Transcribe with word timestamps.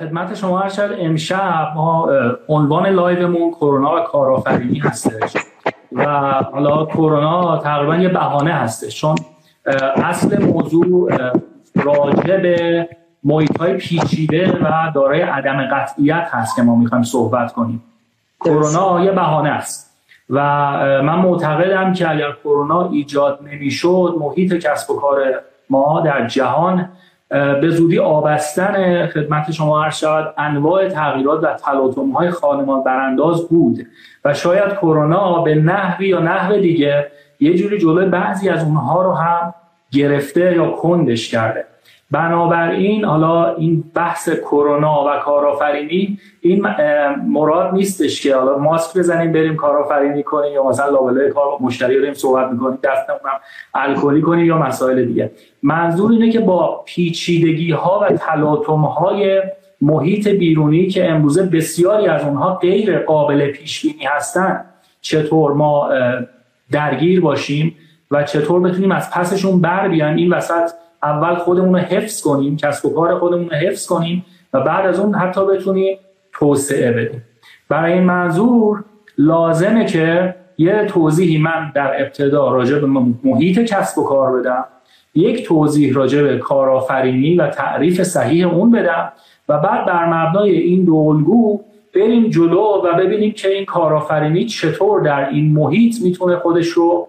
خدمت 0.00 0.34
شما 0.34 0.58
هر 0.58 0.94
امشب 0.98 1.72
ما 1.74 2.08
عنوان 2.48 2.86
لایومون 2.86 3.50
کرونا 3.50 3.96
و 3.96 4.00
کارآفرینی 4.00 4.78
هستش 4.78 5.36
و 5.92 6.04
حالا 6.52 6.84
کرونا 6.84 7.58
تقریبا 7.58 7.96
یه 7.96 8.08
بهانه 8.08 8.52
هستش 8.52 9.00
چون 9.00 9.16
اصل 9.96 10.44
موضوع 10.44 11.12
راجع 11.74 12.36
به 12.36 12.88
محیط 13.24 13.58
های 13.58 13.74
پیچیده 13.74 14.58
و 14.62 14.92
دارای 14.94 15.20
عدم 15.20 15.68
قطعیت 15.72 16.28
هست 16.30 16.56
که 16.56 16.62
ما 16.62 16.74
می‌خوایم 16.76 17.04
صحبت 17.04 17.52
کنیم. 17.52 17.82
کرونا 18.40 19.04
یه 19.04 19.12
بهانه 19.12 19.50
است 19.50 19.96
و 20.30 20.40
من 21.02 21.18
معتقدم 21.18 21.92
که 21.92 22.10
اگر 22.10 22.32
کرونا 22.44 22.88
ایجاد 22.88 23.38
نمی‌شد 23.42 24.14
محیط 24.20 24.54
کسب 24.54 24.90
و 24.90 25.00
کار 25.00 25.18
ما 25.70 26.00
در 26.00 26.26
جهان 26.26 26.88
به 27.28 27.70
زودی 27.70 27.98
آبستن 27.98 29.06
خدمت 29.06 29.50
شما 29.50 29.82
هر 29.82 29.90
شود 29.90 30.34
انواع 30.38 30.88
تغییرات 30.88 31.44
و 31.44 31.46
تلاطم 31.46 32.10
های 32.10 32.30
خانمان 32.30 32.84
برانداز 32.84 33.48
بود 33.48 33.86
و 34.24 34.34
شاید 34.34 34.72
کرونا 34.72 35.42
به 35.42 35.54
نحوی 35.54 36.08
یا 36.08 36.20
نحو 36.20 36.56
دیگه 36.56 37.10
یه 37.40 37.54
جوری 37.54 37.78
جلوی 37.78 38.06
بعضی 38.06 38.48
از 38.48 38.64
اونها 38.64 39.02
رو 39.02 39.12
هم 39.12 39.54
گرفته 39.90 40.56
یا 40.56 40.70
کندش 40.70 41.30
کرده. 41.30 41.64
بنابراین 42.10 43.04
حالا 43.04 43.54
این 43.54 43.84
بحث 43.94 44.28
کرونا 44.28 45.04
و 45.06 45.20
کارآفرینی 45.24 46.18
این 46.40 46.66
مراد 47.26 47.74
نیستش 47.74 48.22
که 48.22 48.36
حالا 48.36 48.58
ماسک 48.58 48.98
بزنیم 48.98 49.32
بریم 49.32 49.56
کارآفرینی 49.56 50.22
کنیم 50.22 50.52
یا 50.52 50.68
مثلا 50.68 50.88
لابلای 50.88 51.30
کار 51.30 51.46
مشتری 51.60 51.98
داریم 51.98 52.14
صحبت 52.14 52.50
می‌کنیم 52.50 52.78
دستمون 52.82 53.18
الکلی 53.74 54.22
کنیم 54.22 54.46
یا 54.46 54.58
مسائل 54.58 55.04
دیگه. 55.04 55.30
منظور 55.62 56.12
اینه 56.12 56.30
که 56.30 56.40
با 56.40 56.82
پیچیدگی 56.86 57.72
ها 57.72 58.00
و 58.02 58.16
تلاطم 58.16 58.80
های 58.80 59.42
محیط 59.80 60.28
بیرونی 60.28 60.86
که 60.86 61.10
امروزه 61.10 61.42
بسیاری 61.42 62.06
از 62.06 62.24
اونها 62.24 62.54
غیر 62.54 62.98
قابل 62.98 63.50
پیش 63.50 63.82
بینی 63.82 64.04
هستن 64.04 64.64
چطور 65.00 65.52
ما 65.52 65.90
درگیر 66.70 67.20
باشیم 67.20 67.76
و 68.10 68.22
چطور 68.22 68.60
بتونیم 68.60 68.92
از 68.92 69.10
پسشون 69.10 69.60
بر 69.60 69.88
بیایم 69.88 70.16
این 70.16 70.32
وسط 70.32 70.70
اول 71.02 71.34
خودمون 71.34 71.74
رو 71.74 71.80
حفظ 71.80 72.22
کنیم 72.22 72.56
کسب 72.56 72.86
و 72.86 72.94
کار 72.94 73.18
خودمون 73.18 73.48
رو 73.48 73.56
حفظ 73.56 73.86
کنیم 73.86 74.24
و 74.52 74.60
بعد 74.60 74.86
از 74.86 75.00
اون 75.00 75.14
حتی 75.14 75.46
بتونیم 75.46 75.98
توسعه 76.32 76.92
بدیم. 76.92 77.22
برای 77.68 77.92
این 77.92 78.02
منظور 78.02 78.84
لازمه 79.18 79.84
که 79.84 80.34
یه 80.58 80.86
توضیحی 80.88 81.38
من 81.38 81.72
در 81.74 82.02
ابتدا 82.02 82.52
راجع 82.52 82.78
به 82.78 82.86
محیط 83.24 83.58
کسب 83.60 83.98
و 83.98 84.04
کار 84.04 84.40
بدم 84.40 84.64
یک 85.14 85.46
توضیح 85.46 85.94
راجع 85.94 86.22
به 86.22 86.38
کارآفرینی 86.38 87.36
و 87.36 87.48
تعریف 87.48 88.02
صحیح 88.02 88.48
اون 88.48 88.70
بدم 88.70 89.12
و 89.48 89.58
بعد 89.58 89.86
بر 89.86 90.06
مبنای 90.06 90.50
این 90.50 90.84
دو 90.84 90.94
الگو 90.94 91.60
بریم 91.94 92.28
جلو 92.28 92.82
و 92.84 92.94
ببینیم 92.98 93.32
که 93.32 93.48
این 93.48 93.64
کارآفرینی 93.64 94.44
چطور 94.44 95.00
در 95.00 95.28
این 95.28 95.52
محیط 95.52 96.02
می‌تونه 96.02 96.36
خودش 96.36 96.68
رو 96.68 97.08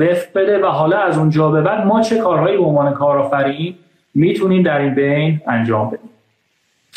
وفق 0.00 0.26
بده 0.34 0.58
و 0.64 0.66
حالا 0.66 0.98
از 0.98 1.18
اونجا 1.18 1.50
به 1.50 1.62
بعد 1.62 1.86
ما 1.86 2.02
چه 2.02 2.18
کارهایی 2.18 2.56
به 2.56 2.62
عنوان 2.62 2.92
کارآفرین 2.92 3.74
می‌تونیم 4.14 4.62
در 4.62 4.78
این 4.78 4.94
بین 4.94 5.40
انجام 5.46 5.86
بدیم؟ 5.86 6.10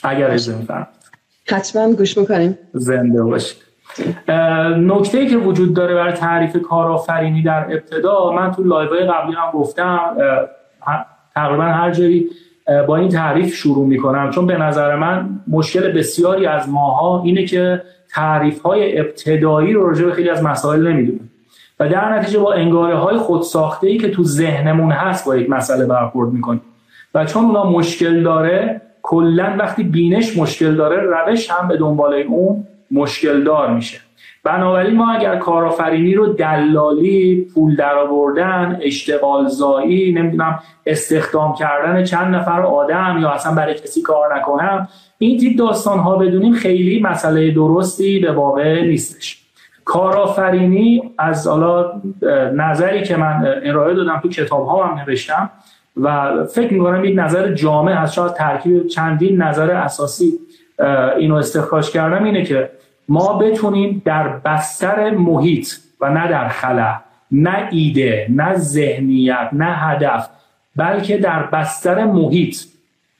اگر 0.04 0.26
اجازه 0.26 0.58
میفرمایید. 0.58 0.88
حتما 1.48 1.94
گوش 1.94 2.18
می‌کنیم. 2.18 2.58
زنده 2.74 3.24
باشید. 3.24 3.58
نکته 4.78 5.18
ای 5.18 5.28
که 5.28 5.38
وجود 5.38 5.74
داره 5.74 5.96
برای 5.96 6.14
تعریف 6.14 6.58
کارآفرینی 6.62 7.44
در 7.44 7.64
ابتدا 7.64 8.32
من 8.32 8.52
تو 8.52 8.64
لایو 8.64 8.90
قبلی 8.90 9.36
هم 9.36 9.52
گفتم 9.54 10.00
تقریبا 11.36 11.64
هر 11.64 11.92
جایی 11.92 12.30
با 12.88 12.98
این 12.98 13.10
تعریف 13.10 13.56
شروع 13.56 13.88
می‌کنم. 13.88 14.30
چون 14.30 14.48
به 14.48 14.58
نظر 14.58 14.96
من 14.96 15.30
مشکل 15.48 15.92
بسیاری 15.92 16.46
از 16.46 16.70
ماها 16.70 17.24
اینه 17.24 17.46
که 17.46 17.82
تعریف 18.14 18.62
های 18.62 19.00
ابتدایی 19.00 19.74
رو 19.74 19.88
راجع 19.88 20.06
به 20.06 20.12
خیلی 20.12 20.30
از 20.30 20.44
مسائل 20.44 20.88
نمی‌دونیم 20.88 21.31
و 21.82 21.90
در 21.90 22.18
نتیجه 22.18 22.40
با 22.40 22.54
انگاره 22.54 22.96
های 22.96 23.18
خودساخته 23.18 23.88
ای 23.88 23.98
که 23.98 24.10
تو 24.10 24.24
ذهنمون 24.24 24.92
هست 24.92 25.26
با 25.26 25.36
یک 25.36 25.50
مسئله 25.50 25.86
برخورد 25.86 26.34
می‌کنیم. 26.34 26.62
و 27.16 27.26
چون 27.26 27.46
اونا 27.46 27.64
مشکل 27.64 28.24
داره 28.24 28.82
کلا 29.02 29.56
وقتی 29.60 29.84
بینش 29.84 30.38
مشکل 30.38 30.76
داره 30.76 31.02
روش 31.02 31.52
هم 31.52 31.68
به 31.68 31.78
دنبال 31.78 32.14
اون 32.14 32.68
مشکل 32.92 33.44
دار 33.44 33.74
میشه. 33.74 34.00
بنابراین 34.44 34.96
ما 34.96 35.12
اگر 35.12 35.36
کارآفرینی 35.36 36.14
رو 36.14 36.34
دلالی 36.34 37.48
پول 37.54 37.76
درآوردن 37.76 38.80
اشتغال 38.82 39.48
زایی 39.48 40.12
نمی‌دونم 40.12 40.60
استخدام 40.86 41.56
کردن 41.56 42.04
چند 42.04 42.36
نفر 42.36 42.62
آدم 42.62 43.18
یا 43.22 43.30
اصلا 43.30 43.56
برای 43.56 43.74
کسی 43.74 44.02
کار 44.02 44.38
نکنم 44.38 44.88
این 45.18 45.40
تیپ 45.40 45.58
داستان 45.58 46.00
ها 46.00 46.16
بدونیم 46.16 46.54
خیلی 46.54 47.00
مسئله 47.00 47.52
درستی 47.52 48.20
به 48.20 48.32
واقع 48.32 48.82
نیستش. 48.82 49.41
کارآفرینی 49.92 51.12
از 51.18 51.48
حالا 51.48 52.02
نظری 52.54 53.04
که 53.04 53.18
من 53.18 53.46
ارائه 53.64 53.94
دادم 53.94 54.20
تو 54.24 54.30
کتاب 54.30 54.68
ها 54.68 54.88
هم 54.88 55.00
نوشتم 55.00 55.50
و 56.02 56.34
فکر 56.46 56.74
می‌کنم 56.74 57.06
یک 57.06 57.20
نظر 57.20 57.54
جامع 57.54 58.02
از 58.02 58.14
شاید 58.14 58.34
ترکیب 58.34 58.88
چندین 58.88 59.42
نظر 59.42 59.72
اساسی 59.72 60.34
اینو 61.18 61.36
استخراج 61.36 61.92
کردم. 61.92 62.24
اینه 62.24 62.44
که 62.44 62.70
ما 63.10 63.38
بتونیم 63.38 64.02
در 64.06 64.28
بستر 64.28 65.10
محیط 65.10 65.68
و 66.02 66.10
نه 66.10 66.28
در 66.28 66.48
خلا 66.48 66.96
نه 67.32 67.68
ایده 67.72 68.28
نه 68.30 68.56
ذهنیت 68.56 69.50
نه 69.54 69.76
هدف 69.76 70.30
بلکه 70.76 71.18
در 71.18 71.44
بستر 71.44 72.06
محیط 72.06 72.58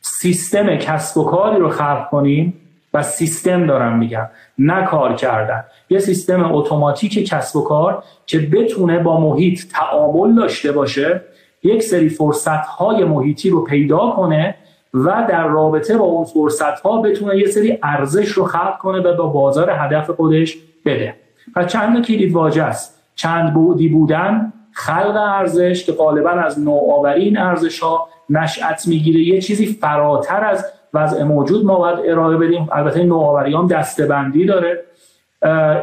سیستم 0.02 0.76
کسب 0.76 1.18
و 1.18 1.24
کاری 1.24 1.60
رو 1.60 1.70
خلق 1.70 2.10
کنیم 2.10 2.54
و 2.94 3.04
سیستم 3.04 3.68
دارم 3.68 3.98
میگم 3.98 4.28
نه 4.58 4.86
کار 4.86 5.16
کردن. 5.16 5.64
یه 5.92 6.00
سیستم 6.00 6.56
اتوماتیک 6.56 7.30
کسب 7.30 7.56
و 7.56 7.62
کار 7.62 8.04
که 8.26 8.40
بتونه 8.40 9.00
با 9.00 9.20
محیط 9.20 9.62
تعامل 9.72 10.36
داشته 10.36 10.72
باشه 10.72 11.22
یک 11.64 11.84
سری 11.84 12.10
فرصت 12.10 12.66
های 12.66 13.04
محیطی 13.04 13.50
رو 13.50 13.64
پیدا 13.64 14.14
کنه 14.16 14.56
و 14.94 15.26
در 15.30 15.48
رابطه 15.48 15.98
با 15.98 16.06
اون 16.06 16.26
فرصت 16.26 16.80
ها 16.80 17.02
بتونه 17.02 17.38
یه 17.38 17.48
سری 17.48 17.80
ارزش 17.84 18.28
رو 18.28 18.46
خلق 18.46 18.78
کنه 18.78 19.00
و 19.00 19.18
با 19.18 19.28
بازار 19.28 19.70
هدف 19.70 20.10
خودش 20.10 20.58
بده. 20.86 21.16
و 21.56 21.66
چند 21.66 22.06
کلید 22.06 22.34
واژه 22.34 22.64
است. 22.64 23.02
چند 23.16 23.54
بودی 23.54 23.88
بودن 23.88 24.54
خلق 24.72 25.16
ارزش 25.16 25.86
که 25.86 25.92
غالبا 25.92 26.30
از 26.30 26.60
نوآوری 26.60 27.24
این 27.24 27.38
ارزش 27.38 27.80
ها 27.80 28.08
نشأت 28.30 28.88
می‌گیره. 28.88 29.20
یه 29.20 29.42
چیزی 29.42 29.66
فراتر 29.66 30.44
از 30.44 30.66
وضع 30.94 31.24
موجود 31.24 31.66
ما 31.66 31.76
باید 31.76 32.00
ارائه 32.06 32.38
بدیم. 32.38 32.68
البته 32.72 33.04
نوآوری 33.04 33.54
هم 33.54 33.68
دستبندی 33.68 34.46
داره. 34.46 34.84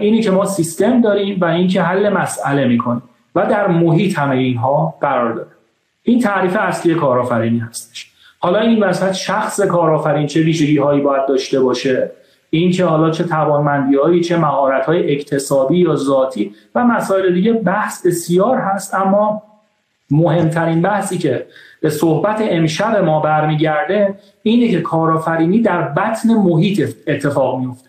اینی 0.00 0.20
که 0.22 0.30
ما 0.30 0.44
سیستم 0.44 1.00
داریم 1.00 1.40
و 1.40 1.44
اینکه 1.44 1.82
حل 1.82 2.08
مسئله 2.08 2.68
می‌کنیم. 2.68 3.02
و 3.34 3.46
در 3.46 3.66
محیط 3.66 4.18
همه 4.18 4.36
اینها 4.36 4.94
قرار 5.00 5.32
داره. 5.32 5.48
این 6.02 6.20
تعریف 6.20 6.56
اصلی 6.56 6.94
کارآفرینی 6.94 7.58
هستش. 7.58 8.10
حالا 8.38 8.60
این 8.60 8.82
وسط 8.82 9.12
شخص 9.12 9.60
کارآفرین 9.60 10.26
چه 10.26 10.40
ویژگی 10.40 10.78
هایی 10.78 11.00
باید 11.00 11.26
داشته 11.26 11.60
باشه؟ 11.60 12.10
این 12.50 12.70
که 12.70 12.84
حالا 12.84 13.10
چه 13.10 13.24
توانمندی 13.24 13.96
هایی 13.96 14.20
چه 14.20 14.36
مهارت 14.36 14.86
های 14.86 15.12
اکتسابی 15.12 15.78
یا 15.78 15.96
ذاتی 15.96 16.54
و 16.74 16.84
مسائل 16.84 17.34
دیگه 17.34 17.52
بحث 17.52 18.06
بسیار 18.06 18.58
هست 18.58 18.94
اما 18.94 19.42
مهمترین 20.10 20.82
بحثی 20.82 21.18
که 21.18 21.46
به 21.80 21.90
صحبت 21.90 22.38
امشب 22.40 22.96
ما 22.96 23.20
برمیگرده 23.20 24.14
اینه 24.42 24.68
که 24.68 24.80
کارآفرینی 24.80 25.62
در 25.62 25.82
بطن 25.82 26.34
محیط 26.34 26.94
اتفاق 27.06 27.58
میفته 27.60 27.88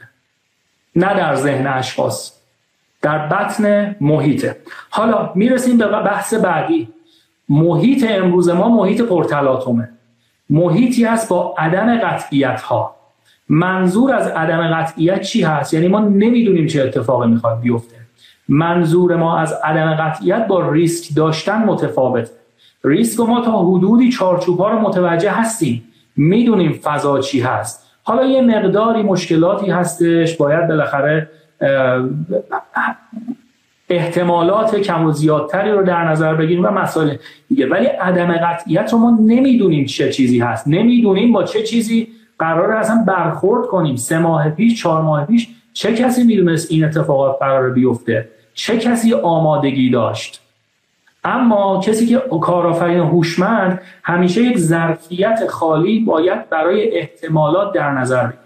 نه 0.99 1.13
در 1.13 1.35
ذهن 1.35 1.67
اشخاص 1.67 2.33
در 3.01 3.27
بطن 3.27 3.95
محیطه 4.01 4.57
حالا 4.89 5.31
می‌رسیم 5.35 5.77
به 5.77 5.87
بحث 5.87 6.33
بعدی. 6.33 6.89
محیط 7.49 8.05
امروز 8.09 8.49
ما 8.49 8.69
محیط 8.69 9.01
پرتلاتومه 9.01 9.89
محیطی 10.49 11.03
هست 11.03 11.29
با 11.29 11.55
عدم 11.57 11.99
قطعیت 11.99 12.61
ها 12.61 12.95
منظور 13.49 14.13
از 14.13 14.27
عدم 14.27 14.73
قطعیت 14.73 15.21
چی 15.21 15.41
هست؟ 15.41 15.73
یعنی 15.73 15.87
ما 15.87 15.99
نمی‌دونیم 15.99 16.67
چه 16.67 16.83
اتفاقی 16.83 17.27
می‌خواد 17.27 17.59
بیفته. 17.61 17.95
منظور 18.47 19.15
ما 19.15 19.37
از 19.37 19.53
عدم 19.63 19.93
قطعیت 19.93 20.47
با 20.47 20.71
ریسک 20.71 21.15
داشتن 21.15 21.63
متفاوت 21.63 22.29
ریسک 22.83 23.19
ما 23.19 23.41
تا 23.41 23.59
حدودی 23.59 24.09
چارچوب 24.11 24.59
ها 24.59 24.69
رو 24.69 24.79
متوجه 24.79 25.31
هستیم. 25.31 25.83
می‌دونیم 26.15 26.79
فضا 26.83 27.19
چی 27.19 27.41
هست. 27.41 27.88
حالا 28.09 28.25
یه 28.25 28.41
مقداری 28.41 29.03
مشکلاتی 29.03 29.71
هستش 29.71 30.37
باید 30.37 30.67
بالاخره 30.67 31.29
احتمالات 33.89 34.75
کم 34.75 35.05
و 35.05 35.11
زیادتری 35.11 35.71
رو 35.71 35.83
در 35.83 36.09
نظر 36.09 36.33
بگیریم 36.33 36.65
و 36.65 36.69
مسائل 36.69 37.15
دیگه. 37.49 37.67
ولی 37.67 37.85
عدم 37.85 38.31
قطعیت 38.31 38.93
رو 38.93 38.99
ما 38.99 39.17
نمی‌دونیم 39.25 39.85
چه 39.85 40.09
چیزی 40.09 40.39
هست. 40.39 40.67
نمی‌دونیم 40.67 41.33
با 41.33 41.43
چه 41.43 41.63
چیزی 41.63 42.07
قرار 42.39 42.71
اصلا 42.71 43.03
برخورد 43.07 43.67
کنیم. 43.67 43.95
سه 43.95 44.19
ماه 44.19 44.49
پیش 44.49 44.81
چهار 44.81 45.01
ماه 45.01 45.25
پیش 45.25 45.47
چه 45.73 45.93
کسی 45.93 46.23
می‌دونست 46.23 46.71
این 46.71 46.85
اتفاقات 46.85 47.39
قرار 47.39 47.69
بیفته؟ 47.69 48.27
چه 48.53 48.77
کسی 48.77 49.13
آمادگی 49.13 49.89
داشت؟ 49.89 50.41
اما 51.23 51.79
کسی 51.79 52.07
که 52.07 52.21
کارآفرین 52.41 52.99
هوشمند 52.99 53.81
همیشه 54.03 54.43
یک 54.43 54.57
ظرفیت 54.57 55.47
خالی 55.49 55.99
باید 55.99 56.49
برای 56.49 56.97
احتمالات 56.97 57.73
در 57.73 57.91
نظر 57.91 58.25
بگیره 58.25 58.39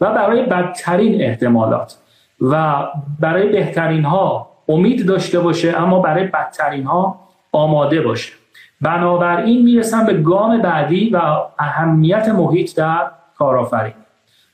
و 0.00 0.14
برای 0.14 0.42
بدترین 0.42 1.22
احتمالات 1.22 1.96
و 2.40 2.84
برای 3.20 3.48
بهترین 3.48 4.04
ها 4.04 4.50
امید 4.68 5.06
داشته 5.06 5.40
باشه 5.40 5.74
اما 5.76 6.00
برای 6.00 6.24
بدترین 6.24 6.84
ها 6.84 7.20
آماده 7.52 8.00
باشه. 8.00 8.32
بنابراین 8.80 9.62
می‌رسم 9.64 10.06
به 10.06 10.14
گام 10.14 10.62
بعدی 10.62 11.10
و 11.10 11.20
اهمیت 11.58 12.28
محیط 12.28 12.76
در 12.76 13.10
کارآفرینی 13.38 13.94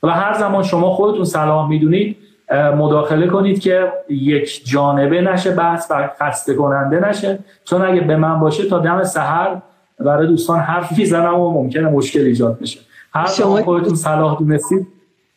و 0.03 0.07
هر 0.07 0.33
زمان 0.33 0.63
شما 0.63 0.89
خودتون 0.89 1.25
صلاح 1.25 1.69
می‌دونید 1.69 2.17
مداخله 2.51 3.27
کنید 3.27 3.59
که 3.59 3.91
یک 4.09 4.65
جانبه 4.65 5.21
نشه 5.21 5.51
بحث 5.51 5.91
و 5.91 6.09
خسته 6.19 6.53
کننده 6.53 7.09
نشه. 7.09 7.39
چون 7.65 7.81
اگه 7.81 8.01
به 8.01 8.15
من 8.15 8.39
باشه 8.39 8.69
تا 8.69 8.79
دم 8.79 9.03
سحر 9.03 9.61
برای 9.99 10.27
دوستان 10.27 10.59
حرف 10.59 10.97
می‌زنم 10.97 11.39
و 11.39 11.51
ممکنه 11.51 11.89
مشکل 11.89 12.19
ایجاد 12.19 12.59
بشه. 12.59 12.79
هر 13.13 13.27
شما 13.27 13.63
خودتون 13.63 13.95
صلاح 13.95 14.37
دونستید. 14.39 14.87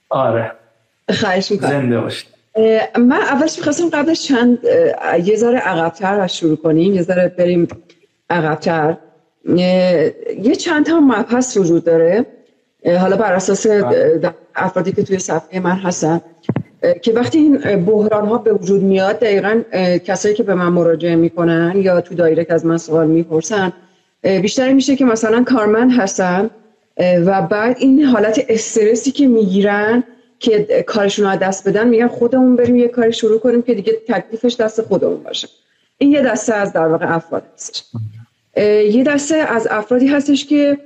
آره. 0.09 0.53
خواهش 1.21 1.51
می‌کنم. 1.51 1.71
زنده 1.71 2.01
باشید. 2.01 2.29
من 2.99 3.21
اولش 3.31 3.59
می‌خواستم 3.59 3.91
قبلش 3.91 4.23
چند 4.23 4.59
یه 5.25 5.37
ذره 5.37 5.59
عقبتر 5.59 6.27
شروع 6.27 6.57
کنیم 6.57 6.95
یه 6.95 7.03
ذره 7.03 7.35
بریم 7.39 7.69
عقبتر. 8.31 8.97
یه 10.43 10.55
چند 10.61 10.87
تا 10.87 11.01
مبحث 11.01 11.57
وجود 11.57 11.85
داره. 11.85 12.27
حالا 13.01 13.17
بر 13.17 13.33
اساس 13.33 13.67
بله. 13.67 14.35
افرادی 14.55 14.93
که 14.93 15.03
توی 15.03 15.19
صفحه 15.19 15.61
من 15.61 15.77
هستن. 15.77 16.21
که 17.03 17.13
وقتی 17.13 17.39
این 17.39 17.85
بحران 17.85 18.29
ها 18.29 18.39
به 18.39 18.53
وجود 18.53 18.83
میاد 18.83 19.19
دقیقا 19.19 19.63
کسایی 20.05 20.35
که 20.35 20.43
به 20.43 20.55
من 20.55 20.69
مراجعه 20.69 21.17
می‌کنن 21.17 21.73
یا 21.77 22.01
تو 22.01 22.15
دایرک 22.15 22.51
از 22.51 22.67
من 22.67 22.79
سوال 22.79 23.07
می‌پرسن 23.07 23.73
بیشتر 24.23 24.73
میشه 24.73 24.97
که 24.97 25.05
مثلا 25.05 25.45
کارمند 25.45 25.93
هستن 25.93 26.51
و 26.99 27.43
بعد 27.43 27.77
این 27.79 28.05
حالت 28.05 28.45
استرسی 28.49 29.11
که 29.11 29.29
می‌گیرن 29.29 30.05
که 30.39 30.85
کارشون 30.87 31.27
رو 31.27 31.37
دست 31.37 31.69
بدن 31.69 31.89
میگن 31.89 32.09
خودمون 32.09 32.57
بریم 32.57 32.77
یه 32.77 32.89
کاری 32.89 33.13
شروع 33.13 33.39
کنیم 33.39 33.63
که 33.63 33.75
دیگه 33.75 33.93
تکلیفش 34.09 34.57
دست 34.57 34.83
خودمون 34.83 35.23
باشه. 35.23 35.49
این 35.99 36.13
یه 36.13 36.23
دسته 36.23 36.55
از 36.55 36.73
در 36.73 36.87
واقع 36.87 37.15
افراد 37.15 37.43
هستش. 37.55 37.85
یه 38.95 39.05
دسته 39.05 39.35
از 39.35 39.69
افرادی 39.71 40.07
هستش 40.07 40.47
که 40.47 40.79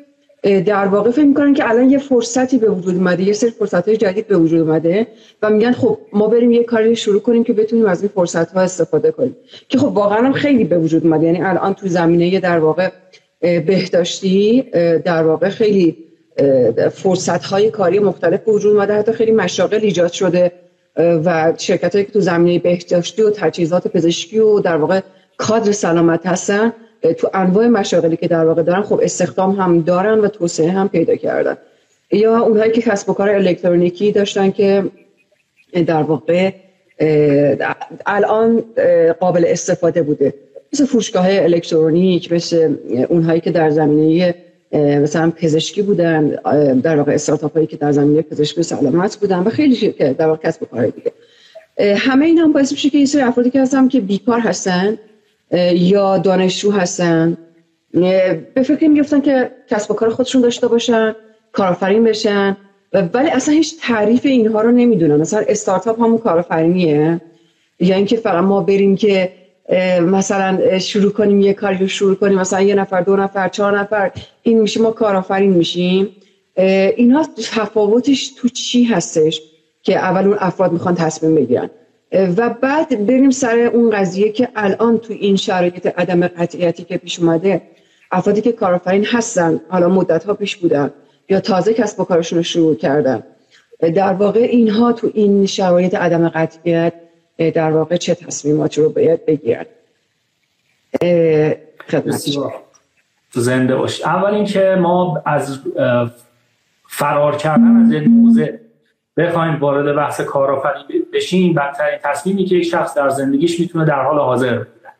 در 0.44 0.86
واقع 0.86 1.10
فکر 1.10 1.24
می‌کنن 1.24 1.54
که 1.54 1.70
الان 1.70 1.90
یه 1.90 1.98
فرصتی 1.98 2.58
به 2.58 2.70
وجود 2.70 2.94
اومده 2.94 3.22
یه 3.22 3.32
سری 3.32 3.50
فرصت 3.50 3.88
های 3.88 3.96
جدید 3.96 4.26
به 4.26 4.36
وجود 4.36 4.60
اومده 4.60 5.06
و 5.42 5.50
میگن 5.50 5.72
خب 5.72 5.98
ما 6.12 6.28
بریم 6.28 6.50
یه 6.50 6.64
کاری 6.64 6.96
شروع 6.96 7.20
کنیم 7.20 7.44
که 7.44 7.52
بتونیم 7.52 7.86
از 7.86 8.02
این 8.02 8.10
فرصت 8.14 8.52
ها 8.52 8.60
استفاده 8.60 9.10
کنیم. 9.10 9.36
که 9.68 9.78
خب 9.78 9.86
واقعا 9.86 10.18
هم 10.18 10.32
خیلی 10.32 10.64
به 10.64 10.78
وجود 10.78 11.04
اومده. 11.04 11.26
یعنی 11.26 11.42
الان 11.42 11.74
تو 11.74 11.88
زمینه 11.88 12.40
در 12.40 12.58
واقع 12.58 12.90
بهداشتی 13.40 14.62
در 15.04 15.22
واقع 15.22 15.48
خیلی 15.48 15.96
فرصت 16.92 17.44
های 17.44 17.70
کاری 17.70 17.98
مختلف 17.98 18.40
به 18.40 18.52
وجود 18.52 18.76
اومده. 18.76 18.94
حتی 18.94 19.12
خیلی 19.12 19.32
مشاغل 19.32 19.80
ایجاد 19.82 20.12
شده 20.12 20.52
و 20.96 21.52
شرکت 21.58 21.94
هایی 21.94 22.04
که 22.04 22.12
تو 22.12 22.20
زمینه 22.20 22.58
بهداشتی 22.58 23.22
و 23.22 23.30
تجهیزات 23.30 23.88
پزشکی 23.88 24.38
و 24.38 24.60
در 24.60 24.76
واقع 24.76 25.00
کادر 25.36 25.72
سلامت 25.72 26.26
هستن 26.26 26.72
تو 27.12 27.30
انواع 27.34 27.66
مشاغلی 27.66 28.16
که 28.16 28.28
در 28.28 28.44
واقع 28.44 28.62
دارن 28.62 28.82
خب 28.82 29.00
استخدام 29.02 29.50
هم 29.50 29.80
دارن 29.80 30.18
و 30.18 30.28
توسعه 30.28 30.70
هم 30.70 30.88
پیدا 30.88 31.16
کردن. 31.16 31.56
یا 32.12 32.38
اونهایی 32.38 32.72
که 32.72 32.82
کسب 32.82 33.10
و 33.10 33.12
کار 33.12 33.30
الکترونیکی 33.30 34.12
داشتن 34.12 34.50
که 34.50 34.84
در 35.86 36.02
واقع 36.02 36.50
الان 38.06 38.64
قابل 39.20 39.44
استفاده 39.48 40.02
بوده. 40.02 40.34
مثل 40.72 40.84
فروشگاه 40.84 41.26
الکترونیک 41.28 42.32
مثل 42.32 42.74
اونهایی 43.08 43.40
که 43.40 43.50
در 43.50 43.70
زمینه 43.70 44.34
مثلا 44.72 45.32
پزشکی 45.36 45.82
بودن 45.82 46.28
در 46.82 46.96
واقع 46.96 47.12
استارتاپ 47.12 47.54
هایی 47.54 47.66
که 47.66 47.76
در 47.76 47.92
زمینه 47.92 48.22
پزشکی 48.22 48.62
سلامت 48.62 49.16
بودن 49.16 49.38
و 49.38 49.50
خیلی 49.50 49.88
در 49.88 50.26
واقع 50.26 50.48
کسب 50.48 50.62
و 50.62 50.66
کار 50.66 50.86
دیگه. 50.86 51.12
همه 51.96 52.26
این 52.26 52.38
هم 52.38 52.52
باعث 52.52 52.72
میشه 52.72 52.90
که 52.90 52.96
این 52.96 53.06
سری 53.06 53.22
افرادی 53.22 53.50
که 53.50 53.62
هستن 53.62 53.88
که 53.88 54.00
بیکار 54.00 54.40
هستن 54.40 54.98
یا 55.74 56.18
دانشجو 56.18 56.70
هستن. 56.70 57.36
به 58.54 58.62
فکر 58.64 58.88
میفتن 58.88 59.20
که 59.20 59.50
کسب 59.70 59.90
و 59.90 59.94
کار 59.94 60.10
خودشون 60.10 60.42
داشته 60.42 60.68
باشن 60.68 61.14
کارآفرین 61.52 62.04
بشن. 62.04 62.56
ولی 62.92 63.30
اصلا 63.30 63.54
هیچ 63.54 63.74
تعریف 63.82 64.26
اینها 64.26 64.60
رو 64.60 64.70
نمی‌دونن. 64.70 65.16
مثلا 65.16 65.44
استارتاپ 65.48 66.02
همون 66.02 66.18
کارآفرینیه. 66.18 67.20
یا 67.80 67.96
اینکه 67.96 68.16
فقط 68.16 68.44
ما 68.44 68.60
بریم 68.60 68.96
که 68.96 69.32
مثلا 70.00 70.78
شروع 70.78 71.12
کنیم 71.12 71.40
یه 71.40 71.52
کاری 71.54 71.78
رو 71.78 71.88
شروع 71.88 72.14
کنیم. 72.14 72.38
مثلا 72.38 72.60
یه 72.60 72.74
نفر 72.74 73.00
دو 73.00 73.16
نفر 73.16 73.48
چهار 73.48 73.78
نفر. 73.78 74.12
این 74.42 74.60
میشه 74.60 74.80
ما 74.80 74.90
کارآفرین 74.90 75.50
میشیم. 75.50 76.08
اینها 76.96 77.26
تفاوتش 77.54 78.32
تو 78.36 78.48
چی 78.48 78.84
هستش 78.84 79.42
که 79.82 79.96
اول 79.96 80.24
اون 80.24 80.36
افراد 80.40 80.72
می‌خوان 80.72 80.94
تصمیم 80.94 81.34
بگیرن. 81.34 81.70
و 82.14 82.50
بعد 82.50 83.06
بریم 83.06 83.30
سر 83.30 83.58
اون 83.58 83.90
قضیه 83.90 84.32
که 84.32 84.48
الان 84.56 84.98
تو 84.98 85.12
این 85.12 85.36
شرایط 85.36 85.86
عدم 85.98 86.28
قطعیتی 86.28 86.84
که 86.84 86.96
پیش 86.96 87.20
اومده 87.20 87.62
افرادی 88.12 88.40
که 88.40 88.52
کارآفرین 88.52 89.04
هستن 89.04 89.60
حالا 89.68 89.88
مدت 89.88 90.24
ها 90.24 90.34
پیش 90.34 90.56
بودن 90.56 90.90
یا 91.28 91.40
تازه 91.40 91.74
کسب 91.74 92.00
و 92.00 92.04
کارشون 92.04 92.36
رو 92.36 92.42
شروع 92.42 92.74
کردن. 92.74 93.22
در 93.94 94.12
واقع 94.12 94.40
اینها 94.40 94.92
تو 94.92 95.10
این 95.14 95.46
شرایط 95.46 95.94
عدم 95.94 96.28
قطعیت 96.28 96.92
در 97.54 97.70
واقع 97.70 97.96
چه 97.96 98.14
تصمیماتی 98.14 98.80
رو 98.80 98.88
باید 98.88 99.26
بگیرن؟ 99.26 99.66
زنده 103.30 103.76
باش. 103.76 104.02
اول 104.02 104.34
اینکه 104.34 104.76
ما 104.80 105.22
از 105.26 105.58
فرار 106.88 107.36
کردن 107.36 107.76
از 107.86 107.92
این 107.92 108.04
موزه 108.04 108.60
بخوایم 109.16 109.56
وارد 109.56 109.96
بحث 109.96 110.20
کارآفرینی 110.20 111.04
بشیم 111.12 111.54
بدترین 111.54 111.98
تصمیمی 112.02 112.44
که 112.44 112.56
یک 112.56 112.64
شخص 112.64 112.94
در 112.94 113.08
زندگیش 113.08 113.60
می‌تونه 113.60 113.84
در 113.84 114.02
حال 114.02 114.18
حاضر 114.18 114.50
بگیره 114.50 114.92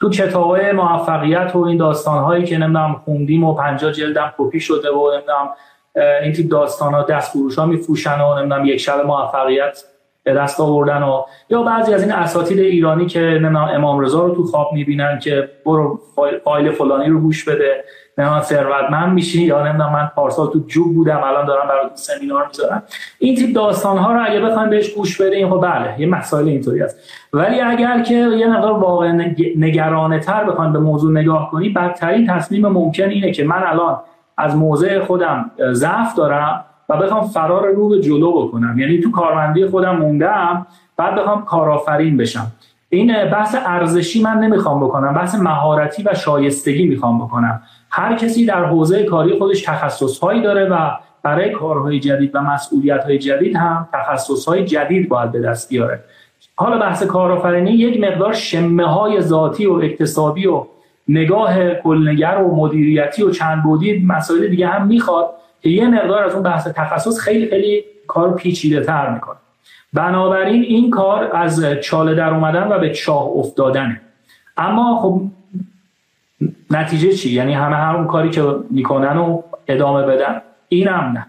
تو 0.00 0.10
کتابای 0.10 0.72
موفقیت 0.72 1.50
و 1.54 1.58
این 1.58 1.76
داستانهایی 1.76 2.44
که 2.44 2.58
نمی‌دونم 2.58 2.94
خوندیم 3.04 3.44
و 3.44 3.54
50 3.54 3.92
جلدم 3.92 4.34
کپی 4.38 4.60
شده 4.60 4.90
و 4.90 5.12
نمی‌دونم 5.14 5.48
این 6.22 6.32
تیپ 6.32 6.50
داستان 6.50 6.94
ها 6.94 7.02
دست 7.02 7.32
فروش 7.32 7.58
ها 8.06 8.32
و 8.32 8.38
نمی‌دونم 8.38 8.64
یک 8.64 8.76
شب 8.76 9.06
موفقیت 9.06 9.84
به 10.28 10.34
دست 10.34 10.60
آوردن 10.60 11.02
و 11.02 11.22
یا 11.50 11.62
بعضی 11.62 11.94
از 11.94 12.02
این 12.02 12.12
اساتید 12.12 12.58
ایرانی 12.58 13.06
که 13.06 13.40
امام 13.74 14.00
رضا 14.00 14.26
رو 14.26 14.34
تو 14.34 14.44
خواب 14.44 14.72
می‌بینن 14.72 15.18
که 15.18 15.48
برو 15.66 16.00
فایل 16.44 16.70
فلانی 16.70 17.08
رو 17.08 17.20
گوش 17.20 17.48
بده 17.48 17.84
نمی‌دونم 18.18 18.40
ثروتمند 18.40 19.12
میشی 19.12 19.42
یا 19.42 19.66
نمی‌دونم 19.66 19.92
من 19.92 20.10
پارسال 20.16 20.46
تو 20.50 20.58
جوب 20.66 20.94
بودم 20.94 21.20
الان 21.24 21.46
دارم 21.46 21.68
برای 21.68 21.90
سمینار 21.94 22.46
می‌ذارم. 22.46 22.82
این 23.18 23.34
تیپ 23.36 23.56
داستان 23.56 23.98
ها 23.98 24.12
رو 24.12 24.24
اگه 24.26 24.40
بخوایم 24.40 24.70
بهش 24.70 24.94
گوش 24.94 25.20
بدیم 25.20 25.50
خب 25.50 25.60
بله 25.62 26.00
یه 26.00 26.06
مسائل 26.06 26.48
اینطوری 26.48 26.82
است. 26.82 26.98
ولی 27.32 27.60
اگر 27.60 28.02
که 28.02 28.14
یه 28.14 28.48
مقدار 28.48 28.72
واقع 28.72 29.12
نگرانه 29.56 30.20
تر 30.20 30.44
بخوایم 30.44 30.72
به 30.72 30.78
موضوع 30.78 31.12
نگاه 31.12 31.50
کنی 31.50 31.68
بدترین 31.68 32.26
تصمیم 32.26 32.66
ممکن 32.66 33.08
اینه 33.08 33.32
که 33.32 33.44
من 33.44 33.62
الان 33.66 34.00
از 34.36 34.56
موضع 34.56 35.00
خودم 35.00 35.50
ضعف 35.72 36.14
دارم 36.14 36.64
و 36.88 36.96
بخوام 36.96 37.26
فرار 37.26 37.72
رو 37.72 37.88
به 37.88 38.00
جلو 38.00 38.46
بکنم. 38.46 38.78
یعنی 38.78 39.00
تو 39.00 39.10
کارمندی 39.10 39.66
خودم 39.66 39.96
موندم 39.96 40.66
بعد 40.96 41.14
بخوام 41.14 41.44
کارآفرین 41.44 42.16
بشم. 42.16 42.46
این 42.88 43.24
بحث 43.24 43.56
ارزشی 43.66 44.22
من 44.22 44.38
نمی‌خوام 44.38 44.80
بکنم 44.80 45.14
بحث 45.14 45.34
مهارتی 45.34 46.02
و 46.02 46.14
شایستگی 46.14 46.86
می‌خوام 46.86 47.18
بکنم. 47.18 47.62
هر 47.90 48.16
کسی 48.16 48.46
در 48.46 48.64
حوزه 48.64 49.04
کاری 49.04 49.38
خودش 49.38 49.62
تخصصهایی 49.62 50.42
داره 50.42 50.68
و 50.68 50.90
برای 51.22 51.50
کارهای 51.50 52.00
جدید 52.00 52.30
و 52.34 52.40
مسئولیت‌های 52.40 53.18
جدید 53.18 53.56
هم 53.56 53.88
تخصصهای 53.92 54.64
جدید 54.64 55.08
باید 55.08 55.32
به 55.32 55.40
دست 55.40 55.68
بیاره. 55.68 56.00
حالا 56.56 56.78
بحث 56.78 57.02
کارآفرینی 57.02 57.70
یک 57.70 58.00
مقدار 58.00 58.32
شمه 58.32 58.84
های 58.84 59.20
ذاتی 59.20 59.66
و 59.66 59.72
اکتسابی 59.72 60.46
و 60.46 60.64
نگاه 61.08 61.74
کلنگر 61.74 62.42
و 62.42 62.56
مدیریتی 62.56 63.22
و 63.22 63.30
چند 63.30 63.62
بودی 63.62 64.04
مسائل 64.06 64.48
دیگه 64.48 64.66
هم 64.66 64.86
می‌خواد. 64.86 65.30
که 65.62 65.68
یه 65.68 65.88
مقدار 65.88 66.24
از 66.24 66.34
اون 66.34 66.42
بحث 66.42 66.66
تخصص 66.66 67.20
خیلی 67.20 67.50
خیلی 67.50 67.84
کار 68.06 68.34
پیچیده 68.34 68.80
تر 68.80 69.14
می‌کنه. 69.14 69.36
بنابراین 69.92 70.62
این 70.62 70.90
کار 70.90 71.36
از 71.36 71.64
چاله 71.64 72.14
در 72.14 72.34
اومدن 72.34 72.68
و 72.68 72.78
به 72.78 72.90
چاه 72.90 73.22
افتادنه. 73.22 74.00
اما 74.56 74.98
خب 75.02 75.22
نتیجه 76.70 77.12
چی؟ 77.12 77.30
یعنی 77.30 77.54
همه 77.54 77.76
همون 77.76 78.06
کاری 78.06 78.30
که 78.30 78.54
می‌کنن 78.70 79.16
و 79.16 79.42
ادامه 79.68 80.02
بدن؟ 80.02 80.42
این 80.68 80.88
هم 80.88 81.04
نه. 81.04 81.26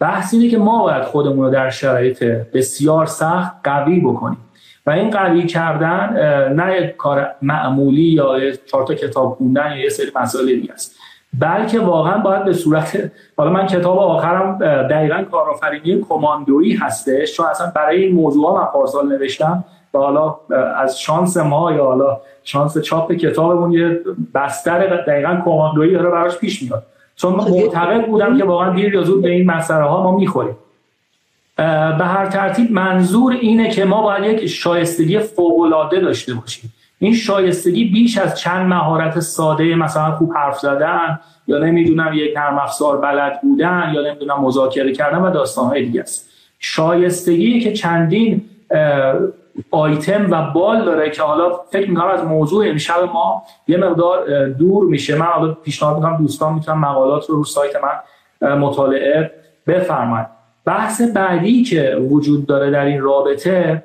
بحث 0.00 0.34
اینه 0.34 0.48
که 0.48 0.58
ما 0.58 0.82
باید 0.82 1.02
خودمون 1.02 1.44
رو 1.44 1.50
در 1.50 1.70
شرایط 1.70 2.24
بسیار 2.24 3.06
سخت 3.06 3.52
قوی 3.64 4.00
بکنیم. 4.00 4.38
و 4.86 4.90
این 4.90 5.10
قوی 5.10 5.46
کردن 5.46 6.12
نه 6.56 6.86
کار 6.86 7.34
معمولی 7.42 8.02
یا 8.02 8.50
چهار 8.66 8.86
تا 8.86 8.94
کتاب 8.94 9.34
خوندن 9.34 9.72
یا 9.72 9.76
یه 9.76 9.88
سری 9.88 10.06
مسائل 10.14 10.46
دیگه 10.46 10.72
است. 10.72 10.96
بلکه 11.38 11.80
واقعا 11.80 12.18
باید 12.18 12.44
به 12.44 12.52
صورت 12.52 13.10
حالا 13.36 13.50
من 13.50 13.66
کتاب 13.66 13.98
آخرم 13.98 14.58
دقیقا 14.88 15.24
کارآفرینی 15.30 16.04
کماندویی 16.08 16.72
هستش. 16.76 17.36
چون 17.36 17.46
اصلا 17.46 17.72
برای 17.74 18.04
این 18.04 18.14
موضوع 18.14 18.60
من 18.60 18.64
پارسال 18.64 19.08
نوشتم 19.08 19.64
و 19.94 19.98
حالا 19.98 20.36
از 20.76 21.00
شانس 21.00 21.36
ما 21.36 21.72
یا 21.72 21.84
حالا 21.84 22.20
شانس 22.44 22.78
چاپ 22.78 23.12
کتابمون 23.12 23.72
یه 23.72 24.00
بستر 24.34 24.96
دقیقا 24.96 25.40
کماندویی 25.44 25.92
داره 25.92 26.10
براش 26.10 26.38
پیش 26.38 26.62
میاد. 26.62 26.82
چون 27.16 27.34
من 27.34 27.50
معتقد 27.50 28.06
بودم 28.06 28.38
که 28.38 28.44
واقعا 28.44 28.74
دیر 28.74 28.94
یا 28.94 29.02
زود 29.02 29.22
به 29.22 29.30
این 29.30 29.46
مسئله 29.50 29.84
ها 29.84 30.02
ما 30.02 30.16
می‌خوریم. 30.16 30.56
به 31.98 32.04
هر 32.04 32.26
ترتیب 32.26 32.72
منظور 32.72 33.32
اینه 33.32 33.70
که 33.70 33.84
ما 33.84 34.02
باید 34.02 34.24
یک 34.24 34.46
شایستگی 34.46 35.18
فوقالعاده 35.18 36.00
داشته 36.00 36.34
باشیم. 36.34 36.72
این 37.02 37.14
شایستگی 37.14 37.84
بیش 37.84 38.18
از 38.18 38.40
چند 38.40 38.68
مهارت 38.68 39.20
ساده 39.20 39.74
مثلا 39.74 40.10
خوب 40.10 40.32
حرف 40.34 40.58
زدن 40.58 41.20
یا 41.46 41.58
نمی‌دونم 41.58 42.10
یک 42.14 42.36
نرم 42.36 42.58
افزار 42.58 42.96
بلد 42.96 43.40
بودن 43.42 43.92
یا 43.94 44.02
نمی‌دونم 44.02 44.40
مذاکره 44.40 44.92
کردن 44.92 45.18
و 45.18 45.30
داستانهای 45.30 45.84
دیگه 45.84 46.00
است. 46.00 46.30
شایستگی 46.58 47.60
که 47.60 47.72
چندین 47.72 48.44
آیتم 49.70 50.30
و 50.30 50.50
بال 50.50 50.84
داره 50.84 51.10
که 51.10 51.22
حالا 51.22 51.50
فکر 51.70 51.90
می‌کنم 51.90 52.08
از 52.08 52.24
موضوع 52.24 52.68
امشب 52.68 53.02
ما 53.14 53.42
یه 53.68 53.76
مقدار 53.76 54.48
دور 54.48 54.84
میشه. 54.84 55.16
من 55.16 55.26
حالا 55.26 55.54
پیشنهاد 55.54 55.96
می‌کنم 55.96 56.16
دوستان 56.16 56.54
می‌تونم 56.54 56.78
مقالات 56.78 57.26
رو 57.26 57.36
رو 57.36 57.44
سایت 57.44 57.72
من 57.82 58.58
مطالعه 58.58 59.30
بفرمایید. 59.66 60.39
بحث 60.64 61.00
بعدی 61.00 61.62
که 61.62 61.96
وجود 62.10 62.46
داره 62.46 62.70
در 62.70 62.84
این 62.84 63.00
رابطه 63.00 63.82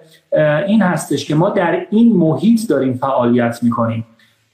این 0.67 0.81
هستش 0.81 1.25
که 1.25 1.35
ما 1.35 1.49
در 1.49 1.85
این 1.89 2.15
محیط 2.15 2.69
داریم 2.69 2.93
فعالیت 2.93 3.63
می‌کنیم. 3.63 4.05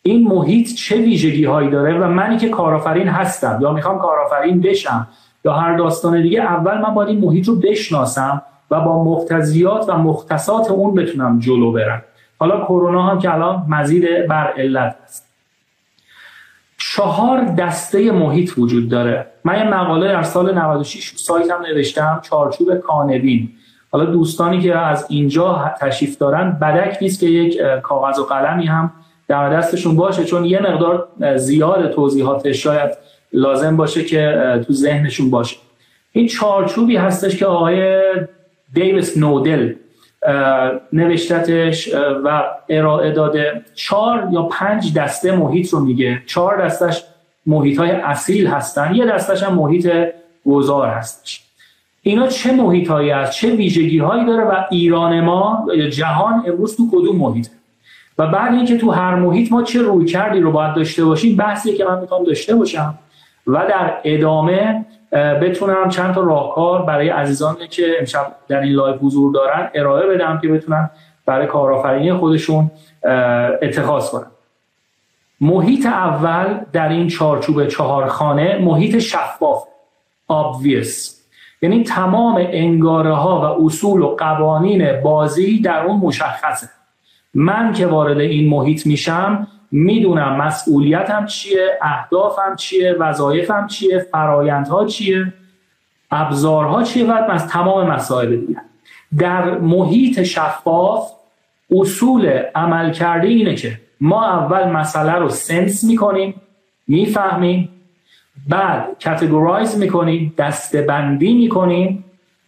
این 0.03 0.27
محیط 0.27 0.73
چه 0.73 0.97
ویژگی 0.97 1.45
هایی 1.45 1.69
داره 1.69 1.99
و 1.99 2.07
منی 2.07 2.37
که 2.37 2.49
کارآفرین 2.49 3.07
هستم 3.07 3.59
یا 3.61 3.73
می‌خوام 3.73 3.99
کارآفرین 3.99 4.61
بشم 4.61 5.07
یا 5.45 5.53
هر 5.53 5.77
داستان 5.77 6.21
دیگه 6.21 6.41
اول 6.41 6.77
من 6.77 6.93
باید 6.93 7.09
این 7.09 7.19
محیط 7.19 7.47
رو 7.47 7.55
بشناسم 7.55 8.41
و 8.71 8.81
با 8.81 9.03
مقتضیات 9.03 9.89
و 9.89 9.97
مختصات 9.97 10.71
اون 10.71 10.95
بتونم 10.95 11.39
جلو 11.39 11.71
برم. 11.71 12.01
حالا 12.39 12.65
کرونا 12.65 13.03
هم 13.03 13.19
که 13.19 13.33
الان 13.33 13.65
مزید 13.69 14.27
بر 14.27 14.53
علت 14.57 14.95
است. 15.03 15.30
چهار 16.95 17.45
دسته 17.45 18.11
محیط 18.11 18.57
وجود 18.57 18.89
داره. 18.89 19.27
من 19.43 19.57
یه 19.57 19.63
مقاله 19.63 20.07
در 20.07 20.23
سال 20.23 20.57
96 20.57 21.13
سایتم 21.15 21.61
نوشتم 21.61 22.21
چارچوب 22.23 22.75
کانبین. 22.75 23.49
حالا 23.91 24.05
دوستانی 24.05 24.61
که 24.61 24.77
از 24.77 25.05
اینجا 25.09 25.71
تشریف 25.79 26.17
دارن 26.17 26.51
بدک 26.61 26.97
نیست 27.01 27.19
که 27.19 27.25
یک 27.25 27.61
کاغذ 27.83 28.19
و 28.19 28.23
قلمی 28.23 28.65
هم 28.65 28.93
در 29.27 29.49
دستشون 29.49 29.95
باشه 29.95 30.23
چون 30.23 30.45
یه 30.45 30.61
مقدار 30.61 31.07
زیاد 31.35 31.91
توضیحات 31.91 32.51
شاید 32.51 32.91
لازم 33.33 33.77
باشه 33.77 34.03
که 34.03 34.41
تو 34.67 34.73
ذهنشون 34.73 35.29
باشه. 35.29 35.57
این 36.11 36.27
چارچوبی 36.27 36.97
هستش 36.97 37.37
که 37.37 37.45
آقای 37.45 38.01
دیویس 38.73 39.17
نودل 39.17 39.73
نوشتتش 40.93 41.89
و 42.23 42.43
ارائه 42.69 43.11
داده. 43.11 43.61
چهار 43.75 44.27
یا 44.31 44.43
پنج 44.43 44.93
دسته 44.93 45.31
محیط 45.31 45.69
رو 45.69 45.79
میگه. 45.79 46.21
چهار 46.25 46.65
دستش 46.65 47.03
محیط 47.45 47.79
های 47.79 47.91
اصیل 47.91 48.47
هستن 48.47 48.95
یه 48.95 49.05
دستش 49.05 49.43
هم 49.43 49.53
محیط 49.53 49.91
گذار 50.45 50.87
هستش. 50.87 51.41
اینا 52.01 52.27
چه 52.27 52.51
محیط 52.51 52.87
هایی 52.87 53.09
هست؟ 53.09 53.31
چه 53.31 53.55
ویژگی 53.55 53.99
هایی 53.99 54.25
داره 54.25 54.43
و 54.43 54.63
ایران 54.69 55.21
ما 55.21 55.67
یا 55.75 55.89
جهان 55.89 56.43
امروز 56.47 56.77
تو 56.77 56.89
کدوم 56.91 57.15
محیط 57.15 57.47
و 58.17 58.27
بعد 58.27 58.53
اینکه 58.53 58.77
تو 58.77 58.91
هر 58.91 59.15
محیط 59.15 59.51
ما 59.51 59.63
چه 59.63 59.81
رویکردی 59.81 60.39
رو 60.39 60.51
باید 60.51 60.75
داشته 60.75 61.05
باشیم 61.05 61.35
بحثی 61.35 61.73
که 61.73 61.85
من 61.85 61.99
می‌خوام 61.99 62.23
داشته 62.23 62.55
باشم. 62.55 62.99
و 63.47 63.53
در 63.69 63.97
ادامه 64.03 64.85
بتونم 65.11 65.89
چند 65.89 66.15
تا 66.15 66.21
راهکار 66.21 66.81
برای 66.81 67.09
عزیزانی 67.09 67.67
که 67.67 67.95
امشب 67.99 68.35
در 68.47 68.59
این 68.59 68.73
لایو 68.73 68.95
حضور 68.95 69.33
دارن 69.33 69.71
ارائه 69.73 70.07
بدم 70.07 70.39
که 70.41 70.47
بتونن 70.47 70.89
برای 71.25 71.47
کارآفرینی 71.47 72.13
خودشون 72.13 72.71
اتخاذ 73.61 74.09
کنن. 74.09 74.31
محیط 75.41 75.85
اول 75.85 76.59
در 76.73 76.89
این 76.89 77.07
چارچوب 77.07 77.67
چهارخانه 77.67 78.57
محیط 78.57 78.97
شفاف 78.97 79.63
obvious. 80.31 81.21
یعنی 81.61 81.83
تمام 81.83 82.35
انگاره 82.49 83.13
ها 83.13 83.41
و 83.41 83.65
اصول 83.65 84.01
و 84.01 84.15
قوانین 84.15 85.01
بازی 85.01 85.61
در 85.61 85.83
اون 85.85 85.97
مشخصه. 85.97 86.69
من 87.33 87.73
که 87.73 87.87
وارد 87.87 88.17
این 88.17 88.49
محیط 88.49 88.87
میشم 88.87 89.47
می‌دونم 89.71 90.35
مسئولیتم 90.35 91.25
چیه 91.25 91.79
اهدافم 91.81 92.55
چیه 92.55 92.93
وظایفم 92.93 93.67
چیه 93.67 93.99
فرایندها 94.11 94.85
چیه 94.85 95.33
ابزارها 96.11 96.83
چیه 96.83 97.05
و 97.05 97.11
از 97.11 97.47
تمام 97.47 97.87
مسائل 97.87 98.35
دیگه. 98.35 98.61
در 99.17 99.57
محیط 99.57 100.23
شفاف 100.23 101.11
اصول 101.71 102.41
عمل 102.55 102.91
کرده 102.91 103.27
اینه 103.27 103.55
که 103.55 103.79
ما 104.01 104.25
اول 104.25 104.69
مسئله 104.69 105.13
رو 105.13 105.29
سنس 105.29 105.83
می‌کنیم 105.83 106.33
می‌فهمیم 106.87 107.69
بعد 108.47 108.99
کتگورایز 108.99 109.77
می‌کنیم 109.77 110.33
دستبندی 110.37 111.33
می‌کنیم 111.33 112.03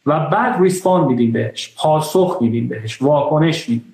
و 0.06 0.20
بعد 0.20 0.62
ریسپاند 0.62 1.08
میدیم 1.08 1.32
بهش 1.32 1.75
پاسخ 1.77 2.38
میدیم 2.42 2.68
بهش 2.68 3.01
واکنش 3.01 3.70
میدیم. 3.70 3.93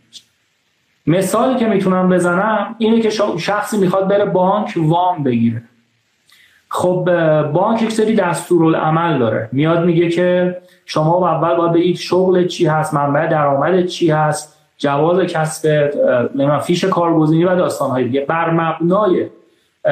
مثالی 1.10 1.56
که 1.56 1.66
می‌تونم 1.66 2.10
بزنم 2.10 2.76
اینه 2.78 3.02
که 3.02 3.10
شخصی 3.38 3.78
می‌خواد 3.78 4.08
بره 4.08 4.26
بانک 4.26 4.74
وام 4.78 5.24
بگیره. 5.24 5.62
خب 6.70 7.10
بانک 7.54 7.82
یک 7.82 7.92
سری 7.92 8.16
دستورالعمل 8.16 9.20
داره. 9.20 9.50
میاد 9.52 9.86
میگه 9.86 10.10
که 10.10 10.58
شما 10.86 11.30
اول 11.30 11.56
باید 11.56 11.72
بگید 11.72 11.96
شغل 11.96 12.48
چی 12.48 12.66
هست 12.66 12.94
منبع 12.94 13.28
درآمد 13.28 13.86
چی 13.86 14.12
هست 14.12 14.60
جواز 14.78 15.20
کسب 15.20 15.92
فیش 16.64 16.86
کارگزینی 16.86 17.44
و 17.44 17.56
داستانهای 17.56 18.04
دیگه. 18.04 18.26
بر 18.26 18.52
مبنای 18.52 19.26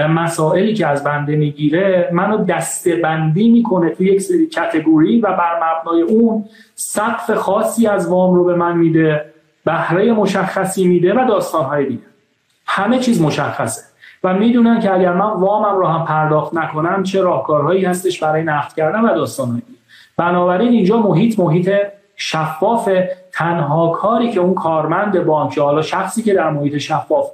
مسائلی 0.09 0.73
که 0.73 0.87
از 0.87 1.03
بنده 1.03 1.35
می‌گیره 1.35 2.09
منو 2.13 2.45
دسته 2.45 2.95
بندی 2.95 3.49
می‌کنه 3.49 3.89
تو 3.89 4.03
یک 4.03 4.21
سری 4.21 4.47
کتگوری 4.47 5.21
و 5.21 5.27
بر 5.31 5.55
مبنای 5.55 6.01
اون 6.01 6.45
سقف 6.75 7.31
خاصی 7.31 7.87
از 7.87 8.09
وام 8.09 8.35
رو 8.35 8.43
به 8.43 8.55
من 8.55 8.77
میده. 8.77 9.25
بهره 9.67 10.11
مشخصی 10.11 10.87
میده 10.87 11.13
و 11.13 11.27
داستانهای 11.27 11.85
دیگه. 11.85 12.03
همه 12.65 12.99
چیز 12.99 13.21
مشخصه. 13.21 13.81
و 14.23 14.33
می‌دونن 14.33 14.79
که 14.79 14.93
اگر 14.93 15.13
من 15.13 15.31
وامم 15.31 15.77
رو 15.77 15.87
هم 15.87 16.05
پرداخت 16.05 16.53
نکنم 16.53 17.03
چه 17.03 17.21
راهکارهایی 17.21 17.85
هستش 17.85 18.23
برای 18.23 18.43
نقد 18.43 18.73
کردن 18.73 19.01
و 19.01 19.15
داستانهایی 19.15 19.63
بنابراین 20.17 20.69
اینجا 20.69 20.97
محیط 20.97 21.39
محیط 21.39 21.71
شفاف 22.15 22.89
تنها 23.33 23.89
کاری 23.89 24.31
که 24.31 24.39
اون 24.39 24.53
کارمند 24.53 25.25
بانک 25.25 25.57
حالا 25.57 25.81
شخصی 25.81 26.23
که 26.23 26.33
در 26.33 26.49
محیط 26.49 26.77
شفاف 26.77 27.27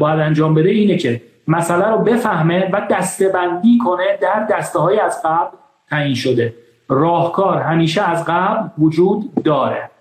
باید 0.00 0.20
انجام 0.20 0.54
بده 0.54 0.68
اینه 0.68 0.96
که 0.96 1.22
مسئله 1.48 1.88
رو 1.88 1.98
بفهمه 1.98 2.70
و 2.72 2.86
دسته 2.90 3.28
بندی 3.28 3.78
کنه 3.78 4.04
در 4.20 4.46
دسته 4.50 4.78
های 4.78 5.00
از 5.00 5.22
قبل 5.24 5.56
تعیین 5.90 6.14
شده. 6.14 6.54
راهکار 6.88 7.58
همیشه 7.58 8.02
از 8.10 8.24
قبل 8.24 8.68
وجود 8.78 9.42
داره. 9.44 9.91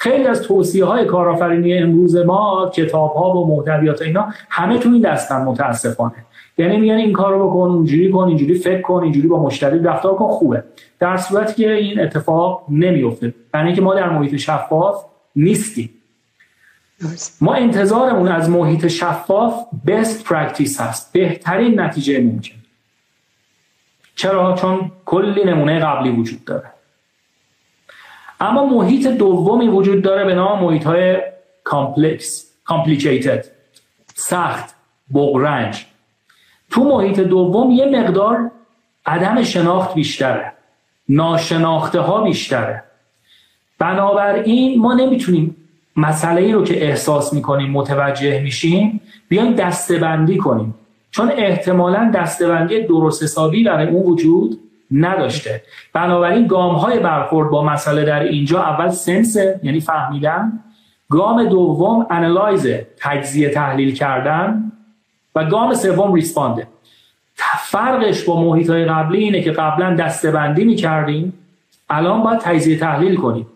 خیلی 0.00 0.26
از 0.26 0.42
توصیه 0.42 0.84
های 0.84 1.04
کارآفرینی 1.04 1.78
امروز 1.78 2.16
ما 2.16 2.70
کتاب 2.74 3.14
ها 3.14 3.30
و 3.30 3.56
محتویات 3.56 4.02
اینا 4.02 4.28
همه 4.50 4.78
تو 4.78 4.88
این 4.88 5.02
دستن 5.02 5.42
متاسفانه. 5.42 6.14
یعنی 6.58 6.76
میگن 6.76 6.94
این 6.94 7.12
کارو 7.12 7.48
بکن 7.48 7.70
اونجوری 7.70 8.10
کن 8.10 8.28
اینجوری 8.28 8.54
فکر 8.54 8.80
کن 8.80 9.02
اینجوری 9.02 9.28
با 9.28 9.42
مشتری 9.42 9.78
رفتار 9.78 10.14
کن 10.14 10.28
خوبه. 10.28 10.64
در 10.98 11.16
صورتی 11.16 11.62
که 11.62 11.72
این 11.72 12.00
اتفاق 12.00 12.64
نمیفته 12.68 13.34
یعنی 13.54 13.66
اینکه 13.66 13.82
ما 13.82 13.94
در 13.94 14.08
محیط 14.08 14.36
شفاف 14.36 15.04
نیستیم. 15.36 15.90
ما 17.40 17.54
انتظارمون 17.54 18.28
از 18.28 18.50
محیط 18.50 18.86
شفاف 18.86 19.54
best 19.86 20.26
practice 20.26 20.80
هست. 20.80 21.12
بهترین 21.12 21.80
نتیجه 21.80 22.20
ممکن. 22.20 22.54
چرا؟ 24.14 24.54
چون 24.54 24.92
کلی 25.04 25.44
نمونه 25.44 25.78
قبلی 25.78 26.10
وجود 26.10 26.44
داره. 26.44 26.69
اما 28.40 28.66
محیط 28.66 29.06
دومی 29.06 29.68
وجود 29.68 30.02
داره 30.02 30.24
به 30.24 30.34
نام 30.34 30.64
محیط 30.64 30.84
های 30.84 31.22
کامپلکس 31.64 32.50
complicated 32.68 33.46
سخت 34.14 34.74
بغرنج. 35.14 35.86
تو 36.70 36.84
محیط 36.84 37.20
دوم 37.20 37.70
یه 37.70 37.86
مقدار 37.86 38.50
عدم 39.06 39.42
شناخت 39.42 39.94
بیشتره 39.94 40.52
ناشناخته 41.08 42.00
ها 42.00 42.22
بیشتره. 42.22 42.82
بنابراین 43.78 44.80
ما 44.80 44.94
نمی‌تونیم 44.94 45.56
مسئله 45.96 46.40
ای 46.40 46.52
رو 46.52 46.64
که 46.64 46.84
احساس 46.84 47.32
می‌کنیم 47.32 47.70
متوجه 47.70 48.40
میشیم 48.42 49.00
بیایم 49.28 49.54
دستبندی 49.54 50.36
کنیم. 50.36 50.74
چون 51.10 51.32
احتمالا 51.36 52.10
دستبندی 52.14 52.82
درست 52.82 53.22
حسابی 53.22 53.64
برای 53.64 53.86
اون 53.86 54.02
وجود 54.02 54.69
نداشته. 54.90 55.62
بنابراین 55.92 56.46
گام 56.46 56.74
های 56.74 56.98
برخورد 56.98 57.50
با 57.50 57.64
مسئله 57.64 58.04
در 58.04 58.22
اینجا 58.22 58.62
اول 58.62 58.88
سنس 58.88 59.36
یعنی 59.62 59.80
فهمیدن. 59.80 60.52
گام 61.10 61.44
دوم 61.44 62.06
انالایز 62.10 62.66
تجزیه 62.96 63.48
تحلیل 63.48 63.94
کردن. 63.94 64.72
و 65.34 65.44
گام 65.44 65.74
سوم 65.74 66.12
ریسپانده 66.12 66.66
فرقش 67.58 68.24
با 68.24 68.42
محیط 68.42 68.70
های 68.70 68.84
قبلی 68.84 69.18
اینه 69.18 69.40
که 69.40 69.50
قبلا 69.50 69.94
دستبندی 69.94 70.64
می 70.64 70.74
کردیم 70.74 71.32
الان 71.90 72.22
باید 72.22 72.38
تجزیه 72.38 72.78
تحلیل 72.78 73.16
کنیم. 73.16 73.46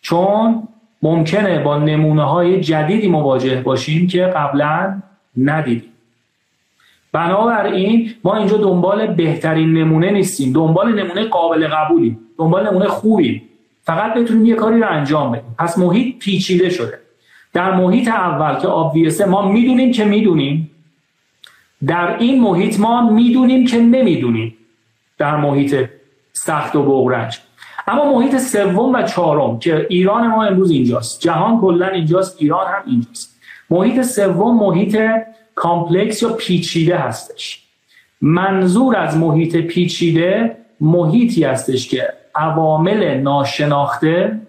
چون 0.00 0.68
ممکنه 1.02 1.58
با 1.58 1.78
نمونه 1.78 2.24
های 2.24 2.60
جدیدی 2.60 3.08
مواجه 3.08 3.60
باشیم 3.60 4.06
که 4.06 4.22
قبلا 4.22 5.02
ندیدیم. 5.36 5.91
بنابراین 7.12 8.10
ما 8.24 8.36
اینجا 8.36 8.56
دنبال 8.56 9.06
بهترین 9.06 9.72
نمونه 9.72 10.10
نیستیم. 10.10 10.52
دنبال 10.52 11.02
نمونه 11.02 11.24
قابل 11.24 11.68
قبولیم. 11.68 12.18
دنبال 12.38 12.68
نمونه 12.68 12.86
خوبیم. 12.86 13.42
فقط 13.84 14.14
بتونیم 14.14 14.46
یه 14.46 14.54
کاری 14.54 14.80
رو 14.80 14.90
انجام 14.90 15.32
بدیم. 15.32 15.54
پس 15.58 15.78
محیط 15.78 16.18
پیچیده 16.18 16.70
شده. 16.70 16.98
در 17.52 17.74
محیط 17.74 18.08
اول 18.08 18.60
که 18.60 18.68
آبویسه 18.68 19.26
ما 19.26 19.52
می‌دونیم 19.52 19.92
که 19.92 20.04
می‌دونیم. 20.04 20.70
در 21.86 22.16
این 22.18 22.40
محیط 22.40 22.80
ما 22.80 23.10
می‌دونیم 23.10 23.66
که 23.66 23.80
نمی‌دونیم. 23.80 24.54
در 25.18 25.36
محیط 25.36 25.88
سخت 26.32 26.76
و 26.76 26.82
بغرنج. 26.82 27.38
اما 27.86 28.12
محیط 28.12 28.36
سوم 28.36 28.92
و 28.92 29.02
چهارم 29.02 29.58
که 29.58 29.86
ایران 29.90 30.26
ما 30.26 30.44
امروز 30.44 30.70
اینجاست. 30.70 31.20
جهان 31.20 31.60
کلا 31.60 31.86
اینجاست 31.86 32.36
ایران 32.38 32.66
هم 32.66 32.82
اینجاست. 32.86 33.40
محیط 33.70 34.02
سوم 34.02 34.56
محیط 34.56 34.98
complex 35.54 36.22
یا 36.22 36.32
پیچیده 36.32 36.96
هستش. 36.96 37.62
منظور 38.20 38.96
از 38.96 39.16
محیط 39.16 39.56
پیچیده 39.56 40.56
محیطی 40.80 41.44
هستش 41.44 41.88
که 41.88 42.08
عوامل 42.34 43.14
ناشناخته 43.14 44.40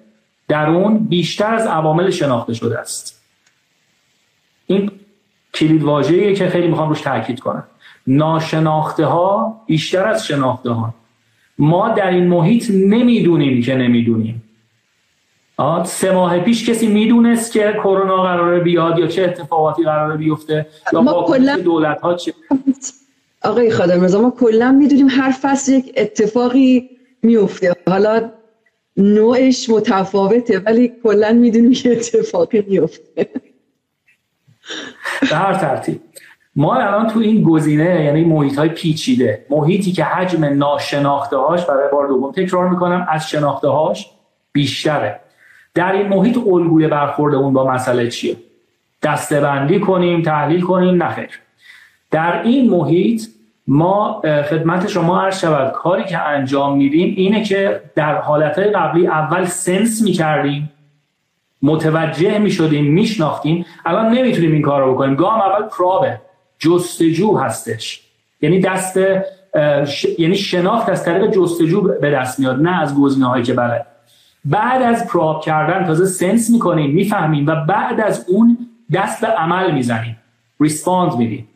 در 0.47 0.69
اون 0.69 0.97
بیشتر 0.97 1.55
از 1.55 1.67
عوامل 1.67 2.09
شناخته 2.09 2.53
شده 2.53 2.79
است. 2.79 3.23
این 4.67 4.91
کلید 5.53 5.83
واژه‌ایه 5.83 6.35
که 6.35 6.49
خیلی 6.49 6.67
می‌خوام 6.67 6.89
روش 6.89 7.01
تاکید 7.01 7.39
کنم. 7.39 7.63
ناشناخته 8.07 9.05
ها 9.05 9.61
بیشتر 9.65 10.07
از 10.07 10.27
شناخته 10.27 10.71
ها 10.71 10.93
ما 11.57 11.89
در 11.89 12.09
این 12.09 12.27
محیط 12.27 12.71
نمی‌دونیم 12.71 13.61
که 13.61 13.75
نمی‌دونیم. 13.75 14.43
سه 15.85 16.11
ماه 16.11 16.39
پیش 16.39 16.69
کسی 16.69 16.87
می‌دونست 16.87 17.51
که 17.51 17.73
کرونا 17.83 18.23
قراره 18.23 18.59
بیاد 18.59 18.99
یا 18.99 19.07
چه 19.07 19.23
اتفاقاتی 19.23 19.83
قراره 19.83 20.17
بیفته 20.17 20.65
یا 20.93 21.01
با 21.01 21.23
کلا... 21.27 21.57
دولت 21.57 22.01
ها 22.01 22.13
چه؟ 22.13 22.33
آقای 23.43 23.71
خادم 23.71 24.01
رضا 24.01 24.21
ما 24.21 24.31
کلا 24.39 24.71
می‌دونیم 24.71 25.07
هر 25.09 25.31
فصل 25.41 25.71
یک 25.71 25.93
اتفاقی 25.97 26.89
میفته 27.23 27.75
حالا 27.87 28.29
نوعش 28.97 29.69
متفاوته 29.69 30.59
ولی 30.59 30.93
کلا 31.03 31.33
می‌دونیم 31.33 31.73
که 31.73 31.91
اتفاقی 31.91 32.63
میفته 32.67 33.29
به 35.21 35.35
هر 35.35 35.53
ترتیب. 35.53 36.01
ما 36.55 36.75
الان 36.75 37.07
تو 37.07 37.19
این 37.19 37.43
گزینه 37.43 38.03
یعنی 38.05 38.23
محیط 38.23 38.55
های 38.55 38.69
پیچیده 38.69 39.45
محیطی 39.49 39.91
که 39.91 40.03
حجم 40.03 40.45
ناشناخته 40.45 41.37
هاش 41.37 41.65
برای 41.65 41.91
بار 41.91 42.07
دوم 42.07 42.31
تکرار 42.31 42.69
می‌کنم 42.69 43.07
از 43.09 43.29
شناخته 43.29 43.67
هاش 43.67 44.09
بیشتره. 44.51 45.19
در 45.75 45.91
این 45.91 46.07
محیط 46.07 46.37
الگوی 46.37 46.87
برخوردمون 46.87 47.53
با 47.53 47.71
مسئله 47.71 48.07
چیه؟ 48.07 48.35
دستبندی 49.03 49.79
کنیم 49.79 50.21
تحلیل 50.21 50.61
کنیم 50.61 51.03
نخیر 51.03 51.29
در 52.11 52.41
این 52.41 52.69
محیط 52.69 53.21
ما 53.67 54.21
خدمت 54.49 54.87
شما 54.87 55.19
هر 55.19 55.31
شود 55.31 55.71
کاری 55.71 56.03
که 56.03 56.19
انجام 56.19 56.77
میدیم 56.77 57.13
اینه 57.17 57.43
که 57.43 57.81
در 57.95 58.15
حالت 58.15 58.59
قبلی 58.59 59.07
اول 59.07 59.45
سنس 59.45 60.01
می‌کردیم 60.01 60.71
متوجه 61.61 62.39
می‌شدیم 62.39 62.93
میشناختیم 62.93 63.65
الان 63.85 64.11
نمی‌تونیم 64.11 64.51
این 64.51 64.61
کار 64.61 64.81
رو 64.81 64.93
بکنیم. 64.93 65.15
گام 65.15 65.41
اول 65.41 65.67
probe 65.67 66.12
ـه 66.12 66.21
جستجو 66.59 67.37
هستش. 67.37 68.01
یعنی 68.41 68.59
دست 68.59 68.97
یعنی 70.19 70.35
شناخت 70.35 70.89
از 70.89 71.05
طریق 71.05 71.31
جستجو 71.31 71.81
به 71.81 72.11
دست 72.11 72.39
میاد 72.39 72.61
نه 72.61 72.81
از 72.81 72.95
گزینه 72.95 73.43
که 73.43 73.53
بله 73.53 73.85
بعد 74.45 74.81
از 74.81 75.07
probe 75.07 75.41
کردن 75.41 75.85
تازه 75.85 76.05
sense 76.05 76.49
می‌کنیم 76.49 76.91
می‌فهمیم 76.91 77.47
و 77.47 77.55
بعد 77.55 78.01
از 78.01 78.25
اون 78.29 78.57
دست 78.93 79.21
به 79.21 79.27
عمل 79.27 79.71
می‌زنیم 79.71 80.17
respond 80.59 81.15
میدیم 81.15 81.47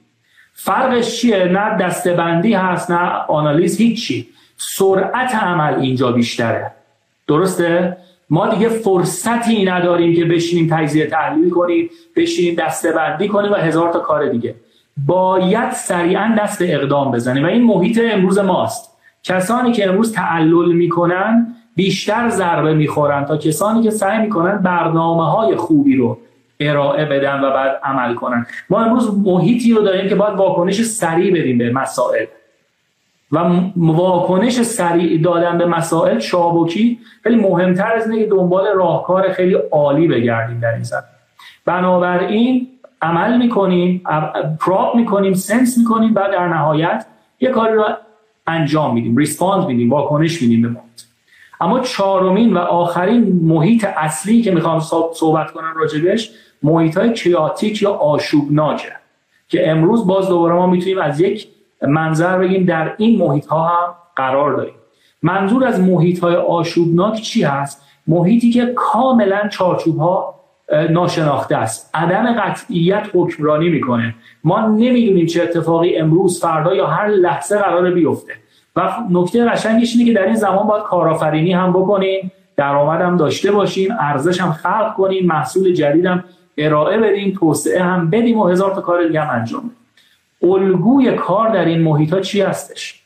فرقش 0.54 1.16
چیه؟ 1.22 1.46
نه 1.46 1.78
دسته‌بندی 1.78 2.54
هست 2.54 2.92
نه 2.92 3.10
آنالیز 3.28 3.78
هیچی. 3.78 4.28
سرعت 4.58 5.36
عمل 5.36 5.80
اینجا 5.80 6.12
بیشتره. 6.12 6.72
درسته؟ 7.28 7.98
ما 8.30 8.48
دیگه 8.48 8.70
فرصتی 8.70 9.66
نداریم 9.66 10.16
که 10.16 10.26
بشینیم 10.26 10.78
تجزیه 10.78 11.06
تحلیل 11.06 11.50
کنیم 11.50 11.90
بشینیم 12.16 12.56
دستبندی 12.56 13.28
کنیم 13.28 13.52
و 13.52 13.56
هزار 13.56 13.94
تا 13.94 14.00
کار 14.00 14.30
دیگه. 14.30 14.56
باید 15.08 15.72
سریعا 15.72 16.36
دست 16.40 16.62
اقدام 16.62 17.12
بزنیم 17.12 17.44
و 17.44 17.48
این 17.48 17.64
محیط 17.64 18.02
امروز 18.12 18.40
ماست. 18.40 18.98
کسانی 19.24 19.72
که 19.72 19.90
امروز 19.90 20.14
تعلل 20.14 20.72
می‌کنن 20.72 21.56
بیشتر 21.78 22.30
ضربه 22.30 22.74
می‌خورن 22.74 23.26
تا 23.26 23.38
کسانی 23.38 23.84
که 23.84 23.90
سعی 23.90 24.20
می‌کنن 24.22 24.58
برنامه 24.58 25.32
های 25.32 25.56
خوبی 25.56 25.96
رو 25.96 26.18
ارائه 26.60 27.06
بدن 27.06 27.40
و 27.40 27.52
بعد 27.52 27.80
عمل 27.84 28.16
کنن. 28.16 28.46
ما 28.70 28.82
امروز 28.82 29.18
محیطی 29.18 29.74
رو 29.74 29.82
داریم 29.82 30.10
که 30.10 30.16
باید 30.16 30.34
واکنش 30.34 30.84
سریع 30.84 31.42
بدیم 31.42 31.58
به 31.58 31.72
مسائل. 31.72 32.26
و 33.32 33.38
واکنش 33.78 34.62
سریع 34.62 35.22
دادن 35.22 35.58
به 35.58 35.66
مسائل 35.66 36.20
چابکی 36.20 37.00
خیلی 37.24 37.36
مهمتر 37.36 37.94
از 37.96 38.10
اینه 38.10 38.24
که 38.24 38.30
دنبال 38.30 38.68
راهکار 38.76 39.30
خیلی 39.30 39.54
عالی 39.54 40.08
بگردیم 40.08 40.60
در 40.60 40.74
این 40.74 40.84
زمین 40.84 41.02
بنابراین 41.66 42.68
عمل 43.02 43.38
می‌کنیم 43.38 44.02
probe 44.60 44.96
می‌کنیم 44.96 45.34
sense 45.34 45.78
می‌کنیم 45.78 46.12
و 46.16 46.20
در 46.32 46.48
نهایت 46.48 47.06
یه 47.40 47.50
کاری 47.50 47.76
رو 47.76 47.86
انجام 48.48 48.94
میدیم 48.94 49.18
respond 49.18 49.68
میدیم 49.68 49.90
واکنش 49.90 50.42
میدیم 50.42 50.62
به 50.62 50.68
محیط 50.68 51.07
اما 51.62 51.80
چهارمین 51.80 52.54
و 52.54 52.58
آخرین 52.58 53.40
محیط 53.44 53.86
اصلی 53.96 54.42
که 54.42 54.52
می‌خوام 54.52 54.80
صحبت 55.14 55.52
کنم 55.52 55.74
راجبش 55.76 56.32
محیط 56.64 56.98
های 56.98 57.14
chaotic 57.14 57.82
یا 57.82 57.92
آشوبناکه 57.92 58.92
که 59.48 59.72
امروز 59.72 60.08
باز 60.08 60.30
دوباره 60.30 60.56
ما 60.56 60.68
می‌تونیم 60.68 61.00
از 61.00 61.22
یک 61.22 61.48
منظر 61.82 62.38
بگیم 62.38 62.66
در 62.66 62.94
این 62.98 63.20
محیط 63.20 63.46
ها 63.46 63.68
هم 63.68 63.96
قرار 64.16 64.58
داریم. 64.58 64.74
منظور 65.22 65.66
از 65.66 65.80
محیط 65.80 66.20
های 66.20 66.36
آشوبناک 66.36 67.22
چی 67.22 67.44
هست؟ 67.44 67.82
محیطی 68.08 68.52
که 68.52 68.74
کاملا 68.76 69.48
چارچوب 69.48 69.98
ها 69.98 70.36
ناشناخته 70.90 71.56
است. 71.56 71.90
عدم 71.94 72.34
قطعیت 72.34 73.08
حکمرانی 73.14 73.70
می‌کنه. 73.70 74.16
ما 74.44 74.68
نمی‌دونیم 74.68 75.26
چه 75.26 75.44
اتفاقی 75.44 75.98
امروز 75.98 76.42
فردا 76.42 76.76
یا 76.76 76.88
هر 76.88 77.08
لحظه 77.08 77.58
قرار 77.58 77.92
بیفته. 77.92 78.34
و 78.78 78.90
نکته 79.10 79.46
قشنگش 79.46 79.96
اینه 79.96 80.06
که 80.06 80.20
در 80.20 80.26
این 80.26 80.36
زمان 80.36 80.68
باید 80.68 80.84
کارآفرینی 80.84 81.54
هم 81.54 81.74
بکنیم 81.74 82.32
درآمد 82.58 83.02
هم 83.02 83.18
داشته 83.18 83.52
باشیم 83.52 83.96
ارزش 84.00 84.42
هم 84.42 84.52
خلق 84.52 84.94
کنیم 84.96 85.26
محصول 85.26 85.74
جدید 85.74 86.06
هم 86.06 86.24
ارائه 86.58 86.98
بدیم 86.98 87.38
توسعه 87.40 87.84
هم 87.84 88.10
بدیم 88.10 88.40
و 88.40 88.48
هزار 88.48 88.76
تا 88.76 88.82
کار 88.82 89.08
دیگه 89.08 89.22
هم 89.22 89.40
انجام 89.40 89.62
بدیم 89.62 90.52
الگوی 90.52 91.16
کار 91.16 91.50
در 91.50 91.66
این 91.66 91.82
محیط 91.82 92.14
ها 92.14 92.20
چی 92.20 92.42
هستش؟ 92.42 93.02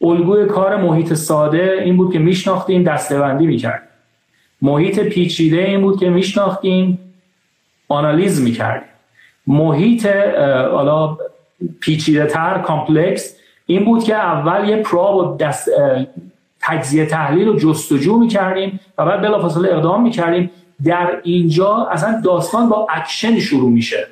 الگوی 0.00 0.46
کار 0.46 0.76
محیط 0.76 1.14
ساده 1.14 1.80
این 1.84 1.96
بود 1.96 2.12
که 2.12 2.18
میشناختیم 2.18 2.82
دسته‌بندی 2.82 3.46
می‌کردیم 3.46 3.88
محیط 4.62 5.00
پیچیده 5.00 5.58
این 5.58 5.80
بود 5.80 6.00
که 6.00 6.10
میشناختیم 6.10 6.98
آنالیز 7.88 8.42
می‌کردیم 8.42 8.88
محیط 9.46 10.06
حالا 10.72 11.18
پیچیده 11.80 12.26
تر 12.26 12.58
complex 12.58 13.36
این 13.66 13.84
بود 13.84 14.04
که 14.04 14.14
اول 14.14 14.68
یه 14.68 14.76
probe 14.76 15.16
و 15.16 15.36
دست 15.36 15.68
تجزیه 16.60 17.06
تحلیل 17.06 17.48
و 17.48 17.56
جستجو 17.58 18.18
می‌کردیم 18.18 18.80
و 18.98 19.06
بعد 19.06 19.22
بلافاصله 19.22 19.68
اقدام 19.68 20.02
می‌کردیم. 20.02 20.50
در 20.84 21.20
اینجا 21.22 21.88
اصلا 21.90 22.20
داستان 22.24 22.68
با 22.68 22.86
اکشن 22.90 23.38
شروع 23.38 23.70
میشه. 23.70 24.06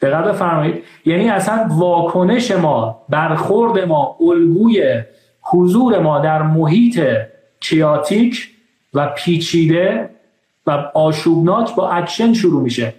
دقت 0.00 0.24
بفرمایید. 0.24 0.84
یعنی 1.04 1.28
اصلا 1.28 1.66
واکنش 1.70 2.50
ما 2.50 3.02
برخورد 3.08 3.78
ما 3.84 4.16
الگوی 4.20 5.02
حضور 5.42 5.98
ما 5.98 6.18
در 6.18 6.42
محیط 6.42 7.00
chaotic 7.60 8.48
و 8.94 9.06
پیچیده 9.06 10.10
و 10.66 10.70
آشوبناک 10.94 11.74
با 11.74 11.90
اکشن 11.90 12.32
شروع 12.32 12.62
میشه. 12.62 12.94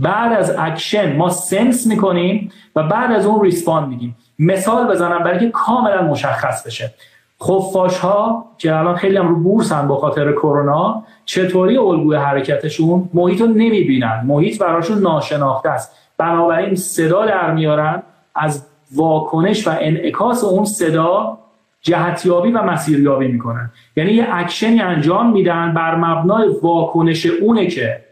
بعد 0.00 0.32
از 0.32 0.54
اکشن 0.58 1.16
ما 1.16 1.28
sense 1.28 1.86
می‌کنیم 1.86 2.52
و 2.76 2.82
بعد 2.82 3.12
از 3.12 3.26
اون 3.26 3.44
respond 3.44 3.88
میدیم. 3.88 4.16
مثال 4.38 4.88
بزنم 4.88 5.24
برای 5.24 5.38
که 5.38 5.50
کاملا 5.50 6.02
مشخص 6.02 6.66
بشه. 6.66 6.94
خفاش 7.42 7.98
ها 7.98 8.44
که 8.58 8.76
الان 8.76 8.96
خیلی 8.96 9.16
هم 9.16 9.28
رو 9.28 9.36
بورسن 9.36 9.88
با 9.88 9.96
خاطر 9.96 10.32
کرونا 10.32 11.02
چطوری 11.24 11.76
الگوی 11.78 12.16
حرکتشون؟ 12.16 13.10
محیط 13.14 13.40
رو 13.40 13.46
نمی‌بینن. 13.46 14.24
محیط 14.26 14.58
براشون 14.58 14.98
ناشناخته 14.98 15.68
است. 15.68 15.96
بنابراین 16.18 16.74
صدا 16.74 17.26
در 17.26 17.50
میارن. 17.50 18.02
از 18.34 18.66
واکنش 18.94 19.68
و 19.68 19.70
انعکاس 19.80 20.44
اون 20.44 20.64
صدا 20.64 21.38
جهتیابی 21.82 22.52
و 22.52 22.62
مسیریابی 22.62 23.28
می‌کنن. 23.28 23.70
یعنی 23.96 24.12
یه 24.12 24.26
اکشنی 24.30 24.80
انجام 24.80 25.32
میدن 25.32 25.74
بر 25.74 25.94
مبنای 25.94 26.48
واکنش 26.62 27.26
اونه 27.26 27.66
که 27.66 28.09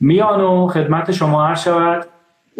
میان 0.00 0.40
و 0.40 0.66
خدمت 0.66 1.12
شما 1.12 1.46
هر 1.46 1.54
شود. 1.54 2.06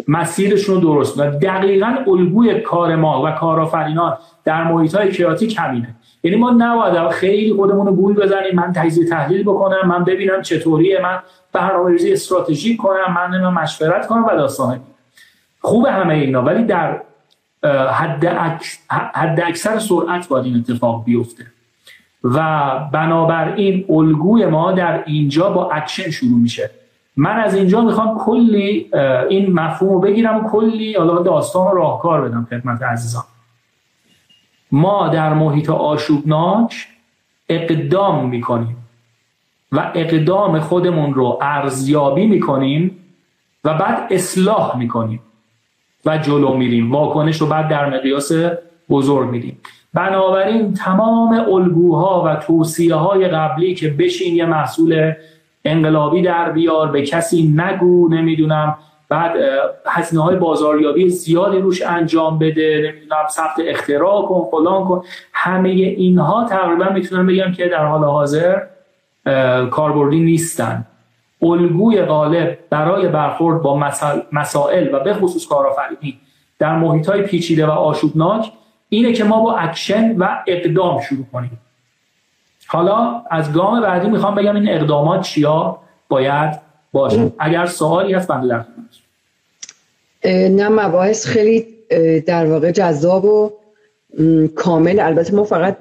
مسیرشون 0.07 0.75
رو 0.75 0.81
درست 0.81 1.19
و 1.19 1.29
دقیقا 1.29 1.95
الگوی 2.07 2.59
کار 2.59 2.95
ما 2.95 3.23
و 3.25 3.31
کارآفرینان 3.31 4.17
در 4.43 4.63
محیط 4.63 4.95
های 4.95 5.11
chaotic 5.11 5.57
همینه. 5.59 5.95
یعنی 6.23 6.37
ما 6.37 6.51
نباید 6.51 7.09
خیلی 7.09 7.53
خودمون 7.53 7.87
رو 7.87 7.93
گول 7.93 8.15
بزنیم. 8.15 8.55
من 8.55 8.73
تجزیه 8.73 9.09
تحلیل 9.09 9.43
بکنم 9.43 9.87
من 9.87 10.03
ببینم 10.03 10.41
چطوریه 10.41 11.01
من 11.01 11.19
برنامه‌ریزی 11.53 12.13
استراتژیک 12.13 12.77
کنم 12.77 13.13
من 13.15 13.47
مشورت 13.49 14.07
کنم 14.07 14.25
و 14.25 14.29
داستان 14.29 14.79
خوب 15.61 15.85
همه 15.85 16.13
اینا 16.13 16.41
ولی 16.41 16.63
در 16.63 17.01
حد, 17.91 18.25
حد 18.89 19.41
اکثر 19.41 19.79
سرعت 19.79 20.27
باید 20.27 20.45
این 20.45 20.55
اتفاق 20.55 21.03
بیفته. 21.05 21.45
و 22.23 22.79
بنابراین 22.93 23.85
الگوی 23.89 24.45
ما 24.45 24.71
در 24.71 25.03
اینجا 25.05 25.49
با 25.49 25.71
اکشن 25.71 26.11
شروع 26.11 26.39
میشه. 26.39 26.69
من 27.17 27.39
از 27.39 27.55
اینجا 27.55 27.81
می‌خوام 27.81 28.17
کلی 28.17 28.89
این 29.29 29.53
مفهوم 29.53 29.93
رو 29.93 29.99
بگیرم 29.99 30.49
کلی 30.49 30.93
حالا 30.93 31.21
داستان 31.21 31.71
رو 31.71 31.77
راهکار 31.77 32.21
بدم 32.21 32.47
خدمت 32.49 32.81
عزیزان. 32.81 33.23
ما 34.71 35.07
در 35.07 35.33
محیط 35.33 35.69
آشوبناک 35.69 36.87
اقدام 37.49 38.29
می‌کنیم 38.29 38.77
و 39.71 39.91
اقدام 39.95 40.59
خودمون 40.59 41.13
رو 41.13 41.39
ارزیابی 41.41 42.27
می‌کنیم 42.27 42.97
و 43.63 43.73
بعد 43.73 44.07
اصلاح 44.11 44.77
می‌کنیم 44.77 45.19
و 46.05 46.17
جلو 46.17 46.53
میریم. 46.53 46.91
واکنش 46.91 47.41
رو 47.41 47.47
بعد 47.47 47.67
در 47.67 47.89
مقیاس 47.89 48.31
بزرگ 48.89 49.29
میدیم. 49.29 49.59
بنابراین 49.93 50.73
تمام 50.73 51.33
الگوها 51.33 52.23
و 52.25 52.35
توصیه 52.35 52.95
های 52.95 53.27
قبلی 53.27 53.75
که 53.75 53.89
بشین 53.89 54.35
یه 54.35 54.45
محصول 54.45 55.13
انقلابی 55.71 56.21
در 56.21 56.51
بیار 56.51 56.91
به 56.91 57.01
کسی 57.01 57.53
نگو 57.55 58.09
نمی‌دونم. 58.09 58.77
بعد 59.09 59.35
هزینه 59.87 60.23
های 60.23 60.35
بازاریابی 60.35 61.09
زیادی 61.09 61.57
روش 61.57 61.81
انجام 61.81 62.39
بده 62.39 62.77
نمی‌دونم 62.77 63.27
ثبت 63.29 63.55
اختراع 63.59 64.21
کن 64.25 64.47
فلان 64.51 64.85
کن. 64.85 65.03
همه 65.33 65.69
اینها 65.69 66.45
تقریبا 66.49 66.89
می‌تونم 66.89 67.27
بگم 67.27 67.51
که 67.51 67.67
در 67.67 67.85
حال 67.85 68.03
حاضر 68.03 68.61
کاربردی 69.71 70.19
نیستن. 70.19 70.85
الگوی 71.41 72.01
غالب 72.01 72.57
برای 72.69 73.07
برخورد 73.07 73.61
با 73.61 73.91
مسائل 74.31 74.95
و 74.95 74.99
به 74.99 75.13
خصوص 75.13 75.47
کارآفرینی 75.47 76.19
در 76.59 76.75
محیط 76.75 77.09
های 77.09 77.21
پیچیده 77.21 77.67
و 77.67 77.69
آشوبناک 77.69 78.51
اینه 78.89 79.13
که 79.13 79.23
ما 79.23 79.41
با 79.41 79.55
اکشن 79.55 80.17
و 80.17 80.27
اقدام 80.47 81.01
شروع 81.01 81.25
کنیم. 81.33 81.59
حالا 82.67 83.23
از 83.31 83.53
گام 83.53 83.81
بعدی 83.81 84.09
می‌خوام 84.09 84.35
بگم 84.35 84.55
این 84.55 84.69
اقدامات 84.69 85.21
چیا 85.21 85.77
باید 86.09 86.59
باشه. 86.91 87.31
اگر 87.39 87.65
سوالی 87.65 88.13
هست 88.13 88.27
بنده 88.27 88.47
در 88.47 88.65
نه 90.49 90.69
مباحث 90.69 91.25
خیلی 91.25 91.65
در 92.25 92.45
واقع 92.45 92.71
جذاب 92.71 93.25
و 93.25 93.51
کامل. 94.55 94.99
البته 94.99 95.35
ما 95.35 95.43
فقط 95.43 95.77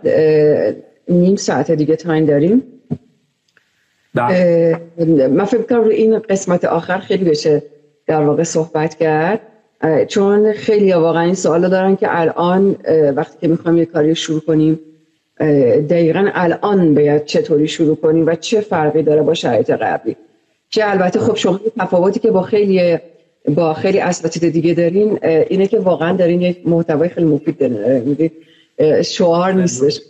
نیم 1.08 1.36
ساعت 1.36 1.70
دیگه 1.70 1.96
تایم 1.96 2.26
داریم. 2.26 2.62
بله. 4.14 4.80
من 5.30 5.44
فکر 5.44 5.62
کنم 5.62 5.84
روی 5.84 5.94
این 5.94 6.18
قسمت 6.18 6.64
آخر 6.64 6.98
خیلی 6.98 7.24
بشه 7.24 7.62
در 8.06 8.22
واقع 8.22 8.42
صحبت 8.42 8.94
کرد. 8.94 9.40
چون 10.08 10.52
خیلی 10.52 10.92
واقعا 10.92 11.22
این 11.22 11.34
سوال 11.34 11.68
دارن 11.68 11.96
که 11.96 12.06
الان 12.10 12.76
وقتی 13.16 13.38
که 13.40 13.48
می‌خوایم 13.48 13.78
یه 13.78 13.84
کاری 13.84 14.14
شروع 14.14 14.40
کنیم 14.40 14.80
دقیقا 15.90 16.28
الان 16.34 16.94
باید 16.94 17.24
چطوری 17.24 17.68
شروع 17.68 17.96
کنیم 17.96 18.26
و 18.26 18.34
چه 18.34 18.60
فرقی 18.60 19.02
داره 19.02 19.22
با 19.22 19.34
شرایط 19.34 19.70
قبلی. 19.70 20.16
که 20.70 20.90
البته 20.90 21.20
خب 21.20 21.36
شما 21.36 21.60
تفاوتی 21.78 22.20
که 22.20 22.30
با 22.30 22.42
خیلی 22.42 22.98
با 23.54 23.74
خیلی 23.74 24.00
اساتید 24.00 24.52
دیگه 24.52 24.74
دارین 24.74 25.18
اینه 25.24 25.66
که 25.66 25.78
واقعا 25.78 26.16
دارین 26.16 26.40
یک 26.40 26.68
محتوای 26.68 27.08
خیلی 27.08 27.26
مفید 27.26 27.58
دارین. 27.58 28.30
شعار 29.02 29.52
نیستش. 29.52 30.00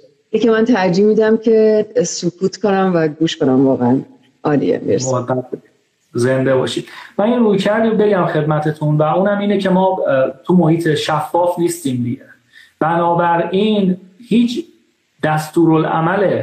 که 0.42 0.50
من 0.50 0.64
ترجیح 0.64 1.04
میدم 1.04 1.36
که 1.36 1.86
سکوت 2.04 2.56
کنم 2.56 2.92
و 2.94 3.08
گوش 3.08 3.36
کنم 3.36 3.66
واقعا. 3.66 4.00
عالیه 4.44 4.80
مرسی. 4.86 5.14
زنده 6.14 6.54
باشید. 6.54 6.84
من 7.18 7.24
این 7.24 7.38
روی 7.38 7.58
کردی 7.58 7.90
بگم 7.90 8.26
خدمتتون 8.26 8.96
و 8.96 9.02
اونم 9.02 9.38
اینه 9.38 9.58
که 9.58 9.70
ما 9.70 10.04
تو 10.44 10.54
محیط 10.54 10.94
شفاف 10.94 11.58
نیستیم 11.58 12.04
دیگه. 12.04 12.22
بنابراین 12.80 13.96
هیچ 14.28 14.64
دستورالعمل 15.26 16.42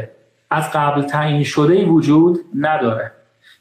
از 0.51 0.71
قبل 0.73 1.01
تعیین 1.01 1.43
شده 1.43 1.85
وجود 1.85 2.39
نداره. 2.59 3.11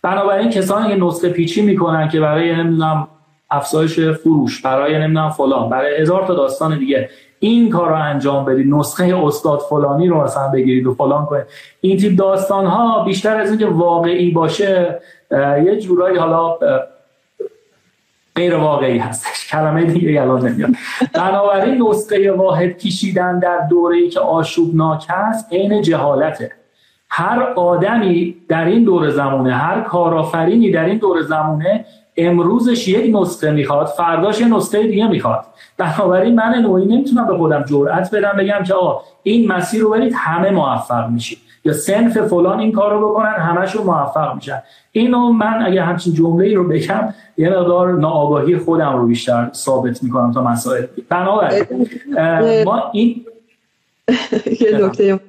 بنابراین 0.03 0.51
کسانی 0.51 0.89
که 0.89 1.05
نسخه 1.05 1.29
پیچی 1.29 1.63
می‌کنن 1.63 2.09
که 2.09 2.21
برای 2.21 2.57
نمی‌دونم 2.57 3.09
افزایش 3.51 4.01
فروش 4.01 4.63
برای 4.63 4.99
نمی‌دونم 4.99 5.31
فلان 5.31 5.69
برای 5.69 5.97
هزار 5.97 6.27
تا 6.27 6.35
داستان 6.35 6.79
دیگه 6.79 7.11
این 7.39 7.71
کار 7.71 7.89
رو 7.89 7.95
انجام 7.95 8.45
بدید 8.45 8.75
نسخه 8.75 9.21
استاد 9.25 9.59
فلانی 9.59 10.09
رو 10.09 10.25
مثلا 10.25 10.49
بگیرید 10.49 10.87
و 10.87 10.95
فلان 10.95 11.27
کنید. 11.27 11.45
این 11.81 11.97
تیپ 11.97 12.19
داستان 12.19 12.67
ها 12.67 13.05
بیشتر 13.05 13.37
از 13.41 13.51
اینکه 13.51 13.67
واقعی 13.67 14.31
باشه 14.31 15.01
یه 15.65 15.81
جورایی 15.81 16.19
حالا 16.19 16.59
غیر 18.37 18.57
واقعی 18.57 18.99
هستش. 18.99 19.49
کلمه 19.49 19.85
دیگه 19.85 20.23
الان 20.23 20.49
نمیاد. 20.49 20.71
بنابراین 21.15 21.83
نسخه 21.83 22.33
واحد 22.33 22.79
کشیدن 22.79 23.39
در 23.39 23.59
دوره 23.71 23.97
ای 23.97 24.09
که 24.09 24.21
آشوبناک 24.21 25.07
هست 25.09 25.53
عین 25.53 25.83
جهالته. 25.83 26.53
هر 27.09 27.43
آدمی 27.43 28.37
در 28.49 28.65
این 28.65 28.85
دور 28.85 29.11
زمونه 29.11 29.55
هر 29.55 29.81
کارآفرینی 29.81 30.71
در 30.71 30.85
این 30.85 30.99
دور 30.99 31.23
زمونه 31.23 31.85
امروزش 32.17 32.89
یک 32.89 33.17
نسخه 33.17 33.51
می‌خواد 33.51 33.87
فرداش 33.87 34.41
یه 34.41 34.49
نسخه 34.49 34.83
دیگه 34.83 35.09
می‌خواد. 35.09 35.45
بنابراین 35.79 36.35
من 36.35 36.59
نوعی 36.59 36.85
نمی‌تونم 36.85 37.27
به 37.27 37.37
خودم 37.37 37.65
جرأت 37.69 38.15
بدم 38.15 38.33
بگم 38.39 38.63
که 38.67 38.75
آقا 38.75 39.03
این 39.23 39.53
مسیر 39.53 39.83
رو 39.83 39.91
برید 39.91 40.13
همه 40.17 40.51
موفق 40.51 41.09
میشید. 41.09 41.39
یا 41.65 41.73
سنف 41.73 42.19
فلان 42.19 42.61
این 42.61 42.73
کار 42.73 42.93
رو 42.93 43.09
بکنن 43.09 43.33
همشون 43.33 43.83
موفق 43.83 44.35
میشن. 44.35 44.63
اینو 44.93 45.33
من 45.33 45.63
اگه 45.67 45.83
همچین 45.83 46.15
جمله 46.15 46.55
رو 46.55 46.69
بگم 46.69 47.15
یه 47.39 47.51
مقدار 47.51 47.93
ناآگاهی 47.93 48.57
خودم 48.57 48.97
رو 48.97 49.07
بیشتر 49.07 49.51
ثابت 49.55 50.03
می‌کنم 50.03 50.33
تا 50.33 50.43
مسائل. 50.43 50.87
بنابراین 51.09 51.65
ما 52.65 52.91
این 52.93 53.25
یه 54.61 54.87
نکته 54.87 55.21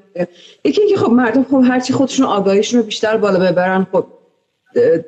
یکی 0.63 0.87
که 0.87 0.97
خب 0.97 1.11
مردم 1.11 1.43
خب 1.43 1.61
هرچی 1.67 1.93
خودشون 1.93 2.25
آگاهیشون 2.25 2.79
رو 2.79 2.85
بیشتر 2.85 3.17
بالا 3.17 3.39
ببرن 3.39 3.87
خب 3.91 4.05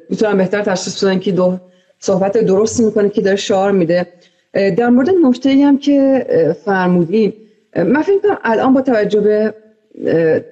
می‌تونن 0.10 0.38
بهتر 0.38 0.62
تشخیص 0.62 1.04
بدن 1.04 1.20
که 1.20 1.32
دو 1.32 1.60
صحبت 2.00 2.38
درستی 2.38 2.84
می‌کنه 2.84 3.10
که 3.10 3.22
داره 3.22 3.36
شعار 3.36 3.72
میده. 3.72 4.08
در 4.54 4.90
مورد 4.90 5.10
نکته 5.24 5.50
هم 5.50 5.78
که 5.78 6.26
فرمودی 6.66 7.34
من 7.76 8.02
فکر 8.02 8.20
کنم 8.20 8.38
الان 8.44 8.74
با 8.74 8.82
توجه 8.82 9.22
به 9.22 9.54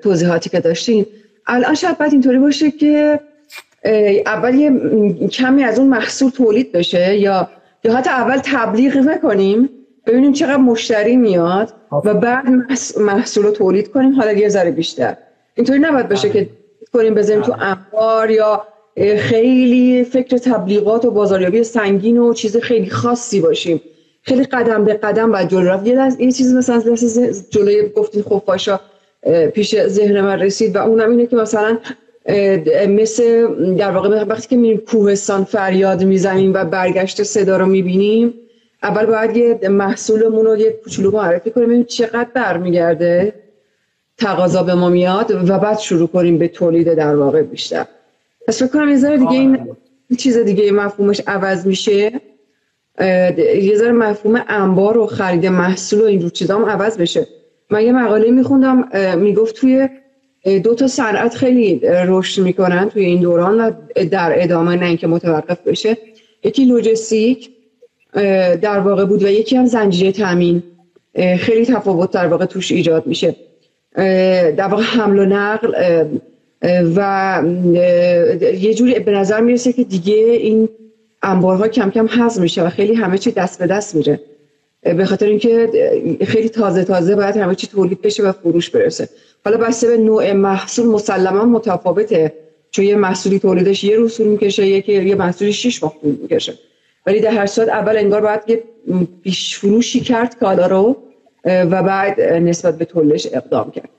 توضیحاتی 0.03 0.49
که 0.49 0.59
داشتین 0.59 1.05
الان 1.47 1.75
شاید 1.75 1.97
باید 1.97 2.11
اینطوری 2.11 2.39
باشه 2.39 2.71
که 2.71 3.19
اول 4.25 4.55
یه 4.55 5.27
کمی 5.27 5.63
از 5.63 5.79
اون 5.79 5.87
محصول 5.87 6.29
تولید 6.29 6.71
بشه 6.71 7.17
یا 7.17 7.49
یا 7.83 7.93
حتی 7.93 8.09
اول 8.09 8.37
تبلیغ 8.43 9.07
بکنیم 9.07 9.69
ببینیم 10.07 10.33
چقدر 10.33 10.57
مشتری 10.57 11.17
میاد 11.17 11.73
و 11.91 12.13
بعد 12.13 12.45
محصول 12.97 13.43
رو 13.43 13.51
تولید 13.51 13.91
کنیم 13.91 14.15
حالا 14.15 14.31
یه 14.31 14.49
ذره 14.49 14.71
بیشتر. 14.71 15.17
اینطوری 15.55 15.79
نباید 15.79 16.09
بشه 16.09 16.29
که 16.29 16.49
کنیم 16.93 17.15
بزنیم 17.15 17.41
تو 17.41 17.55
انبار 17.59 18.31
یا 18.31 18.67
خیلی 19.17 20.03
فکر 20.03 20.37
تبلیغات 20.37 21.05
و 21.05 21.11
بازاریابی 21.11 21.63
سنگین 21.63 22.17
و 22.17 22.33
چیز 22.33 22.57
خیلی 22.57 22.89
خاصی 22.89 23.39
باشیم. 23.39 23.81
خیلی 24.21 24.43
قدم 24.43 24.83
به 24.83 24.93
قدم 24.93 25.31
باید 25.31 25.49
جلو 25.49 25.67
رفت. 25.67 25.87
یه, 25.87 26.09
یه 26.19 26.31
چیز 26.31 26.53
مثلا 26.53 26.95
جلوی 27.49 27.89
گفتین 27.89 28.23
خفاشا 28.23 28.79
پیش 29.53 29.87
ذهن 29.87 30.21
من 30.21 30.39
رسید 30.39 30.75
و 30.75 30.79
اونم 30.79 31.09
اینه 31.09 31.27
که 31.27 31.35
مثلا 31.35 31.77
مثل 32.87 33.47
در 33.75 33.91
واقع 33.91 34.23
وقتی 34.23 34.47
که 34.47 34.55
میریم 34.55 34.77
کوهستان 34.77 35.43
فریاد 35.43 36.03
می‌زنیم 36.03 36.53
و 36.53 36.65
برگشت 36.65 37.23
صدا 37.23 37.57
رو 37.57 37.65
می‌بینیم 37.65 38.33
اول 38.83 39.05
باید 39.05 39.37
یه 39.37 39.69
محصولمون 39.69 40.45
رو 40.45 40.57
یه 40.57 40.71
کوچولو 40.83 41.11
معرفی 41.11 41.51
کنیم 41.51 41.65
ببینیم 41.65 41.85
چقدر 41.85 42.27
برمیگرده 42.33 43.33
تقاضا 44.17 44.63
به 44.63 44.73
ما 44.73 44.89
میاد 44.89 45.49
و 45.49 45.59
بعد 45.59 45.79
شروع 45.79 46.07
کنیم 46.07 46.37
به 46.37 46.47
تولید 46.47 46.93
در 46.93 47.15
واقع 47.15 47.41
بیشتر. 47.41 47.85
پس 48.47 48.63
فکر 48.63 48.71
کنم 48.71 48.89
یه 48.89 48.97
ذره 48.97 49.17
دیگه 49.17 49.31
این 49.31 49.57
چیز 50.17 50.37
دیگه 50.37 50.71
مفهومش 50.71 51.21
عوض 51.27 51.67
میشه. 51.67 52.11
یه 53.61 53.75
ذره 53.75 53.91
مفهوم 53.91 54.43
انبار 54.47 54.97
و 54.97 55.07
خرید 55.07 55.45
محصول 55.45 56.01
و 56.01 56.05
این 56.05 56.29
چیزا 56.29 56.55
هم 56.55 56.65
عوض 56.65 56.97
بشه. 56.97 57.27
من 57.69 57.85
یه 57.85 57.91
مقاله 57.91 58.31
میخوندم 58.31 58.89
می‌گفت 59.17 59.55
توی 59.55 59.89
دو 60.63 60.75
تا 60.75 60.87
صنعت 60.87 61.35
خیلی 61.35 61.81
رشد 61.83 62.41
می‌کنن 62.41 62.89
توی 62.89 63.05
این 63.05 63.21
دوران 63.21 63.59
و 63.61 63.71
در 64.05 64.43
ادامه 64.43 64.75
نه 64.75 64.85
اینکه 64.85 65.07
متوقف 65.07 65.61
بشه. 65.61 65.97
یکی 66.43 66.65
لوجستیک 66.65 67.49
در 68.61 68.79
واقع 68.79 69.05
بود 69.05 69.23
و 69.23 69.27
یکی 69.27 69.55
هم 69.55 69.65
زنجیره 69.65 70.11
تامین. 70.11 70.63
خیلی 71.39 71.65
تفاوت 71.65 72.11
در 72.11 72.27
واقع 72.27 72.45
توش 72.45 72.71
ایجاد 72.71 73.07
میشه. 73.07 73.35
در 74.57 74.67
واقع 74.67 74.83
حمل 74.83 75.19
و 75.19 75.25
نقل 75.25 75.73
و 76.95 77.41
یه 78.59 78.73
جوری 78.73 78.99
به 78.99 79.11
نظر 79.11 79.39
می‌رسه 79.41 79.73
که 79.73 79.83
دیگه 79.83 80.15
این 80.15 80.69
انبارها 81.23 81.67
کم 81.67 81.89
کم 81.89 82.05
حذف 82.05 82.41
میشه 82.41 82.63
و 82.63 82.69
خیلی 82.69 82.93
همه 82.93 83.17
چی 83.17 83.31
دست 83.31 83.59
به 83.59 83.67
دست 83.67 83.95
میره. 83.95 84.19
به 84.81 85.05
خاطر 85.05 85.25
اینکه 85.25 85.69
خیلی 86.27 86.49
تازه 86.49 86.83
تازه 86.83 87.15
باید 87.15 87.37
همه 87.37 87.55
چی 87.55 87.67
تولید 87.67 88.01
بشه 88.01 88.23
و 88.23 88.31
فروش 88.31 88.69
برسه. 88.69 89.09
حالا 89.45 89.57
بسته 89.57 89.87
به 89.87 89.97
نوع 89.97 90.31
محصول 90.31 90.85
مسلما 90.85 91.45
متفاوته. 91.45 92.33
چون 92.71 92.85
یه 92.85 92.95
محصولی 92.95 93.39
تولیدش 93.39 93.83
یه 93.83 93.95
روز 93.95 94.17
طول 94.17 94.27
می‌کشه 94.27 94.67
یکی 94.67 95.03
یه 95.03 95.15
محصولی 95.15 95.53
شش 95.53 95.83
ماه 95.83 95.95
طول 96.01 96.15
می‌کشه. 96.21 96.53
ولی 97.05 97.19
در 97.19 97.31
هر 97.31 97.45
صورت 97.45 97.69
اول 97.69 97.97
انگار 97.97 98.21
باید 98.21 98.41
یه 98.47 98.63
پیش 99.23 99.57
فروشی 99.57 99.99
کرد 99.99 100.39
کالا 100.39 100.67
رو 100.67 100.97
و 101.45 101.83
بعد 101.83 102.21
نسبت 102.21 102.77
به 102.77 102.85
تولیدش 102.85 103.27
اقدام 103.33 103.71
کرد. 103.71 103.89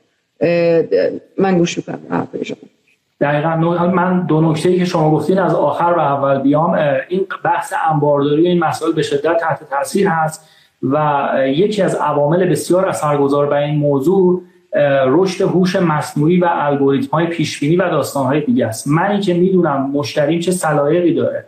من 1.39 1.59
گوش 1.59 1.77
می‌کنم. 1.77 2.29
دقیقا. 3.21 3.57
من 3.87 4.27
دو 4.27 4.41
نکته 4.41 4.79
که 4.79 4.85
شما 4.85 5.11
گفتین 5.11 5.39
از 5.39 5.55
آخر 5.55 5.95
و 5.97 6.01
اول 6.01 6.39
بیام 6.39 6.79
این 7.09 7.27
بحث 7.45 7.73
انبارداری 7.93 8.49
این 8.49 8.65
مسائل 8.65 8.93
به 8.93 9.03
شدت 9.03 9.37
تحت 9.41 9.71
تاثیر 9.71 10.09
هست 10.09 10.49
و 10.83 11.29
یکی 11.47 11.83
از 11.83 11.95
عوامل 11.95 12.49
بسیار 12.49 12.89
اثرگذار 12.89 13.47
بر 13.47 13.57
این 13.57 13.79
موضوع 13.79 14.43
رشد 15.07 15.45
هوش 15.45 15.77
مصنوعی 15.77 16.41
و 16.41 16.49
الگوریتم 16.51 17.17
های 17.17 17.27
پیشبینی 17.27 17.77
و 17.77 17.91
داستان 17.91 18.27
های 18.27 18.41
دیگه 18.41 18.67
است. 18.67 18.89
منی 18.89 19.21
که 19.21 19.35
می‌دونم 19.35 19.91
مشتریم 19.91 20.41
چه 20.41 20.53
سلایقی 20.53 21.15
داره 21.15 21.45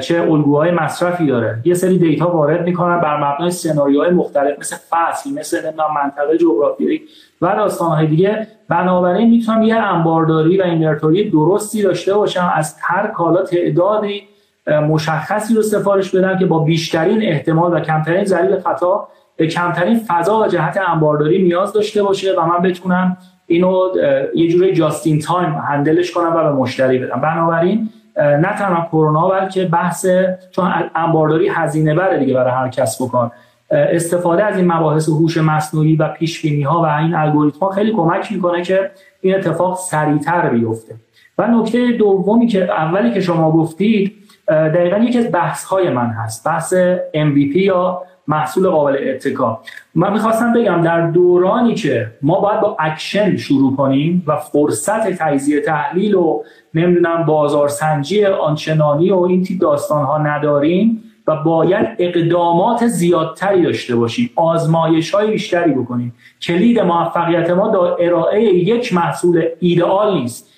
چه 0.00 0.20
الگوهای 0.22 0.70
مصرفی 0.70 1.26
داره. 1.26 1.62
یه 1.64 1.74
سری 1.74 1.98
دیتا 1.98 2.30
وارد 2.30 2.64
می‌کنن 2.64 3.00
بر 3.00 3.16
مبنای 3.16 3.50
سناریوهای 3.50 4.10
مختلف 4.10 4.58
مثل 4.58 4.76
فصل 4.90 5.30
مثل 5.30 5.58
منطقه 5.76 6.38
جغرافیایی. 6.38 7.02
و 7.42 7.68
های 7.80 8.06
دیگه. 8.06 8.46
بنابراین 8.68 9.30
می‌تونم 9.30 9.62
یه 9.62 9.76
انبارداری 9.76 10.60
و 10.60 10.62
اینورتوری 10.62 11.30
درستی 11.30 11.82
داشته 11.82 12.14
باشم 12.14 12.52
از 12.54 12.76
هر 12.82 13.06
کالا 13.06 13.42
تعدادی 13.42 14.22
مشخصی 14.66 15.54
رو 15.54 15.62
سفارش 15.62 16.14
بدم 16.14 16.38
که 16.38 16.46
با 16.46 16.58
بیشترین 16.58 17.22
احتمال 17.22 17.74
و 17.74 17.80
کمترین 17.80 18.24
ذلیل 18.24 18.60
خطا 18.60 19.08
به 19.36 19.46
کمترین 19.46 20.00
فضا 20.08 20.40
و 20.40 20.46
جهت 20.46 20.80
انبارداری 20.88 21.42
نیاز 21.42 21.72
داشته 21.72 22.02
باشه 22.02 22.34
و 22.40 22.46
من 22.46 22.62
بتونم 22.62 23.16
اینو 23.46 23.88
یه 24.34 24.48
جوری 24.48 24.72
جاستین 24.72 25.18
تایم 25.18 25.52
هندلش 25.52 26.12
کنم 26.12 26.32
و 26.36 26.42
به 26.42 26.52
مشتری 26.52 26.98
بدم. 26.98 27.20
بنابراین 27.20 27.88
نه 28.16 28.56
تنها 28.58 28.86
کرونا 28.88 29.28
بلکه 29.28 29.64
بحث 29.64 30.06
چون 30.50 30.72
انبارداری 30.94 31.48
هزینه 31.48 31.94
بره 31.94 32.18
دیگه 32.18 32.34
برای 32.34 32.52
هر 32.52 32.68
کس 32.68 33.02
بکن. 33.02 33.30
استفاده 33.70 34.44
از 34.44 34.56
این 34.56 34.72
مباحث 34.72 35.08
هوش 35.08 35.36
مصنوعی 35.36 35.96
و 35.96 36.08
پیش 36.08 36.44
ها 36.66 36.82
و 36.82 36.86
این 36.86 37.14
الگوریتم 37.14 37.58
ها 37.58 37.70
خیلی 37.70 37.92
کمک 37.92 38.32
می‌کنه 38.32 38.62
که 38.62 38.90
این 39.20 39.34
اتفاق 39.34 39.78
سریعتر 39.78 40.48
بیفته. 40.48 40.94
و 41.38 41.46
نکته 41.46 41.92
دومی 41.92 42.46
که 42.46 42.64
اولی 42.64 43.12
که 43.12 43.20
شما 43.20 43.52
گفتید 43.52 44.12
دقیقا 44.48 44.96
یکی 44.96 45.18
از 45.18 45.32
بحث 45.32 45.64
های 45.64 45.90
من 45.90 46.06
هست 46.06 46.46
بحث 46.46 46.74
MVP 47.14 47.56
یا 47.56 48.02
محصول 48.28 48.68
قابل 48.68 49.08
اتکا 49.08 49.60
من 49.94 50.12
می‌خواستم 50.12 50.52
بگم 50.52 50.82
در 50.82 51.10
دورانی 51.10 51.74
که 51.74 52.12
ما 52.22 52.40
باید 52.40 52.60
با 52.60 52.76
اکشن 52.80 53.36
شروع 53.36 53.76
کنیم 53.76 54.24
و 54.26 54.36
فرصت 54.36 55.10
تجزیه 55.10 55.60
تحلیل 55.60 56.14
و 56.14 56.42
نمی‌دونم 56.74 57.24
بازارسنجی 57.24 58.24
آنچنانی 58.24 59.10
و 59.10 59.18
این 59.20 59.42
تیپ 59.42 59.60
داستان 59.60 60.04
ها 60.04 60.18
نداریم 60.18 61.02
و 61.26 61.36
باید 61.36 61.86
اقدامات 61.98 62.86
زیادتری 62.86 63.62
داشته 63.62 63.96
باشیم 63.96 64.30
آزمایش 64.36 65.14
های 65.14 65.30
بیشتری 65.30 65.72
بکنیم. 65.72 66.14
کلید 66.42 66.80
موفقیت 66.80 67.50
ما 67.50 67.68
در 67.68 68.04
ارائه 68.06 68.42
یک 68.42 68.94
محصول 68.94 69.44
ایدئال 69.60 70.14
نیست. 70.14 70.52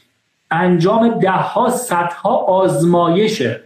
انجام 0.51 1.09
ده 1.09 1.31
ها 1.31 1.69
صدها 1.69 2.37
آزمایشه 2.37 3.61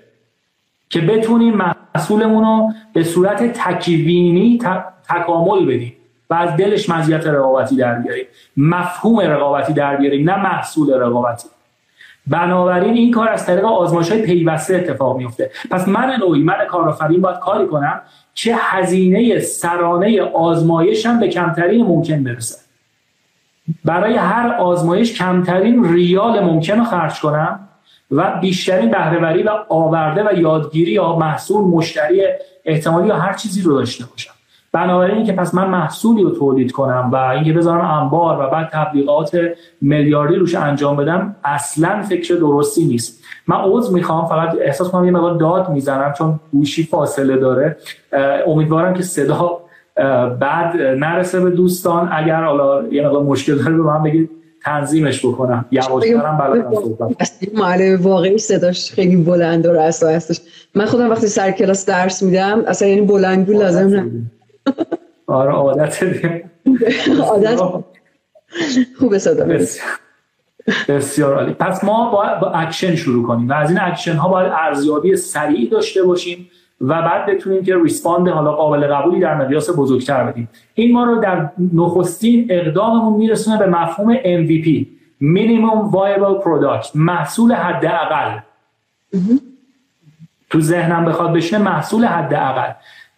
که 0.90 1.00
بتونیم 1.00 1.54
محصولمون 1.94 2.44
رو 2.44 2.72
به 2.92 3.04
صورت 3.04 3.52
تکوینی 3.52 4.58
تکامل 5.08 5.66
بدیم 5.66 5.92
و 6.30 6.34
از 6.34 6.56
دلش 6.56 6.90
مزیت 6.90 7.26
رقابتی 7.26 7.76
در 7.76 7.98
بیاریم. 7.98 8.26
مفهوم 8.56 9.20
رقابتی 9.20 9.72
در 9.72 9.96
بیاریم 9.96 10.30
نه 10.30 10.42
محصول 10.42 10.94
رقابتی. 10.94 11.48
بنابراین 12.26 12.94
این 12.94 13.10
کار 13.10 13.28
از 13.28 13.46
طریق 13.46 13.64
آزمایش 13.64 14.10
های 14.10 14.22
پیوسته 14.22 14.74
اتفاق 14.74 15.16
میفته 15.16 15.50
پس 15.70 15.88
من 15.88 16.16
نوعی 16.20 16.42
من 16.42 16.54
کارآفرین 16.68 17.20
باید 17.20 17.38
کاری 17.38 17.66
کنم 17.66 18.00
که 18.34 18.56
هزینه 18.58 19.38
سرانه 19.38 20.22
آزمایشم 20.22 21.20
به 21.20 21.28
کمترین 21.28 21.86
ممکن 21.86 22.24
برسه. 22.24 22.58
برای 23.84 24.14
هر 24.14 24.54
آزمایش 24.54 25.18
کمترین 25.18 25.92
ریال 25.92 26.40
ممکن 26.40 26.78
رو 26.78 26.84
خرج 26.84 27.20
کنم 27.20 27.68
و 28.10 28.40
بیشترین 28.40 28.90
بهرهوری 28.90 29.42
و 29.42 29.50
آورده 29.68 30.28
و 30.28 30.38
یادگیری 30.38 30.92
یا 30.92 31.16
محصول 31.16 31.64
مشتری 31.64 32.22
احتمالی 32.64 33.08
یا 33.08 33.16
هر 33.16 33.32
چیزی 33.32 33.62
رو 33.62 33.78
داشته 33.78 34.04
باشم. 34.04 34.32
بنابراین 34.72 35.24
که 35.24 35.32
پس 35.32 35.54
من 35.54 35.66
محصولی 35.66 36.22
رو 36.22 36.30
تولید 36.30 36.72
کنم 36.72 37.10
و 37.12 37.16
اینکه 37.16 37.52
بذارم 37.52 37.90
انبار 37.90 38.40
و 38.40 38.50
بعد 38.50 38.68
تبلیغات 38.72 39.36
میلیاردی 39.80 40.34
روش 40.34 40.54
انجام 40.54 40.96
بدم 40.96 41.36
اصلا 41.44 42.02
فکر 42.02 42.34
درستی 42.34 42.84
نیست. 42.84 43.22
من 43.46 43.56
عوض 43.56 43.92
می‌خوام 43.92 44.26
فقط 44.26 44.56
احساس 44.60 44.88
کنم 44.88 45.04
یه 45.04 45.10
مقدار 45.10 45.34
داد 45.34 45.68
می‌زنم 45.70 46.12
چون 46.12 46.40
گوشی 46.52 46.82
فاصله 46.82 47.36
داره. 47.36 47.76
امیدوارم 48.46 48.94
که 48.94 49.02
صدا 49.02 49.58
بعد 50.40 50.76
نرسه 50.76 51.40
به 51.40 51.50
دوستان. 51.50 52.08
اگر 52.12 52.44
حالا 52.44 52.88
یه 52.88 53.06
مقدار 53.06 53.22
مشکل 53.22 53.54
داره 53.54 53.76
به 53.76 53.82
من 53.82 54.02
بگید 54.02 54.30
تنظیمش 54.64 55.26
بکنم. 55.26 55.64
یواشترم 55.70 56.38
بلدم 56.38 56.74
صحبت 56.74 57.38
معلم 57.54 58.02
واقعی 58.02 58.38
صداش 58.38 58.92
خیلی 58.92 59.16
بلند 59.16 59.66
و 59.66 59.72
رسا 59.72 60.08
هستش. 60.08 60.40
من 60.74 60.84
خودم 60.84 61.10
وقتی 61.10 61.26
سر 61.26 61.50
کلاس 61.50 61.86
درس 61.86 62.22
میدم 62.22 62.62
اصلا 62.66 62.88
یعنی 62.88 63.00
بلندگو 63.00 63.52
لازم 63.52 63.88
نه. 63.88 64.10
آره 65.26 65.52
عادت 65.52 66.02
عادت. 67.20 67.60
خوب 68.98 69.18
صدا 69.18 69.44
بسیار 70.88 71.34
عالی. 71.34 71.52
پس 71.52 71.84
ما 71.84 72.10
باید 72.10 72.40
با 72.40 72.50
اکشن 72.50 72.96
شروع 72.96 73.26
کنیم 73.26 73.48
و 73.48 73.52
از 73.52 73.70
این 73.70 73.80
اکشن 73.80 74.14
ها 74.16 74.28
باید 74.28 74.52
ارزیابی 74.52 75.16
سریع 75.16 75.70
داشته 75.70 76.02
باشیم 76.02 76.50
و 76.80 77.02
بعد 77.02 77.26
بتونیم 77.26 77.64
که 77.64 77.76
ریسپاند 77.76 78.28
حالا 78.28 78.52
قابل 78.52 78.86
قبولی 78.86 79.20
در 79.20 79.34
مقیاس 79.34 79.70
بزرگتر 79.78 80.24
بدیم. 80.24 80.48
این 80.74 80.92
ما 80.92 81.04
رو 81.04 81.20
در 81.20 81.50
نخستین 81.72 82.46
اقداممون 82.50 83.12
میرسونه 83.12 83.58
به 83.58 83.66
مفهوم 83.66 84.14
MVP 84.16 84.86
Minimum 85.22 85.92
Viable 85.94 86.44
Product 86.44 86.90
محصول 86.94 87.52
حداقل. 87.52 88.38
تو 90.50 90.60
ذهنم 90.60 91.04
بخواد 91.04 91.32
بشینه 91.32 91.62
محصول 91.62 92.04
حداقل. 92.04 92.72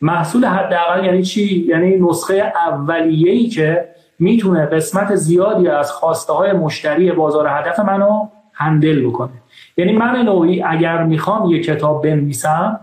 محصول 0.05 0.45
حداقل 0.45 1.05
یعنی 1.05 1.23
چی؟ 1.23 1.67
یعنی 1.69 1.97
نسخه 1.97 2.53
اولیه‌ای 2.67 3.47
که 3.47 3.88
می‌تونه 4.19 4.67
قسمت 4.67 5.14
زیادی 5.14 5.69
از 5.69 5.93
خواسته 5.93 6.33
های 6.33 6.53
مشتری 6.53 7.12
بازار 7.12 7.47
هدف 7.49 7.81
منو 7.81 8.29
هندل 8.53 9.07
بکنه. 9.07 9.31
یعنی 9.77 9.93
من 9.93 10.17
نوعی 10.17 10.62
اگر 10.62 11.03
می‌خوام 11.03 11.51
یه 11.51 11.62
کتاب 11.62 12.03
بنویسم 12.03 12.81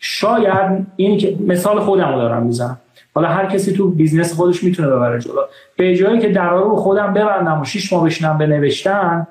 شاید 0.00 0.86
این 0.96 1.18
که 1.18 1.36
مثال 1.46 1.80
خودم 1.80 2.08
رو 2.08 2.18
دارم 2.18 2.42
می‌زنم. 2.42 2.78
حالا 3.14 3.28
هر 3.28 3.46
کسی 3.46 3.72
تو 3.72 3.88
business 3.88 4.34
خودش 4.36 4.64
می‌تونه 4.64 4.88
ببره 4.88 5.20
جلو. 5.20 5.40
به 5.76 5.96
جای 5.96 6.18
که 6.18 6.28
در 6.28 6.50
رو 6.50 6.76
خودم 6.76 7.14
ببندم 7.14 7.60
و 7.60 7.64
شیش 7.64 7.92
ماه 7.92 8.04
بشینم 8.04 8.38
به 8.38 8.46
نوشتن 8.46 9.26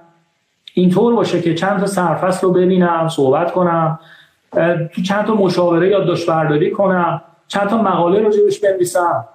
اینطور 0.74 1.16
باشه 1.16 1.42
که 1.42 1.54
چند 1.54 1.80
تا 1.80 1.86
سرفصل 1.86 2.48
رو 2.48 2.54
ببینم 2.54 3.08
صحبت 3.10 3.52
کنم 3.52 4.00
تو 4.94 5.02
چند 5.02 5.26
تا 5.26 5.36
مشاوره 5.36 5.90
یا 5.90 6.06
برداری 6.28 6.72
کنم. 6.72 7.22
چند 7.48 7.70
تا 7.70 7.82
مقاله 7.82 8.20
راجبش 8.20 8.60
بنویسم. 8.60 9.26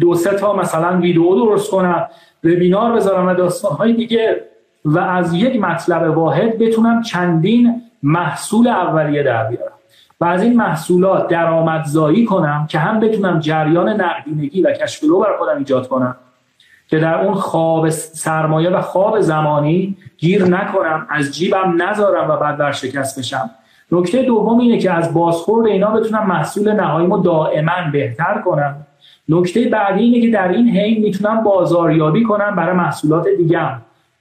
دو 0.00 0.14
سه 0.14 0.30
تا 0.30 0.56
مثلا 0.56 0.98
ویدیو 0.98 1.34
درست 1.34 1.70
کنم 1.70 2.08
وبینار 2.44 2.92
بذارم 2.92 3.26
و 3.26 3.34
داستانهای 3.34 3.92
دیگه. 3.92 4.44
و 4.84 4.98
از 4.98 5.34
یک 5.34 5.60
مطلب 5.60 6.18
واحد 6.18 6.58
بتونم 6.58 7.02
چندین 7.02 7.82
محصول 8.02 8.68
اولیه 8.68 9.22
در 9.22 9.44
بیارم. 9.44 9.72
و 10.20 10.24
از 10.24 10.42
این 10.42 10.56
محصولات 10.56 11.28
درآمدزایی 11.28 12.24
کنم 12.24 12.66
که 12.70 12.78
هم 12.78 13.00
بتونم 13.00 13.40
جریان 13.40 13.88
نقدینگی 13.88 14.62
و 14.62 14.72
کشفلو 14.72 15.20
بر 15.20 15.36
خودم 15.38 15.58
ایجاد 15.58 15.88
کنم. 15.88 16.16
که 16.88 16.98
در 16.98 17.20
اون 17.20 17.34
خواب 17.34 17.88
سرمایه 17.88 18.70
و 18.70 18.80
خواب 18.80 19.20
زمانی 19.20 19.96
گیر 20.18 20.44
نکنم 20.44 21.06
از 21.10 21.30
جیبم 21.30 21.82
نذارم 21.82 22.30
و 22.30 22.36
بعد 22.36 22.60
ورشکست 22.60 23.18
بشم. 23.18 23.50
نکته 23.92 24.22
دوم 24.22 24.58
اینه 24.58 24.78
که 24.78 24.92
از 24.92 25.14
بازخورد 25.14 25.66
اینا 25.66 25.90
بتونم 25.90 26.26
محصول 26.26 26.72
نهاییمو 26.72 27.18
دائما 27.18 27.72
بهتر 27.92 28.42
کنم. 28.44 28.76
نکته 29.28 29.68
بعدی 29.68 30.02
اینه 30.02 30.20
که 30.20 30.30
در 30.30 30.48
این 30.48 30.68
حین 30.68 31.02
می‌تونم 31.02 31.42
بازاریابی 31.42 32.22
کنم 32.22 32.56
برای 32.56 32.76
محصولات 32.76 33.28
دیگم 33.38 33.70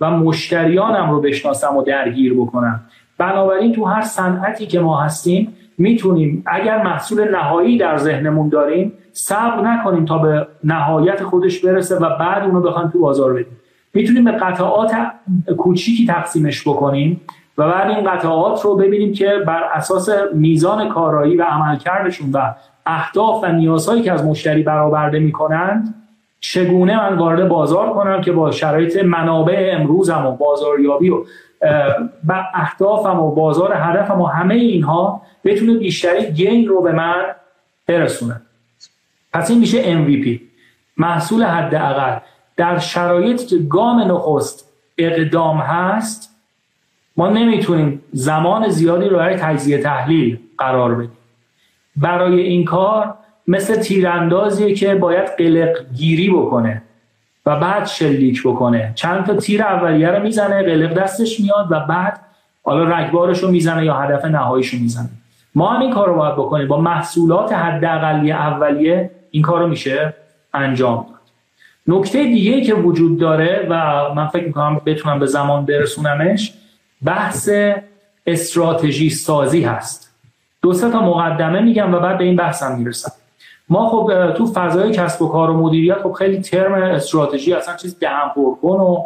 و 0.01 0.11
مشتریانم 0.11 1.11
رو 1.11 1.21
بشناسم 1.21 1.77
و 1.77 1.83
درگیر 1.83 2.33
بکنم. 2.33 2.81
بنابراین 3.17 3.73
تو 3.73 3.85
هر 3.85 4.01
صنعتی 4.01 4.67
که 4.67 4.79
ما 4.79 5.01
هستیم 5.01 5.53
می‌تونیم 5.77 6.43
اگر 6.45 6.83
محصول 6.83 7.31
نهایی 7.31 7.77
در 7.77 7.97
ذهنمون 7.97 8.49
داریم 8.49 8.93
صبر 9.13 9.61
نکنیم 9.61 10.05
تا 10.05 10.17
به 10.17 10.47
نهایت 10.63 11.23
خودش 11.23 11.59
برسه 11.59 11.95
و 11.95 12.17
بعد 12.19 12.43
اونو 12.43 12.61
بخوایم 12.61 12.89
تو 12.89 12.99
بازار 12.99 13.33
بدیم. 13.33 13.57
می‌تونیم 13.93 14.23
به 14.23 14.31
قطعات 14.31 14.91
کوچیکی 15.57 16.05
تقسیمش 16.05 16.67
بکنیم. 16.67 17.21
و 17.57 17.67
بعد 17.67 17.89
این 17.89 18.11
قطعات 18.11 18.61
رو 18.61 18.75
ببینیم 18.75 19.13
که 19.13 19.43
بر 19.47 19.63
اساس 19.73 20.09
میزان 20.33 20.89
کارایی 20.89 21.35
و 21.35 21.43
عملکردشون 21.43 22.31
و 22.33 22.53
اهداف 22.85 23.43
و 23.43 23.47
نیازهایی 23.47 24.01
که 24.01 24.11
از 24.11 24.25
مشتری 24.25 24.63
برآورده 24.63 25.19
می‌کنند 25.19 25.93
چگونه 26.39 26.97
من 26.97 27.17
وارد 27.17 27.47
بازار 27.47 27.93
کنم 27.93 28.21
که 28.21 28.31
با 28.31 28.51
شرایط 28.51 29.03
منابع 29.03 29.71
امروزم 29.77 30.25
و 30.25 30.31
بازاریابی 30.31 31.09
و 32.27 32.45
اهدافم 32.53 33.19
و 33.19 33.31
بازار 33.31 33.73
هدفم 33.75 34.21
و 34.21 34.25
همه 34.25 34.55
اینها 34.55 35.21
بتونه 35.45 35.77
بیشتری 35.77 36.31
گین 36.31 36.67
رو 36.67 36.81
به 36.81 36.91
من 36.91 37.15
برسونه. 37.87 38.41
پس 39.33 39.49
این 39.49 39.59
میشه 39.59 40.05
MVP 40.05 40.41
محصول 40.97 41.43
حداقل 41.43 42.17
در 42.57 42.77
شرایطی 42.77 43.45
که 43.45 43.57
گام 43.57 43.99
نخست 43.99 44.73
اقدام 44.97 45.57
هست 45.57 46.36
ما 47.17 47.29
نمی‌تونیم 47.29 48.01
زمان 48.11 48.69
زیادی 48.69 49.09
رو 49.09 49.17
برای 49.17 49.35
تجزیه 49.35 49.77
تحلیل 49.77 50.39
قرار 50.57 50.95
بدیم. 50.95 51.17
برای 51.95 52.41
این 52.41 52.65
کار 52.65 53.13
مثل 53.47 53.75
تیراندازیه 53.75 54.75
که 54.75 54.95
باید 54.95 55.27
قلق 55.37 55.77
گیری 55.95 56.29
بکنه 56.29 56.81
و 57.45 57.59
بعد 57.59 57.85
شلیک 57.85 58.43
بکنه. 58.43 58.91
چند 58.95 59.25
تا 59.25 59.35
تیر 59.35 59.63
اولیه 59.63 60.07
رو 60.07 60.23
می‌زنه 60.23 60.63
قلق 60.63 60.93
دستش 60.93 61.39
میاد 61.39 61.67
و 61.69 61.79
بعد 61.79 62.19
حالا 62.63 62.83
رگبارش 62.83 63.39
رو 63.39 63.51
می‌زنه 63.51 63.85
یا 63.85 63.93
هدف 63.93 64.25
نهاییش 64.25 64.73
رو 64.73 64.79
می‌زنه. 64.79 65.09
ما 65.55 65.73
هم 65.73 65.81
این 65.81 65.91
کار 65.93 66.07
رو 66.07 66.15
باید 66.15 66.33
بکنیم. 66.33 66.67
با 66.67 66.81
محصولات 66.81 67.53
حداقلی 67.53 68.31
اولیه 68.31 69.11
این 69.31 69.43
کار 69.43 69.59
رو 69.61 69.67
میشه 69.67 70.13
انجام 70.53 70.95
داد. 70.95 71.17
نکته 71.87 72.23
دیگه 72.23 72.61
که 72.61 72.73
وجود 72.73 73.19
داره 73.19 73.67
و 73.69 73.75
من 74.13 74.27
فکر 74.27 74.45
می‌کنم 74.45 74.81
بتونم 74.85 75.19
به 75.19 75.25
زمان 75.25 75.65
برسونمش 75.65 76.53
بحث 77.05 77.49
استراتژی 78.25 79.09
سازی 79.09 79.61
هست. 79.61 80.13
دو 80.61 80.73
سه 80.73 80.91
تا 80.91 81.01
مقدمه 81.01 81.61
میگم 81.61 81.93
و 81.93 81.99
بعد 81.99 82.17
به 82.17 82.23
این 82.23 82.35
بحثم 82.35 82.77
می‌رسم. 82.77 83.11
ما 83.69 83.89
خب 83.89 84.33
تو 84.33 84.45
فضای 84.45 84.91
کسب 84.91 85.21
و 85.21 85.27
کار 85.27 85.49
و 85.49 85.53
مدیریت 85.53 85.97
خب 86.03 86.11
خیلی 86.11 86.41
ترم 86.41 86.73
استراتژی 86.73 87.53
اصلا 87.53 87.75
چیز 87.75 87.99
دهم 87.99 88.31
پرکن 88.35 88.79
و 88.79 88.97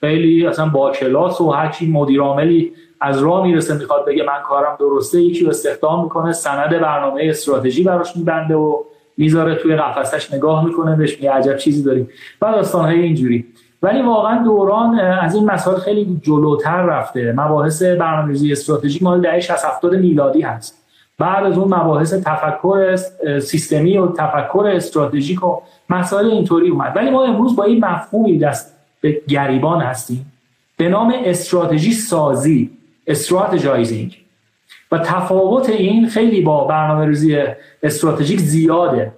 خیلی 0.00 0.46
اصلا 0.46 0.66
با 0.66 0.90
کلاس 0.90 1.40
و 1.40 1.50
هر 1.50 1.68
کی 1.68 1.86
مدیر 1.86 2.20
عاملی 2.20 2.72
از 3.00 3.22
راه 3.22 3.46
می‌رسه 3.46 3.78
می‌خواد 3.78 4.06
بگه 4.06 4.22
من 4.22 4.42
کارم 4.44 4.76
درسته 4.80 5.22
یکی 5.22 5.44
رو 5.44 5.50
استخدام 5.50 6.02
می‌کنه 6.02 6.32
سند 6.32 6.70
برنامه 6.70 7.22
استراتژی 7.24 7.84
براش 7.84 8.16
میبنده 8.16 8.54
و 8.54 8.82
می‌ذاره 9.16 9.54
توی 9.54 9.76
قفسش 9.76 10.34
نگاه 10.34 10.64
می‌کنه 10.64 10.96
بهش 10.96 11.16
میگه 11.16 11.32
عجب 11.32 11.56
چیزی 11.56 11.82
داریم. 11.82 12.08
و 12.42 12.64
های 12.74 13.00
اینجوری. 13.00 13.46
ولی 13.84 14.02
واقعا 14.02 14.44
دوران 14.44 15.00
از 15.00 15.34
این 15.34 15.44
مسائل 15.44 15.78
خیلی 15.78 16.20
جلوتر 16.22 16.82
رفته. 16.82 17.34
مباحث 17.36 17.82
برنامه‌ریزی 17.82 18.52
استراتژیک 18.52 19.02
مال 19.02 19.20
دهه 19.20 19.40
60 19.40 19.64
70 19.64 19.94
میلادی 19.94 20.40
هست. 20.40 20.84
بعد 21.18 21.44
از 21.44 21.58
اون 21.58 21.74
مباحث 21.74 22.14
تفکر 22.14 22.96
سیستمی 23.40 23.98
و 23.98 24.06
تفکر 24.06 24.72
استراتژیک 24.74 25.44
و 25.44 25.60
مسائل 25.90 26.30
اینطوری 26.30 26.68
اومد. 26.68 26.92
ولی 26.96 27.10
ما 27.10 27.24
امروز 27.24 27.56
با 27.56 27.64
این 27.64 27.84
مفهومی 27.84 28.38
دست 28.38 28.76
به 29.00 29.22
گریبان 29.28 29.80
هستیم. 29.80 30.32
به 30.76 30.88
نام 30.88 31.14
استراتژی 31.24 31.92
سازی 31.92 32.70
استراتژایزینگ 33.06 34.16
و 34.92 34.98
تفاوت 34.98 35.68
این 35.68 36.08
خیلی 36.08 36.40
با 36.40 36.64
برنامه 36.64 37.06
ریزی 37.06 37.38
استراتژیک 37.82 38.40
زیاده. 38.40 39.12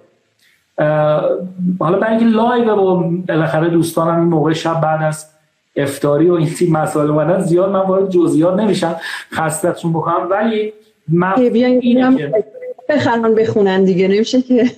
حالا 1.79 1.99
برای 1.99 2.17
اینکه 2.17 2.25
live 2.25 2.75
با 2.75 2.95
بالاخره 3.27 3.69
دوستانم 3.69 4.19
این 4.19 4.29
موقع 4.29 4.53
شب 4.53 4.81
بعد 4.81 5.03
از 5.03 5.25
افتاری 5.75 6.29
و 6.29 6.33
این 6.33 6.49
تیپ 6.49 6.71
مسائل 6.71 7.09
اومدن 7.09 7.39
زیاد 7.39 7.69
من 7.69 7.79
وارد 7.79 8.09
جزئیات 8.09 8.59
نمیشم 8.59 8.95
خستتون 9.33 9.93
بکنم. 9.93 10.27
ولی 10.29 10.73
اینه 11.81 12.17
که 12.17 12.33
بخرن 12.89 13.35
بخونن 13.35 13.83
دیگه 13.83 14.07
نمیشه 14.07 14.41
که. 14.41 14.71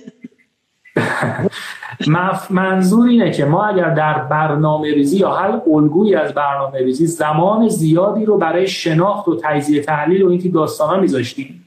منظور 2.50 3.08
اینه 3.08 3.30
که 3.30 3.44
ما 3.44 3.66
اگر 3.66 3.90
در 3.90 4.18
برنامه 4.18 4.94
ریزی 4.94 5.16
یا 5.16 5.30
هر 5.34 5.60
الگویی 5.74 6.14
از 6.14 6.34
برنامه 6.34 6.78
ریزی 6.78 7.06
زمان 7.06 7.68
زیادی 7.68 8.24
رو 8.24 8.38
برای 8.38 8.66
شناخت 8.66 9.28
و 9.28 9.40
تجزیه 9.42 9.82
تحلیل 9.82 10.22
و 10.22 10.30
این 10.30 10.50
داستان 10.54 10.88
ها 10.88 11.00
میذاشتیم 11.00 11.59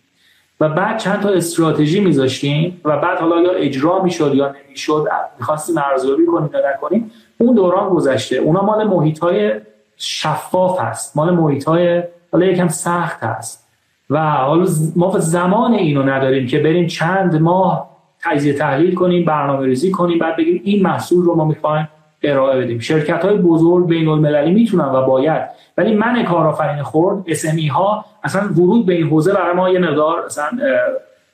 و 0.60 0.70
بعد 0.70 0.98
چند 0.98 1.20
تا 1.22 1.30
استراتژی 1.30 2.00
میذاشتیم 2.00 2.82
و 2.86 2.98
بعد 2.98 3.18
حالا 3.18 3.42
یا 3.42 3.52
اجرا 3.52 4.04
می‌شد 4.04 4.36
یا 4.36 4.56
نمی‌شد 4.68 5.08
می‌خواستیم 5.40 5.78
ارزیابی 5.78 6.26
کنیم 6.26 6.50
یا 6.54 6.62
نکنیم 6.70 7.12
اون 7.38 7.56
دوران 7.56 7.90
گذشته. 7.90 8.36
اونا 8.36 8.62
مال 8.62 8.88
محیط 8.88 9.20
های 9.20 9.52
شفاف 9.98 10.80
هست 10.82 11.18
مال 11.18 11.34
محیط 11.34 11.64
های 11.64 12.04
حالا 12.32 12.46
یکم 12.46 12.68
سخت 12.68 13.24
هست. 13.24 13.70
و 14.10 14.32
حالا 14.32 14.68
ما 14.96 15.20
زمان 15.20 15.74
اینو 15.74 16.04
نداریم 16.04 16.48
که 16.48 16.60
بریم 16.60 16.88
چند 16.88 17.42
ماه 17.42 17.90
تجزیه 18.22 18.54
تحلیل 18.54 18.96
کنیم 18.96 19.26
برنامه 19.26 19.66
ریزی 19.66 19.92
کنیم 19.92 20.20
بعد 20.20 20.38
بگیم 20.38 20.62
این 20.64 20.84
محصول 20.84 21.26
رو 21.26 21.36
ما 21.36 21.46
می‌خوایم 21.46 21.90
ارائه 22.24 22.62
بدیم. 22.62 22.80
شرکت 22.80 23.26
های 23.26 23.38
بزرگ 23.38 23.88
بین 23.88 24.08
المللی 24.08 24.52
می‌تونن 24.52 24.86
و 24.86 25.06
باید. 25.06 25.42
ولی 25.78 25.96
من 25.96 26.24
کارآفرین 26.24 26.84
خورد 26.84 27.24
اسمی 27.28 27.68
ها 27.68 28.06
اصلا 28.24 28.42
ورود 28.42 28.86
به 28.86 28.94
این 28.94 29.08
حوزه 29.08 29.34
برای 29.34 29.56
ما 29.56 29.70
یه 29.70 29.80
مقدار 29.80 30.20
اصلا 30.26 30.50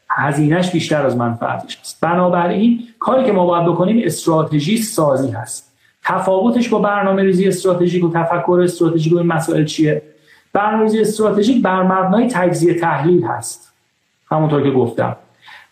هزینهش 0.09 0.71
بیشتر 0.71 1.05
از 1.05 1.17
منفعتش 1.17 1.79
است 1.81 2.01
بنابراین 2.01 2.79
کاری 2.99 3.25
که 3.25 3.31
ما 3.31 3.45
باید 3.45 3.65
بکنیم 3.65 4.01
استراتژی 4.05 4.77
سازی 4.77 5.31
هست. 5.31 5.69
تفاوتش 6.03 6.69
با 6.69 6.79
برنامه 6.79 7.23
ریزی 7.23 7.47
استراتژیک 7.47 8.03
و 8.03 8.13
تفکر 8.13 8.59
استراتژیک 8.63 9.13
و 9.13 9.17
این 9.17 9.27
مسائل 9.27 9.65
چیه؟ 9.65 10.01
برنامه 10.53 10.83
ریزی 10.83 11.01
استراتژیک 11.01 11.63
بر 11.63 11.83
مبنای 11.83 12.27
تجزیه 12.27 12.73
تحلیل 12.73 13.23
هست. 13.23 13.73
همونطور 14.31 14.63
که 14.63 14.71
گفتم. 14.71 15.15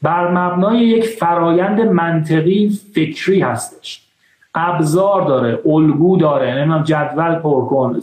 بر 0.01 0.31
مبنای 0.31 0.79
یک 0.79 1.05
فرایند 1.05 1.81
منطقی 1.81 2.79
فکری 2.93 3.41
هستش. 3.41 4.06
ابزار 4.55 5.21
داره 5.27 5.59
الگو 5.65 6.17
داره 6.17 6.55
نمی‌دونم 6.55 6.83
جدول 6.83 7.35
پر 7.35 7.65
کن 7.65 7.99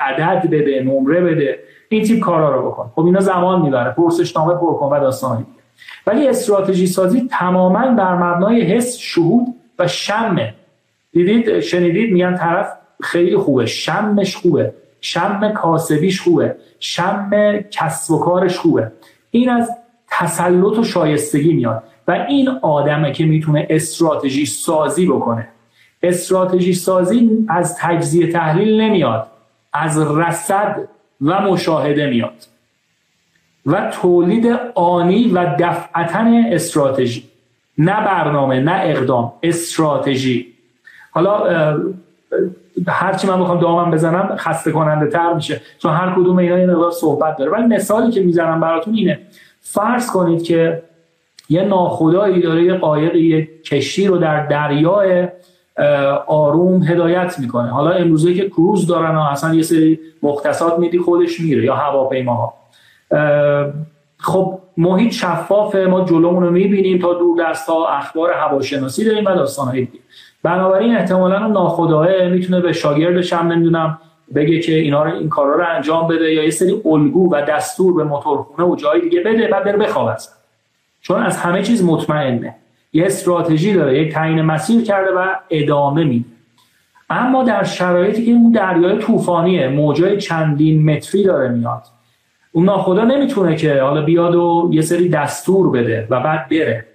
عدد 0.00 0.50
بده 0.50 0.82
نمره 0.82 1.20
بده 1.20 1.58
این 1.88 2.04
تیپ 2.04 2.20
کارا 2.20 2.54
رو 2.54 2.70
بکن. 2.70 2.90
خب 2.94 3.04
اینا 3.04 3.20
زمان 3.20 3.62
می‌بره 3.62 3.90
پرسشنامه 3.90 4.54
پر 4.54 4.74
کن 4.74 4.96
و 4.96 5.00
داستانی 5.00 5.46
ولی 6.06 6.28
استراتژی 6.28 6.86
سازی 6.86 7.28
تماما 7.30 7.86
بر 7.86 8.14
مبنای 8.14 8.62
حس 8.62 8.96
شهود 8.98 9.46
و 9.78 9.88
شمه. 9.88 10.54
دیدید؟ 11.12 11.60
شنیدید؟ 11.60 12.12
میگن 12.12 12.36
طرف 12.36 12.72
خیلی 13.02 13.36
خوبه. 13.36 13.66
شمش 13.66 14.36
خوبه. 14.36 14.74
شم 15.00 15.52
کاسبیش 15.52 16.20
خوبه. 16.20 16.56
شم 16.78 17.30
کسب 17.70 18.10
و 18.10 18.18
کارش 18.18 18.58
خوبه. 18.58 18.92
این 19.30 19.50
از 19.50 19.70
تسلط 20.10 20.78
و 20.78 20.84
شایستگی 20.84 21.52
میاد. 21.52 21.82
و 22.08 22.12
این 22.28 22.48
آدمه 22.62 23.12
که 23.12 23.24
می‌تونه 23.24 23.66
استراتژی 23.70 24.46
سازی 24.46 25.06
بکنه. 25.06 25.48
استراتژی 26.08 26.74
سازی 26.74 27.46
از 27.48 27.76
تجزیه 27.78 28.32
تحلیل 28.32 28.80
نمیاد 28.80 29.26
از 29.72 29.98
رصد 29.98 30.76
و 31.20 31.40
مشاهده 31.40 32.06
میاد. 32.06 32.34
و 33.66 33.90
تولید 33.90 34.46
آنی 34.74 35.28
و 35.28 35.56
دفعتن 35.58 36.44
استراتژی 36.46 37.24
نه 37.78 38.04
برنامه 38.04 38.60
نه 38.60 38.80
اقدام 38.84 39.32
استراتژی. 39.42 40.46
حالا 41.10 41.46
هرچی 42.88 43.26
من 43.26 43.40
بخوام 43.40 43.60
دامم 43.60 43.90
بزنم 43.90 44.36
خسته 44.36 44.72
کننده 44.72 45.06
تر 45.06 45.34
میشه. 45.34 45.60
چون 45.78 45.92
هر 45.92 46.14
کدوم 46.14 46.38
اینا 46.38 46.58
یه 46.58 46.66
مقدار 46.66 46.90
صحبت 46.90 47.36
داره. 47.36 47.50
ولی 47.50 47.66
مثالی 47.66 48.12
که 48.12 48.20
می‌زنم 48.20 48.60
براتون 48.60 48.94
اینه. 48.94 49.18
فرض 49.60 50.10
کنید 50.10 50.42
که 50.42 50.82
یه 51.48 51.62
ناخدایی 51.62 52.42
داره 52.42 52.64
یه 52.64 52.74
قایق 52.74 53.14
یه 53.14 53.48
کشتی 53.64 54.06
رو 54.06 54.18
در 54.18 54.46
دریای 54.46 55.28
آروم 56.26 56.82
هدایت 56.82 57.38
می‌کنه. 57.38 57.68
حالا 57.68 57.90
امروزه 57.90 58.34
که 58.34 58.48
کروز 58.48 58.86
دارن 58.86 59.16
و 59.16 59.20
اصلا 59.20 59.54
یه 59.54 59.62
سری 59.62 59.98
مختصات 60.22 60.78
میدی 60.78 60.98
خودش 60.98 61.40
میره 61.40 61.64
یا 61.64 61.74
هواپیماها. 61.74 62.54
خب 64.18 64.58
محیط 64.76 65.12
شفافه 65.12 65.78
ما 65.78 66.04
جلومون 66.04 66.42
رو 66.42 66.50
می‌بینیم 66.50 66.98
تا 66.98 67.14
دور 67.14 67.44
دست 67.44 67.68
ها 67.68 67.88
اخبار 67.88 68.32
هواشناسی 68.32 69.04
داریم 69.04 69.24
و 69.24 69.34
داستان 69.34 69.72
دیگه. 69.72 69.88
بنابراین 70.42 70.96
احتمالا 70.96 71.46
ناخداه 71.46 72.28
می‌تونه 72.28 72.60
به 72.60 72.72
شاگردش 72.72 73.32
هم 73.32 73.52
نمی‌دونم 73.52 73.98
بگه 74.34 74.60
که 74.60 74.74
اینا 74.74 75.02
رو 75.02 75.14
این 75.14 75.28
کارا 75.28 75.56
رو 75.56 75.64
انجام 75.76 76.08
بده 76.08 76.32
یا 76.32 76.44
یه 76.44 76.50
سری 76.50 76.80
الگو 76.84 77.34
و 77.34 77.42
دستور 77.48 77.94
به 77.94 78.04
موتورخونه 78.04 78.68
و 78.68 78.76
جای 78.76 79.00
دیگه 79.00 79.20
بده 79.20 79.48
بعد 79.48 79.64
بره 79.64 79.76
بخوابه 79.76 80.16
چون 81.00 81.22
از 81.22 81.36
همه 81.36 81.62
چیز 81.62 81.84
مطمئنه. 81.84 82.54
یه 82.94 83.06
استراتژی 83.06 83.74
داره 83.74 84.00
یک 84.00 84.12
تعیین 84.12 84.42
مسیر 84.42 84.84
کرده 84.84 85.10
و 85.10 85.26
ادامه 85.50 86.04
میده. 86.04 86.24
اما 87.10 87.44
در 87.44 87.64
شرایطی 87.64 88.26
که 88.26 88.32
اون 88.32 88.52
دریای 88.52 88.98
طوفانیه 88.98 89.68
موجای 89.68 90.18
چندین 90.18 90.90
متری 90.90 91.24
داره 91.24 91.48
میاد. 91.48 91.82
اون 92.52 92.64
ناخدا 92.64 93.04
نمی‌تونه 93.04 93.56
که 93.56 93.82
حالا 93.82 94.02
بیاد 94.02 94.34
و 94.34 94.70
یه 94.72 94.82
سری 94.82 95.08
دستور 95.08 95.70
بده 95.70 96.06
و 96.10 96.20
بعد 96.20 96.48
بره. 96.48 96.86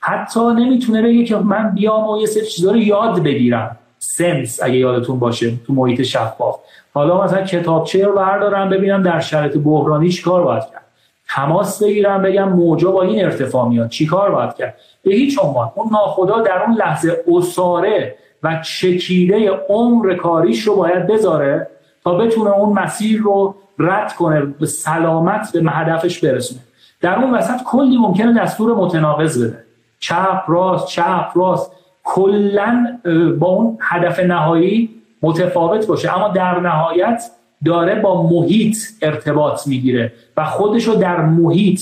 حتی 0.00 0.40
نمی‌تونه 0.40 1.02
بگه 1.02 1.24
که 1.24 1.36
من 1.36 1.74
بیام 1.74 2.08
و 2.08 2.20
یه 2.20 2.26
سری 2.26 2.46
چیزا 2.46 2.70
رو 2.70 2.76
یاد 2.76 3.22
بگیرم. 3.22 3.76
سنس 3.98 4.62
اگه 4.62 4.76
یادتون 4.76 5.18
باشه 5.18 5.52
تو 5.66 5.72
محیط 5.72 6.02
شفاف. 6.02 6.58
حالا 6.94 7.24
مثلا 7.24 7.42
کتابچه 7.42 8.04
رو 8.06 8.12
بردارم 8.12 8.68
ببینم 8.68 9.02
در 9.02 9.20
شرایط 9.20 9.56
بحرانی 9.58 10.12
کار 10.12 10.42
باید 10.42 10.62
کرد. 10.72 10.87
تماس 11.28 11.82
بگیرم 11.82 12.22
بگم 12.22 12.48
موجا 12.48 12.90
با 12.90 13.02
این 13.02 13.24
ارتفاع 13.24 13.68
میاد. 13.68 13.88
چیکار 13.88 14.30
باید 14.30 14.54
کرد؟ 14.54 14.74
به 15.02 15.14
هیچ 15.14 15.38
عنوان. 15.42 15.72
اون 15.74 15.88
ناخدا 15.92 16.40
در 16.40 16.62
اون 16.62 16.74
لحظه 16.74 17.24
اساره 17.28 18.14
و 18.42 18.60
چکیده 18.62 19.50
عمر 19.50 20.14
کاریش 20.14 20.62
رو 20.62 20.76
باید 20.76 21.06
بذاره 21.06 21.68
تا 22.04 22.14
بتونه 22.14 22.50
اون 22.50 22.78
مسیر 22.78 23.20
رو 23.20 23.54
رد 23.78 24.12
کنه 24.12 24.40
به 24.40 24.66
سلامت 24.66 25.52
به 25.52 25.70
هدفش 25.70 26.24
برسونه. 26.24 26.60
در 27.00 27.14
اون 27.18 27.34
وسط 27.34 27.62
کلی 27.64 27.96
ممکنه 27.96 28.40
دستور 28.40 28.74
متناقض 28.74 29.44
بده. 29.44 29.64
چپ 30.00 30.42
راست 30.48 30.86
چپ 30.86 31.30
راست. 31.34 31.72
کلا 32.04 32.98
با 33.38 33.46
اون 33.46 33.78
هدف 33.80 34.20
نهایی 34.20 34.90
متفاوت 35.22 35.86
باشه. 35.86 36.16
اما 36.16 36.28
در 36.28 36.60
نهایت 36.60 37.22
داره 37.64 37.94
با 37.94 38.22
محیط 38.22 38.76
ارتباط 39.02 39.66
می‌گیره 39.66 40.12
و 40.36 40.44
خودش 40.44 40.84
رو 40.84 40.94
در 40.94 41.20
محیط 41.20 41.80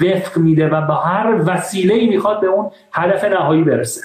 وفق 0.00 0.38
میده 0.38 0.68
و 0.68 0.86
با 0.86 0.94
هر 0.94 1.42
وسیله 1.46 1.94
ای 1.94 2.06
می‌خواد 2.06 2.40
به 2.40 2.46
اون 2.46 2.70
هدف 2.92 3.24
نهایی 3.24 3.62
برسه. 3.62 4.00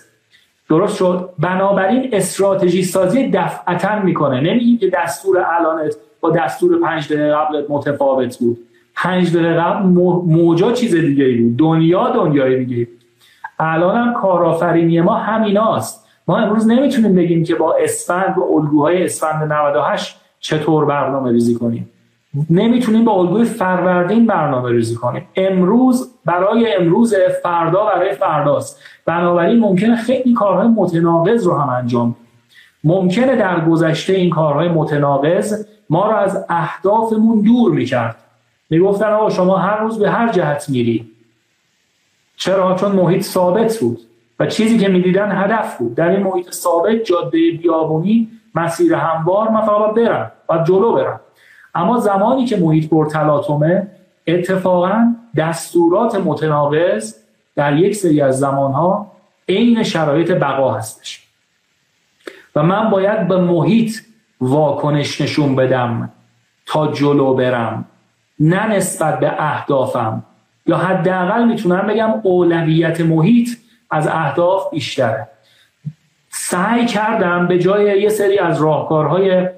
درست 0.69 0.97
شد؟ 0.97 1.29
بنابراین 1.39 2.09
استراتژی 2.13 2.83
سازی 2.83 3.29
دفعتا 3.29 3.99
می‌کنه. 3.99 4.41
نمیگیم 4.41 4.77
که 4.77 4.89
دستور 4.89 5.45
الانت 5.59 5.95
با 6.21 6.29
دستور 6.29 6.79
پنج 6.81 7.13
دقیقه 7.13 7.33
قبلت 7.33 7.65
متفاوت 7.69 8.37
بود. 8.37 8.57
پنج 8.95 9.33
دقیقه 9.33 9.53
قبل 9.53 9.85
موجا 10.25 10.71
چیز 10.71 10.95
دیگه 10.95 11.23
ای 11.23 11.37
بود. 11.37 11.57
دنیا 11.57 12.09
دنیای 12.09 12.65
دیگه 12.65 12.87
الان 13.59 13.97
هم 13.97 14.13
کارآفرینی 14.13 15.01
ما 15.01 15.15
همیناست. 15.15 16.07
ما 16.27 16.37
امروز 16.37 16.67
نمی‌تونیم 16.67 17.15
بگیم 17.15 17.43
که 17.43 17.55
با 17.55 17.75
اسفند 17.79 18.37
و 18.37 18.41
الگوهای 18.41 19.03
اسفند 19.03 19.53
98 19.53 20.19
چطور 20.43 20.85
برنامه 20.85 21.31
ریزی 21.31 21.55
کنیم. 21.55 21.89
نمی‌تونیم 22.49 23.05
با 23.05 23.11
الگوی 23.11 23.45
فروردین 23.45 24.25
برنامه 24.25 24.71
ریزی 24.71 24.95
کنیم. 24.95 25.27
امروز 25.35 26.11
برای 26.25 26.75
امروز 26.75 27.15
فردا 27.43 27.85
برای 27.85 28.13
فرداست. 28.13 28.79
بنابراین 29.05 29.59
ممکنه 29.59 29.95
خیلی 29.95 30.33
کارهای 30.33 30.67
متناقض 30.67 31.47
رو 31.47 31.57
هم 31.57 31.69
انجام 31.69 32.15
ممکنه 32.83 33.35
در 33.35 33.65
گذشته 33.65 34.13
این 34.13 34.29
کارهای 34.29 34.67
متناقض 34.67 35.65
ما 35.89 36.11
رو 36.11 36.15
از 36.15 36.45
اهدافمون 36.49 37.41
دور 37.41 37.71
می‌کرد. 37.71 38.15
می‌گفتن 38.69 39.11
آقا 39.11 39.29
شما 39.29 39.57
هر 39.57 39.77
روز 39.77 39.99
به 39.99 40.09
هر 40.09 40.31
جهت 40.31 40.69
میری. 40.69 41.11
چرا؟ 42.37 42.75
چون 42.75 42.91
محیط 42.91 43.21
ثابت 43.21 43.77
بود. 43.77 43.99
و 44.39 44.45
چیزی 44.45 44.77
که 44.77 44.87
می‌دیدن 44.87 45.43
هدف 45.43 45.77
بود. 45.77 45.95
در 45.95 46.09
این 46.09 46.23
محیط 46.23 46.51
ثابت 46.51 47.03
جاده 47.03 47.51
بیابونی 47.51 48.29
مسیر 48.55 48.95
هموار 48.95 49.49
من 49.49 49.61
فقط 49.61 49.95
برم 49.95 50.31
و 50.49 50.57
جلو 50.57 50.93
برم 50.93 51.19
اما 51.75 51.99
زمانی 51.99 52.45
که 52.45 52.57
محیط 52.57 52.89
پرتلاطمه 52.89 53.87
اتفاقا 54.27 55.15
دستورات 55.37 56.15
متناقض 56.15 57.15
در 57.55 57.77
یک 57.77 57.95
سری 57.95 58.21
از 58.21 58.39
زمانها 58.39 59.11
عین 59.49 59.83
شرایط 59.83 60.31
بقا 60.31 60.73
هستش. 60.73 61.23
و 62.55 62.63
من 62.63 62.89
باید 62.89 63.27
به 63.27 63.37
محیط 63.37 63.97
واکنش 64.41 65.21
نشون 65.21 65.55
بدم 65.55 66.09
تا 66.65 66.87
جلو 66.87 67.33
برم 67.33 67.85
نه 68.39 68.67
نسبت 68.67 69.19
به 69.19 69.33
اهدافم. 69.37 70.23
یا 70.65 70.77
حداقل 70.77 71.43
می‌تونم 71.43 71.87
بگم 71.87 72.13
اولویت 72.23 73.01
محیط 73.01 73.49
از 73.91 74.07
اهداف 74.07 74.71
بیشتره. 74.71 75.27
سعی 76.45 76.85
کردم 76.85 77.47
به 77.47 77.59
جای 77.59 78.01
یه 78.01 78.09
سری 78.09 78.39
از 78.39 78.61
راهکارهای 78.61 79.49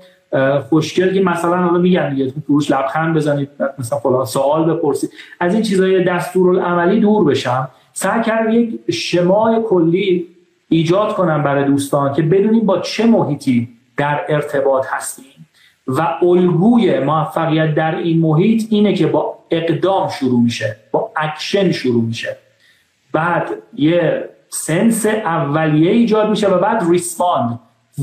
خوشگل 0.69 1.13
که 1.13 1.21
مثلا 1.21 1.57
حالا 1.57 1.77
میگن 1.77 2.09
دیگه 2.09 2.31
تو 2.31 2.39
فروش 2.39 2.71
لبخند 2.71 3.15
بزنید 3.15 3.49
مثلا 3.79 3.99
فلان 3.99 4.25
سوال 4.25 4.73
بپرسید 4.73 5.09
از 5.39 5.53
این 5.53 5.63
چیزای 5.63 6.03
دستورالعملی 6.03 6.99
دور 6.99 7.25
بشم. 7.25 7.69
سعی 7.93 8.21
کردم 8.23 8.51
یک 8.51 8.91
شمای 8.91 9.61
کلی 9.69 10.27
ایجاد 10.69 11.13
کنم 11.13 11.43
برای 11.43 11.63
دوستان 11.63 12.13
که 12.13 12.21
بدونیم 12.21 12.65
با 12.65 12.79
چه 12.79 13.05
محیطی 13.05 13.69
در 13.97 14.21
ارتباط 14.29 14.85
هستیم. 14.89 15.47
و 15.87 16.01
الگوی 16.21 16.99
موفقیت 16.99 17.75
در 17.75 17.95
این 17.95 18.19
محیط 18.19 18.63
اینه 18.69 18.93
که 18.93 19.07
با 19.07 19.37
اقدام 19.51 20.09
شروع 20.09 20.41
میشه 20.41 20.75
با 20.91 21.11
اکشن 21.15 21.71
شروع 21.71 22.03
میشه. 22.03 22.37
بعد 23.11 23.49
یه 23.73 24.29
sense 24.55 25.05
اولیه 25.05 25.91
ایجاد 25.91 26.29
میشه 26.29 26.47
و 26.47 26.57
بعد 26.59 26.83
respond 26.89 27.59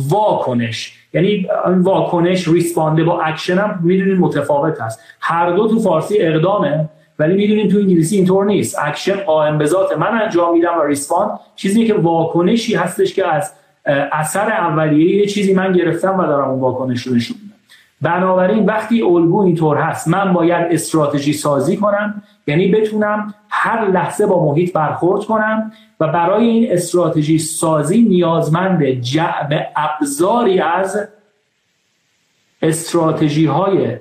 واکنش. 0.09 0.98
یعنی 1.14 1.46
واکنش 1.66 2.48
respond 2.49 2.97
ـه 2.97 3.05
با 3.05 3.20
اکشن 3.20 3.59
هم 3.59 3.78
می‌دونید 3.82 4.18
متفاوت 4.18 4.80
هست. 4.80 5.00
هر 5.20 5.50
دو 5.50 5.68
تو 5.68 5.80
فارسی 5.80 6.18
اقدامه 6.18 6.88
ولی 7.18 7.34
می‌دونیم 7.34 7.68
تو 7.68 7.78
انگلیسی 7.78 8.16
اینطور 8.16 8.44
نیست. 8.44 8.78
اکشن 8.82 9.14
قائم 9.14 9.59
به 9.59 9.66
ذات 9.66 9.98
من 9.98 10.22
انجام 10.22 10.53
میدم 10.53 10.78
و 10.80 10.82
respond 10.83 11.30
چیزی 11.57 11.86
که 11.86 11.94
واکنشی 11.94 12.74
هستش 12.74 13.14
که 13.14 13.26
از 13.26 13.53
اثر 14.12 14.50
اولیه 14.50 15.16
یه 15.16 15.26
چیزی 15.26 15.55
من 15.55 15.72
گرفتم 15.72 16.18
و 16.18 16.26
دارم 16.26 16.48
اون 16.48 16.61
واکنش 16.61 17.03
رو 17.03 17.14
نشون 17.14 17.36
بنابراین 18.00 18.66
وقتی 18.66 19.03
الگو 19.03 19.40
اینطور 19.40 19.76
هست 19.76 20.09
من 20.09 20.32
باید 20.32 20.66
استراتژی 20.70 21.32
سازی 21.32 21.76
کنم 21.76 22.22
یعنی 22.47 22.68
بتونم 22.68 23.34
هر 23.49 23.88
لحظه 23.88 24.26
با 24.26 24.45
محیط 24.45 24.72
برخورد 24.72 25.24
کنم 25.24 25.72
و 26.01 26.09
برای 26.09 26.47
این 26.47 26.72
استراتژی 26.72 27.38
سازی 27.38 28.03
نیازمند 28.03 28.84
جعب 28.84 29.72
ابزاری 29.76 30.61
از 30.61 31.09
استراتژی 32.62 33.47
های 33.47 33.97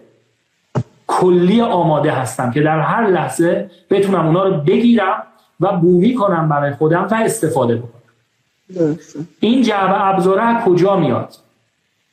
کلی 1.07 1.61
آماده 1.61 2.11
هستم 2.11 2.51
که 2.51 2.61
در 2.61 2.79
هر 2.79 3.07
لحظه 3.07 3.71
بتونم 3.89 4.25
اونا 4.25 4.43
رو 4.43 4.57
بگیرم 4.57 5.23
و 5.59 5.77
بومی 5.77 6.15
کنم 6.15 6.49
برای 6.49 6.71
خودم 6.71 7.07
و 7.11 7.15
استفاده 7.15 7.75
بکنم. 7.75 8.01
این 9.39 9.61
جعب 9.61 9.89
ابزاره 9.93 10.63
کجا 10.65 10.95
میاد؟ 10.95 11.35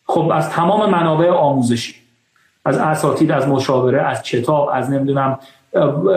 خب 0.06 0.30
از 0.34 0.50
تمام 0.50 0.90
منابع 0.90 1.30
آموزشی 1.30 1.94
از 2.64 2.78
اساتید 2.78 3.32
از 3.32 3.48
مشاوره 3.48 4.02
از 4.02 4.22
کتاب 4.22 4.70
از 4.72 4.90
نمی‌دونم 4.90 5.38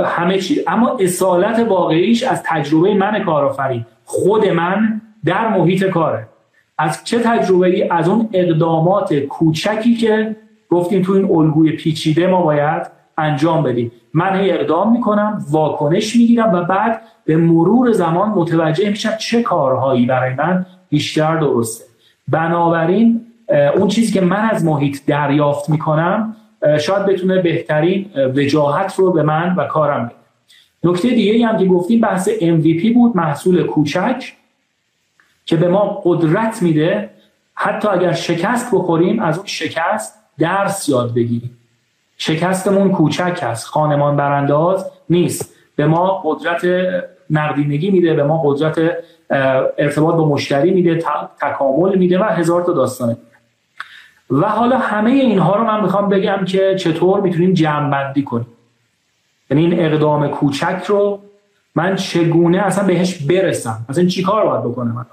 همه 0.06 0.38
چی. 0.38 0.62
اما 0.68 0.98
اصالت 1.00 1.60
واقعیش 1.60 2.24
از 2.24 2.44
تجربه 2.46 2.94
من 2.94 3.24
کارآفرین. 3.24 3.86
خود 4.06 4.48
من 4.48 5.02
در 5.26 5.58
محیط 5.58 5.84
کاره. 5.84 6.28
از 6.78 7.04
چه 7.04 7.20
تجربه 7.20 7.68
ای 7.68 7.90
از 7.90 8.10
اون 8.10 8.30
اقدامات 8.34 9.14
کوچکی 9.14 9.96
که 9.96 10.36
گفتیم 10.70 11.02
تو 11.02 11.14
این 11.14 11.26
الگوی 11.32 11.72
پیچیده 11.72 12.28
ما 12.28 12.42
باید 12.42 12.88
انجام 13.18 13.64
بدیم. 13.64 13.92
من 14.14 14.40
هی 14.40 14.52
اقدام 14.52 14.92
می‌کنم 14.92 15.46
واکنش 15.52 16.16
می‌گیرم 16.16 16.54
و 16.54 16.64
بعد 16.64 17.02
به 17.26 17.38
مرور 17.38 17.92
زمان 17.92 18.30
متوجه 18.30 18.90
میشم 18.90 19.18
چه 19.18 19.42
کارهایی 19.42 20.06
برای 20.06 20.34
من 20.34 20.66
بیشتر 20.90 21.38
درسته. 21.38 21.86
بنابراین 22.28 23.22
اون 23.76 23.88
چیزی 23.88 24.14
که 24.14 24.22
من 24.22 24.50
از 24.50 24.66
محیط 24.66 25.06
دریافت 25.08 25.70
می‌کنم 25.70 26.36
شاید 26.80 27.06
بتونه 27.06 27.42
بهترین 27.42 28.12
وجاهت 28.36 28.96
رو 28.96 29.12
به 29.12 29.24
من 29.24 29.56
و 29.56 29.66
کارم 29.66 30.06
بده. 30.06 30.16
نکته 30.84 31.10
دیگه 31.10 31.48
هم 31.48 31.58
که 31.58 31.66
گفتیم 31.66 32.02
بحث 32.02 32.30
MVP 32.30 32.94
بود 32.94 33.18
محصول 33.18 33.64
کوچک 33.64 34.34
که 35.46 35.56
به 35.56 35.68
ما 35.68 36.02
قدرت 36.04 36.62
میده. 36.62 37.10
حتی 37.54 37.88
اگر 37.88 38.14
شکست 38.14 38.76
بخوریم 38.76 39.20
از 39.20 39.38
اون 39.38 39.48
شکست 39.48 40.20
درس 40.40 40.90
یاد 40.90 41.14
بگیریم. 41.14 41.58
شکستمون 42.18 42.92
کوچک 42.92 43.40
هست 43.42 43.66
خانمان 43.66 44.18
برانداز 44.18 44.92
نیست. 45.10 45.54
به 45.76 45.86
ما 45.86 46.22
قدرت 46.26 46.62
نقدینگی 47.30 47.92
میده 47.92 48.14
به 48.14 48.24
ما 48.24 48.42
قدرت 48.46 48.92
ارتباط 49.78 50.16
با 50.16 50.30
مشتری 50.30 50.72
میده 50.72 51.04
تکامل 51.42 51.98
میده 51.98 52.20
و 52.20 52.24
هزار 52.24 52.64
تا 52.64 52.74
داستانه 52.74 53.18
و 54.32 54.50
حالا 54.50 54.78
همه 54.78 55.12
اینها 55.12 55.56
رو 55.56 55.64
من 55.64 55.82
می‌خوام 55.82 56.10
بگم 56.10 56.46
که 56.46 56.76
چطور 56.76 57.22
می‌تونیم 57.22 57.54
جمع 57.54 58.14
کنیم. 58.22 58.48
یعنی 59.50 59.66
این 59.66 59.86
اقدام 59.86 60.28
کوچک 60.28 60.84
رو 60.88 61.22
من 61.76 61.96
چگونه 61.96 62.58
اصلا 62.58 62.88
بهش 62.88 63.18
برسم؟ 63.18 63.86
اصلا 63.90 64.06
چی 64.06 64.24
کار 64.24 64.46
باید 64.46 64.64
بکنم 64.64 64.92
من 64.92 65.06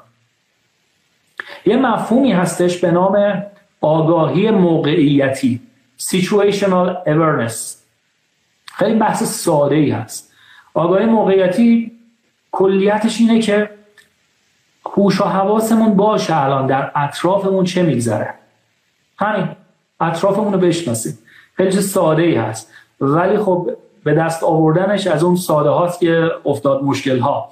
یه 1.66 1.76
مفهومی 1.76 2.32
هستش 2.32 2.78
به 2.78 2.90
نام 2.90 3.42
آگاهی 3.80 4.50
موقعیتی 4.50 5.60
situational 6.00 7.06
awareness. 7.06 7.54
خیلی 8.66 8.98
بحث 8.98 9.22
ساده 9.22 9.74
ای 9.76 9.90
هست. 9.90 10.32
آگاهی 10.74 11.06
موقعیتی 11.06 11.92
کلیتش 12.52 13.20
اینه 13.20 13.40
که 13.40 13.70
هوش 14.86 15.20
و 15.20 15.24
حواسمون 15.24 15.94
باشه 15.94 16.42
الان 16.42 16.66
در 16.66 16.92
اطرافمون 16.94 17.64
چه 17.64 17.82
میگذره. 17.82 18.34
همین. 19.18 19.48
اطرافمون 20.00 20.52
رو 20.52 20.58
بشناسیم. 20.58 21.18
خیلی 21.54 21.70
ساده 21.70 22.22
ای 22.22 22.34
هست. 22.34 22.72
ولی 23.00 23.38
خب 23.38 23.70
به 24.04 24.14
دست 24.14 24.44
آوردنش 24.44 25.06
از 25.06 25.24
اون 25.24 25.36
ساده 25.36 25.70
هاست 25.70 26.00
که 26.00 26.30
افتاد 26.46 26.82
مشکل 26.82 27.18
ها 27.18 27.48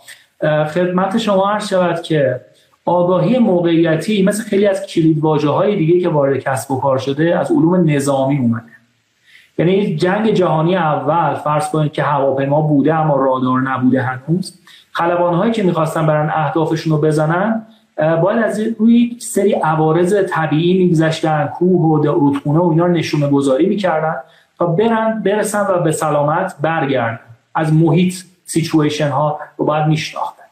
خدمت 0.75 1.19
شما 1.19 1.51
عرض 1.51 1.69
شود 1.69 2.03
که 2.03 2.41
آگاهی 2.85 3.39
موقعیتی 3.39 4.23
مثل 4.23 4.45
خیلی 4.45 4.67
از 4.67 4.87
کلید 4.87 5.25
های 5.25 5.77
دیگه 5.77 6.01
که 6.01 6.09
وارد 6.09 6.39
کسب 6.39 6.71
و 6.71 6.81
کار 6.81 6.99
شده 6.99 7.39
از 7.39 7.51
علوم 7.51 7.91
نظامی 7.91 8.39
اومده. 8.39 8.65
یعنی 9.59 9.97
جنگ 9.97 10.31
جهانی 10.31 10.77
اول 10.77 11.35
فرض 11.35 11.71
کنید 11.71 11.93
که 11.93 12.03
هواپیما 12.03 12.61
بوده 12.61 12.95
اما 12.95 13.17
رادار 13.17 13.61
نبوده 13.61 14.03
هنوز. 14.03 14.61
خلبانهایی 14.93 15.53
که 15.53 15.63
می‌خواستن 15.63 16.07
برن 16.07 16.31
اهدافشون 16.35 16.93
رو 16.93 17.01
بزنن 17.01 17.67
باید 17.97 18.43
از 18.43 18.61
روی 18.79 19.17
سری 19.21 19.53
عوارض 19.53 20.15
طبیعی 20.31 20.85
میگذشتن 20.85 21.47
کوه 21.47 21.81
و 21.81 22.03
رودخونه 22.13 22.59
و 22.59 22.69
اینا 22.71 22.87
نشونه 22.87 23.29
گذاری 23.29 23.67
می‌کردن 23.67 24.15
تا 24.59 24.67
برن 24.67 25.23
برسن 25.23 25.67
و 25.67 25.79
به 25.79 25.93
سلامت 25.93 26.57
برگردن. 26.61 27.21
از 27.55 27.73
محیط 27.73 28.15
سیچویشن 28.45 29.09
ها 29.09 29.41
رو 29.57 29.65
باید 29.65 29.87
میشناختن. 29.87 30.43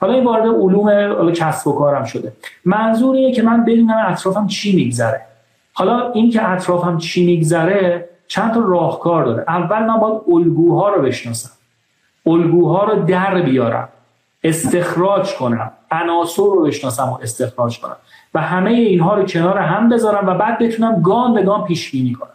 حالا 0.00 0.14
این 0.14 0.24
وارد 0.24 0.46
علوم 0.46 1.32
کسب 1.32 1.68
و 1.68 1.72
کارم 1.72 2.04
شده. 2.04 2.32
منظور 2.64 3.16
اینه 3.16 3.32
که 3.32 3.42
من 3.42 3.64
بدونم 3.64 4.04
اطرافم 4.08 4.46
چی 4.46 4.76
میگذره. 4.76 5.20
حالا 5.72 6.12
این 6.12 6.30
که 6.30 6.50
اطرافم 6.50 6.98
چی 6.98 7.26
میگذره 7.26 8.08
چند 8.28 8.54
تا 8.54 8.60
راهکار 8.60 9.24
داره. 9.24 9.44
اول 9.48 9.84
من 9.84 9.98
باید 9.98 10.20
الگوها 10.28 10.88
رو 10.88 11.02
بشناسم. 11.02 11.50
الگوها 12.26 12.84
رو 12.84 13.02
در 13.02 13.42
بیارم. 13.42 13.88
استخراج 14.44 15.34
کنم. 15.34 15.70
عناصر 15.90 16.42
رو 16.42 16.62
بشناسم 16.62 17.08
و 17.08 17.18
استخراج 17.22 17.80
کنم. 17.80 17.96
و 18.34 18.40
همه 18.40 18.70
اینها 18.70 19.14
رو 19.14 19.24
کنار 19.24 19.58
هم 19.58 19.88
بذارم 19.88 20.26
و 20.26 20.34
بعد 20.34 20.58
بتونم 20.58 21.02
گام 21.02 21.34
به 21.34 21.42
گام 21.42 21.64
پیش 21.64 21.90
بینی 21.90 22.12
کنم 22.12 22.28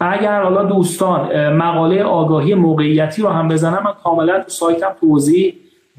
اگر 0.00 0.42
حالا 0.42 0.62
دوستان 0.62 1.48
مقاله 1.56 2.02
آگاهی 2.02 2.54
موقعیتی 2.54 3.22
رو 3.22 3.28
هم 3.28 3.48
بزنم 3.48 3.82
من 3.84 3.92
کاملا 4.04 4.38
تو 4.38 4.50
سایتم 4.50 4.90
توضیح 5.00 5.54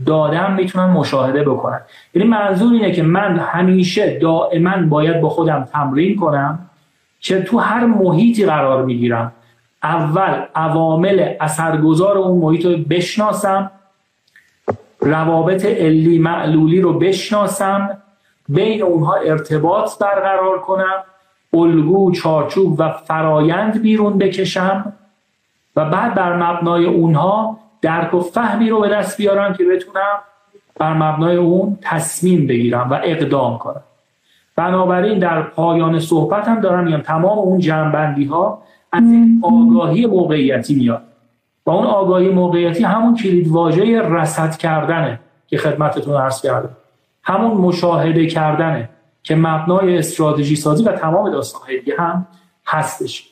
دادم 0.05 0.53
می‌تونن 0.53 0.85
مشاهده 0.85 1.43
بکنن. 1.43 1.81
یعنی 2.13 2.27
منظور 2.27 2.73
اینه 2.73 2.91
که 2.91 3.03
من 3.03 3.39
همیشه 3.39 4.19
دائما 4.19 4.77
باید 4.89 5.21
با 5.21 5.29
خودم 5.29 5.67
تمرین 5.73 6.15
کنم 6.15 6.59
که 7.19 7.41
تو 7.41 7.57
هر 7.57 7.85
محیطی 7.85 8.45
قرار 8.45 8.85
می‌گیرم. 8.85 9.31
اول 9.83 10.45
عوامل 10.55 11.33
اثرگذار 11.39 12.17
اون 12.17 12.37
محیط 12.41 12.65
رو 12.65 12.77
بشناسم 12.89 13.71
روابط 15.01 15.65
علی 15.65 16.19
معلولی 16.19 16.81
رو 16.81 16.93
بشناسم 16.93 17.97
بین 18.49 18.81
اونها 18.81 19.15
ارتباط 19.15 19.97
برقرار 19.99 20.59
کنم 20.59 21.03
الگو 21.53 22.11
چارچوب 22.11 22.75
و 22.79 22.89
فرایند 22.89 23.81
بیرون 23.81 24.17
بکشم 24.17 24.93
و 25.75 25.89
بعد 25.89 26.15
بر 26.15 26.35
مبنای 26.35 26.85
اونها 26.85 27.57
درک 27.81 28.13
و 28.13 28.19
فهمی 28.19 28.69
رو 28.69 28.81
به 28.81 28.89
دست 28.89 29.17
بیارم 29.17 29.53
که 29.53 29.65
بتونم 29.65 30.19
بر 30.79 30.93
مبنای 30.93 31.35
اون 31.35 31.77
تصمیم 31.81 32.47
بگیرم 32.47 32.89
و 32.91 32.99
اقدام 33.03 33.57
کنم. 33.57 33.83
بنابراین 34.55 35.19
در 35.19 35.41
پایان 35.41 35.99
صحبت 35.99 36.47
هم 36.47 36.59
دارم 36.59 36.83
میگم 36.83 37.01
تمام 37.01 37.39
اون 37.39 37.59
جنبندی 37.59 38.25
ها 38.25 38.61
از 38.91 39.03
این 39.03 39.41
آگاهی 39.43 40.05
موقعیتی 40.05 40.75
میاد. 40.75 41.03
اون 41.71 41.85
آگاهی 41.85 42.29
موقعیتی 42.29 42.83
همون 42.83 43.15
کلید 43.15 43.47
واژه 43.47 44.01
رصد 44.01 44.55
کردنه 44.55 45.19
که 45.47 45.57
خدمتتون 45.57 46.15
عرض 46.15 46.41
کردم. 46.41 46.77
همون 47.23 47.57
مشاهده 47.57 48.25
کردنه 48.25 48.89
که 49.23 49.35
مبنای 49.35 49.97
استراتژی 49.97 50.55
سازی 50.55 50.83
و 50.83 50.91
تمام 50.91 51.31
داستانهای 51.31 51.79
دیگه 51.79 51.95
هم 51.97 52.27
هستش. 52.67 53.27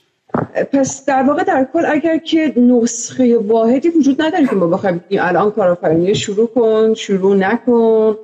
پس 0.73 1.05
در 1.05 1.23
واقع 1.23 1.43
در 1.43 1.67
کل 1.73 1.85
اگر 1.85 2.17
که 2.17 2.53
نسخه 2.57 3.37
واحدی 3.37 3.89
وجود 3.89 4.21
نداره 4.21 4.47
که 4.47 4.55
ما 4.55 4.67
بخوایم 4.67 5.03
الان 5.11 5.51
کارآفرینی 5.51 6.15
شروع 6.15 6.47
کن 6.47 6.93
شروع 6.93 7.35
نکن. 7.35 8.15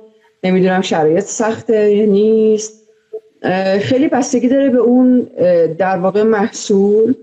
نمی‌دونم 0.44 0.80
شرایط 0.80 1.24
سخته 1.24 1.92
یا 1.92 2.06
نیست. 2.06 2.86
خیلی 3.80 4.08
بستگی 4.08 4.48
داره 4.48 4.70
به 4.70 4.78
اون 4.78 5.26
در 5.78 5.98
واقع 5.98 6.22
محصول. 6.22 7.14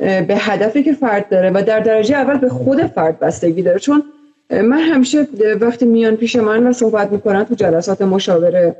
به 0.00 0.36
هدفی 0.38 0.82
که 0.82 0.92
فرد 0.92 1.28
داره 1.28 1.50
و 1.50 1.62
در 1.66 1.80
درجه 1.80 2.16
اول 2.16 2.38
به 2.38 2.48
خود 2.48 2.82
فرد 2.82 3.18
بستگی 3.18 3.62
داره. 3.62 3.78
چون 3.78 4.02
من 4.50 4.78
همیشه 4.78 5.26
وقتی 5.60 5.86
میان 5.86 6.16
پیش 6.16 6.36
من 6.36 6.66
و 6.66 6.72
صحبت 6.72 7.12
می‌کنن 7.12 7.44
تو 7.44 7.54
جلسات 7.54 8.02
مشاوره 8.02 8.76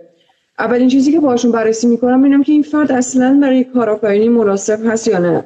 اولین 0.59 0.89
چیزی 0.89 1.13
که 1.13 1.21
باشون 1.21 1.53
بررسی 1.53 1.87
می‌کنم 1.87 2.25
اینم 2.25 2.43
که 2.43 2.53
این 2.53 2.63
فرد 2.63 2.93
اصلا 2.93 3.39
برای 3.43 3.65
کارآفرینی 3.65 4.29
مناسب 4.29 4.87
هست 4.87 5.09
یا 5.09 5.19
نه. 5.19 5.45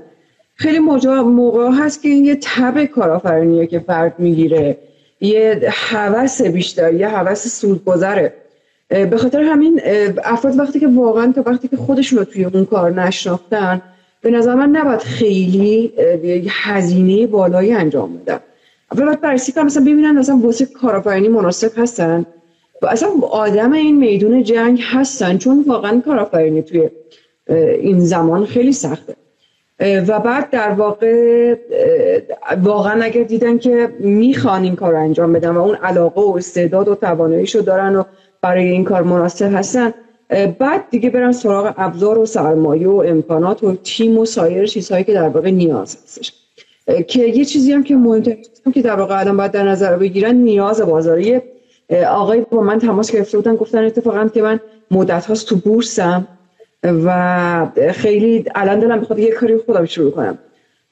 خیلی 0.54 0.78
موقع 0.78 1.70
هست 1.70 2.02
که 2.02 2.08
این 2.08 2.24
یه 2.24 2.38
تب 2.42 2.84
کارآفرینیه 2.84 3.66
که 3.66 3.78
فرد 3.78 4.14
می‌گیره. 4.18 4.76
یه 5.20 5.60
حوث 5.90 6.42
بیشتر 6.42 6.94
یه 6.94 7.08
حوث 7.08 7.60
سودگذره. 7.60 8.32
به 8.88 9.16
خاطر 9.16 9.40
همین 9.40 9.80
افراد 10.24 10.58
وقتی 10.58 10.80
که 10.80 10.88
واقعا 10.88 11.32
تا 11.32 11.42
وقتی 11.46 11.68
که 11.68 11.76
خودشون 11.76 12.18
رو 12.18 12.24
توی 12.24 12.44
اون 12.44 12.64
کار 12.64 12.90
نشناختن 12.90 13.82
به 14.24 14.30
نظر 14.30 14.54
من 14.54 14.68
نباید 14.68 15.00
خیلی 15.00 15.92
هزینه 16.48 17.26
بالایی 17.26 17.72
انجام 17.72 18.16
بدن 18.16 18.40
اول 18.92 19.04
باید 19.04 19.20
بررسی 19.20 19.52
کنم 19.52 19.66
مثلا 19.66 19.82
ببینن 19.82 20.18
مثلا 20.18 20.36
واسه 20.36 20.66
کارآفرینی 20.66 21.28
مناسب 21.28 21.70
هستن. 21.76 22.26
و 22.82 22.86
اصلا 22.86 23.08
آدم 23.30 23.72
این 23.72 23.96
میدون 23.96 24.42
جنگ 24.42 24.80
هستن 24.82 25.38
چون 25.38 25.64
واقعا 25.66 26.00
کارآفرینی 26.00 26.62
توی 26.62 26.90
این 27.80 28.00
زمان 28.00 28.46
خیلی 28.46 28.72
سخته. 28.72 29.14
و 29.80 30.20
بعد 30.20 30.50
در 30.50 30.70
واقع 30.70 31.54
واقعا 32.62 33.02
اگر 33.02 33.22
دیدن 33.22 33.58
که 33.58 33.88
می‌خوان 34.00 34.62
این 34.62 34.76
کار 34.76 34.94
انجام 34.94 35.32
بدن 35.32 35.50
و 35.50 35.60
اون 35.60 35.74
علاقه 35.74 36.20
و 36.20 36.34
استعداد 36.36 36.88
و 36.88 36.94
تواناییشو 36.94 37.60
دارن 37.60 37.96
و 37.96 38.02
برای 38.42 38.68
این 38.68 38.84
کار 38.84 39.02
مناسب 39.02 39.54
هستن 39.54 39.94
بعد 40.58 40.90
دیگه 40.90 41.10
برن 41.10 41.32
سراغ 41.32 41.74
ابزار 41.76 42.18
و 42.18 42.26
سرمایه 42.26 42.88
و 42.88 43.02
امکانات 43.06 43.64
و 43.64 43.74
تیم 43.74 44.18
و 44.18 44.24
سایر 44.24 44.66
چیزهایی 44.66 45.04
که 45.04 45.12
در 45.12 45.28
واقع 45.28 45.50
نیاز 45.50 45.96
هستش. 46.04 46.32
که 47.08 47.26
یه 47.26 47.44
چیزی 47.44 47.72
هم 47.72 47.82
که 47.82 47.96
مهمتر 47.96 48.36
که 48.74 48.82
در 48.82 48.94
واقع 48.94 49.20
آدم 49.20 49.36
باید 49.36 49.50
در 49.50 49.68
نظر 49.68 49.96
بگیرن 49.96 50.34
نیاز 50.34 50.80
بازاری. 50.80 51.40
آقای 52.08 52.46
با 52.50 52.60
من 52.60 52.78
تماس 52.78 53.12
گرفته 53.12 53.38
بودن 53.38 53.56
گفتن 53.56 53.84
اتفاقا 53.84 54.28
که 54.28 54.42
من 54.42 54.60
مدت 54.90 55.26
هاست 55.26 55.48
تو 55.48 55.56
بورسم 55.56 56.28
و 56.84 57.66
خیلی 57.92 58.44
الان 58.54 58.78
دلم 58.78 59.00
بخواد 59.00 59.18
یه 59.18 59.32
کاری 59.32 59.58
خودم 59.58 59.84
شروع 59.84 60.10
کنم. 60.10 60.38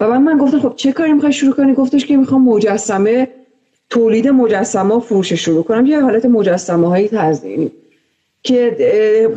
و 0.00 0.08
من 0.08 0.22
من 0.22 0.38
گفتم 0.38 0.60
خب 0.60 0.72
چه 0.76 0.92
کاری 0.92 1.12
می‌خوای 1.12 1.32
شروع 1.32 1.54
کنی؟ 1.54 1.74
گفتش 1.74 2.06
که 2.06 2.16
می‌خوام 2.16 2.44
مجسمه 2.44 3.28
تولید 3.90 4.28
مجسمه 4.28 5.00
فروش 5.00 5.32
شروع 5.32 5.64
کنم. 5.64 5.86
یه 5.86 6.00
حالت 6.00 6.26
مجسمه 6.26 6.88
های 6.88 7.08
تزیینی. 7.08 7.72
که 8.42 8.76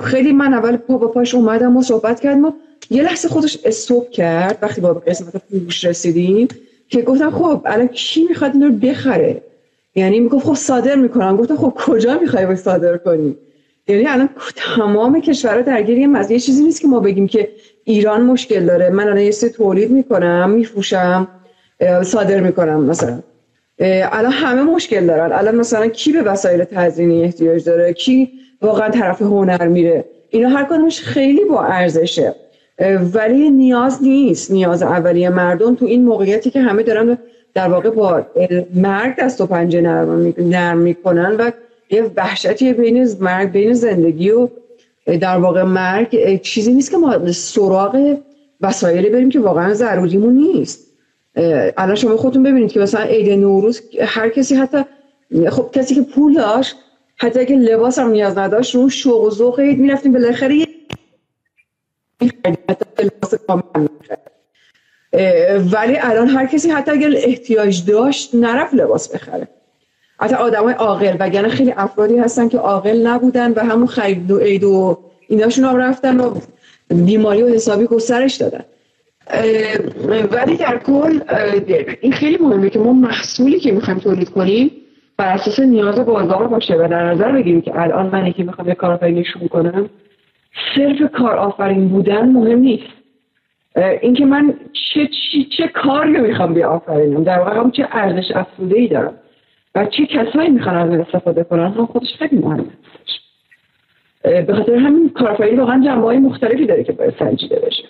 خیلی 0.04 0.32
من 0.32 0.54
اول 0.54 0.78
پا 0.78 0.98
با 0.98 1.08
پاش 1.08 1.36
اومدم 1.36 1.78
و 1.78 1.82
صحبت 1.82 2.20
کردم 2.20 2.46
و 2.46 2.52
یه 2.90 3.04
لحظه 3.04 3.28
خودش 3.28 3.60
استوب 3.66 4.10
کرد 4.10 4.58
وقتی 4.62 4.82
با 4.82 4.94
قسمت 4.94 5.42
فروش 5.50 5.86
رسیدیم 5.86 6.48
که 6.90 7.02
گفتم 7.02 7.32
خب 7.32 7.62
الان 7.66 7.88
کی 7.88 8.26
می‌خواد 8.30 8.52
این 8.54 8.64
رو 8.64 8.72
بخره؟ 8.72 9.42
یعنی 9.96 10.20
می‌گفت 10.20 10.46
خب 10.46 10.54
صادر 10.54 10.96
می‌کنم. 10.96 11.38
گفتم 11.38 11.56
خب 11.56 11.74
کجا 11.76 12.20
می‌خوای 12.20 12.56
صادر 12.56 12.98
کنی؟ 12.98 13.36
یعنی 13.88 14.08
الان 14.08 14.30
تمام 14.56 15.22
کشورها 15.22 15.62
درگیری 15.62 16.06
از 16.16 16.32
یه 16.32 16.40
چیزی 16.40 16.64
نیست 16.64 16.82
که 16.82 16.88
ما 16.88 17.00
بگیم 17.00 17.28
که 17.28 17.50
ایران 17.84 18.22
مشکل 18.22 18.66
داره. 18.66 18.90
من 18.90 19.04
الان 19.04 19.18
یه 19.18 19.32
سری 19.32 19.50
تولید 19.50 19.92
می‌کنم 19.92 20.50
میفروشم 20.50 21.28
صادر 22.04 22.40
می‌کنم 22.40 22.84
مثلا. 22.84 23.20
الان 23.80 24.32
همه 24.32 24.62
مشکل 24.62 25.06
دارن. 25.08 25.32
الان 25.32 25.56
مثلا 25.56 25.88
کی 25.88 26.12
به 26.12 26.22
وسایل 26.22 26.64
تزیینی 26.64 27.24
احتیاج 27.24 27.64
داره؟ 27.64 27.94
کی 27.94 28.32
واقعا 28.66 28.90
طرف 28.90 29.22
هنر 29.22 29.68
میره. 29.68 30.06
اینا 30.30 30.50
هر 30.50 30.64
کدومش 30.64 31.02
خیلی 31.02 31.46
با 31.46 31.64
ارزشه. 31.64 32.36
ولی 33.14 33.50
نیاز 33.50 34.04
نیست. 34.04 34.52
نیاز 34.52 34.84
اولیه 34.84 35.30
مردم 35.30 35.76
تو 35.76 35.86
این 35.86 36.04
موقعیتی 36.06 36.50
که 36.50 36.62
همه 36.62 36.84
دارن 36.84 37.18
در 37.54 37.68
واقع 37.68 37.90
با 37.90 38.26
مرگ 38.76 39.16
دست 39.20 39.42
و 39.42 39.46
پنجه 39.46 39.82
نرم 40.38 40.78
می‌کنن 40.78 41.36
و 41.36 41.52
یه 41.90 42.12
وحشتی 42.16 42.74
بین 42.74 43.10
مرگ 43.20 43.52
بین 43.52 43.74
زندگی 43.74 44.32
و 44.32 44.48
در 45.06 45.38
واقع 45.38 45.64
مرگ 45.64 46.42
چیزی 46.42 46.74
نیست 46.74 46.92
که 46.92 46.98
ما 46.98 47.32
سراغ 47.32 48.18
وسایلی 48.62 49.10
بریم 49.10 49.30
که 49.30 49.40
واقعا 49.40 49.74
ضروریمون 49.74 50.34
نیست. 50.34 50.80
الان 51.78 51.96
شما 51.96 52.18
خودتون 52.18 52.44
ببینید 52.44 52.72
که 52.72 52.80
مثلا 52.80 53.02
عید 53.02 53.40
نوروز 53.40 53.82
هر 54.02 54.30
کسی 54.30 54.56
حتی 54.56 54.78
خب 55.50 55.70
کسی 55.74 55.96
که 55.96 56.02
پول 56.02 56.34
داشت 56.34 56.76
حتی 57.18 57.40
اگه 57.40 57.56
لباس 57.56 58.00
هم 58.00 58.10
نیاز 58.10 58.38
نداشت 58.38 58.76
رو 58.76 58.90
شوق 58.90 59.22
و 59.22 59.30
ذوق 59.30 59.60
می‌رفتیم. 59.60 60.12
بالاخره 60.12 60.68
ولی 65.72 65.98
الان 66.02 66.28
هر 66.28 66.46
کسی 66.46 66.70
حتی 66.70 66.92
اگر 66.92 67.14
احتیاج 67.16 67.86
داشت 67.86 68.36
نرفت 68.36 68.74
لباس 68.74 69.16
بخره. 69.16 69.48
حتی 70.20 70.36
آدمای 70.36 70.74
عاقل 70.74 71.18
وگرنه 71.20 71.50
خیلی 71.50 71.74
افرادی 71.78 72.18
هستن 72.18 72.50
که 72.50 72.58
عاقل 72.58 73.08
نبودن 73.08 73.52
و 73.52 73.60
همون 73.60 73.88
خرید 73.88 74.32
و 74.32 74.40
عید 74.40 74.64
و 74.64 74.98
ایناشون 75.28 75.66
هم 75.66 75.78
رفتن 75.78 76.20
و 76.20 76.40
بیماری 76.90 77.44
و 77.44 77.48
حسابی 77.48 77.86
گسترش 77.86 78.36
دادن. 78.36 78.64
ولی 80.32 80.58
در 80.58 80.78
کل 80.78 81.20
این 82.02 82.12
خیلی 82.12 82.38
مهمه 82.38 82.70
که 82.70 82.80
ما 82.80 82.94
محصولی 82.94 83.60
که 83.60 83.72
می‌خوایم 83.72 84.00
تولید 84.00 84.30
کنیم 84.30 84.72
بر 85.18 85.34
اساس 85.34 85.60
نیاز 85.60 86.00
بازار 86.00 86.48
باشه 86.48 86.76
و 86.76 86.88
در 86.88 87.06
نظر 87.06 87.32
بگیریم 87.32 87.62
که 87.62 87.82
الان 87.82 88.06
من 88.06 88.32
که 88.32 88.44
می‌خوام 88.44 88.68
یه 88.68 88.74
کارآفرینی 88.76 89.26
شروع 89.26 89.48
کنم 89.48 89.90
صرف 90.76 91.12
کار 91.12 91.36
آفرین 91.36 91.90
بودن 91.90 92.30
مهم 92.30 92.60
نیست. 92.60 92.94
اینکه 94.02 94.26
من 94.26 94.54
چه, 94.74 95.08
چه, 95.08 95.44
چه 95.58 95.68
کاری 95.68 96.22
می‌خوام 96.22 96.54
بیافرینم 96.54 97.24
در 97.24 97.40
واقع 97.40 97.70
چه 97.70 97.88
ارزش 97.92 98.32
افزوده 98.36 98.80
ای 98.80 98.88
دارم 98.88 99.14
و 99.76 99.86
چه 99.86 100.06
کسایی 100.06 100.50
می‌خوان 100.50 100.76
از 100.76 101.00
استفاده 101.00 101.44
کنن 101.44 101.72
هم 101.72 101.86
خودش 101.86 102.16
خیلی 102.20 102.38
مهمه 102.38 102.66
به 104.24 104.54
خاطر 104.56 104.76
همین 104.76 105.10
کارآفرینی 105.10 105.58
واقعا 105.58 105.84
جنبه 105.86 106.20
مختلفی 106.20 106.66
داره 106.66 106.84
که 106.84 106.92
باید 106.92 107.14
سنجیده 107.20 107.60
بشه. 107.60 107.84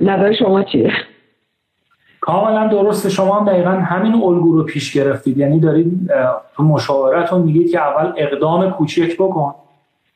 نظر 0.00 0.32
شما 0.32 0.62
چیه؟ 0.62 0.92
کاملا 2.28 2.66
درسته. 2.66 3.08
شما 3.08 3.40
هم 3.40 3.46
دقیقا 3.46 3.70
همین 3.70 4.14
الگو 4.14 4.56
رو 4.56 4.62
پیش 4.62 4.92
گرفتید. 4.92 5.38
یعنی 5.38 5.60
دارید 5.60 6.10
تو 6.56 6.62
مشاورتون 6.62 7.42
میگید 7.42 7.70
که 7.70 7.80
اول 7.80 8.12
اقدام 8.16 8.70
کوچک 8.70 9.14
بکن. 9.14 9.54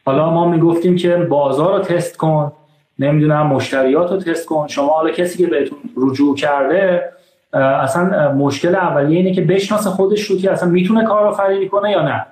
حالا 0.06 0.30
ما 0.30 0.48
می‌گفتیم 0.48 0.96
که 0.96 1.16
بازار 1.16 1.78
رو 1.78 1.84
تست 1.84 2.16
کن. 2.16 2.52
نمی‌دونم 2.98 3.46
مشتریات 3.46 4.10
رو 4.10 4.16
تست 4.16 4.46
کن. 4.46 4.66
شما 4.66 4.92
حالا 4.92 5.10
کسی 5.10 5.38
که 5.38 5.50
بهتون 5.50 5.78
رجوع 5.96 6.36
کرده 6.36 7.12
اصلا 7.52 8.32
مشکل 8.32 8.74
اولیه 8.74 9.18
اینه 9.18 9.32
که 9.32 9.40
بشناسه 9.40 9.90
خودش 9.90 10.22
رو 10.22 10.36
که 10.36 10.52
اصلا 10.52 10.68
می‌تونه 10.68 11.04
کارآفرینی 11.04 11.68
کنه 11.68 11.90
یا 11.90 12.02
نه. 12.02 12.26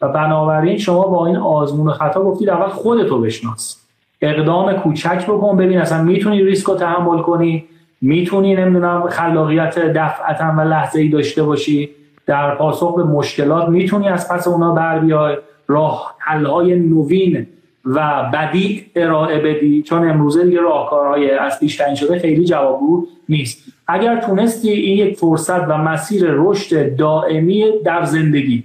و 0.00 0.08
بنابراین 0.08 0.78
شما 0.78 1.06
با 1.06 1.26
این 1.26 1.36
آزمون 1.36 1.92
خطا 1.92 2.22
گفتید 2.22 2.50
اول 2.50 2.68
خودتو 2.68 3.20
بشناس. 3.20 3.80
اقدام 4.20 4.72
کوچک 4.72 5.26
بکن. 5.26 5.56
ببین 5.56 5.80
اصلا 5.80 6.02
می‌تونی 6.02 6.44
ریسک 6.44 6.66
رو 6.66 6.74
تحمل 6.74 7.22
کنی. 7.22 7.64
می‌تونی 8.04 8.56
نمی‌دونم 8.56 9.08
خلاقیت 9.08 9.78
دفعتا 9.78 10.54
و 10.58 10.60
لحظه 10.60 11.00
ای 11.00 11.08
داشته 11.08 11.42
باشی 11.42 11.90
در 12.26 12.54
پاسخ 12.54 12.96
به 12.96 13.04
مشکلات 13.04 13.68
می‌تونی 13.68 14.08
از 14.08 14.28
پس 14.28 14.48
اونا 14.48 14.72
بر 14.72 14.98
بیای. 14.98 15.36
راه 15.66 16.14
های 16.26 16.78
نوین 16.78 17.46
و 17.84 18.30
بدی 18.32 18.86
ارائه 18.96 19.38
بدی. 19.38 19.82
چون 19.82 20.10
امروزه 20.10 20.44
دیگه 20.44 20.60
راهکارهای 20.60 21.30
از 21.30 21.60
پیش 21.60 21.80
شده 21.94 22.18
خیلی 22.18 22.44
جوابگو 22.44 23.06
نیست. 23.28 23.72
اگر 23.88 24.20
تونستی 24.20 24.70
این 24.70 24.98
یک 24.98 25.16
فرصت 25.16 25.68
و 25.68 25.78
مسیر 25.78 26.24
رشد 26.28 26.96
دائمی 26.96 27.64
در 27.84 28.04
زندگی 28.04 28.64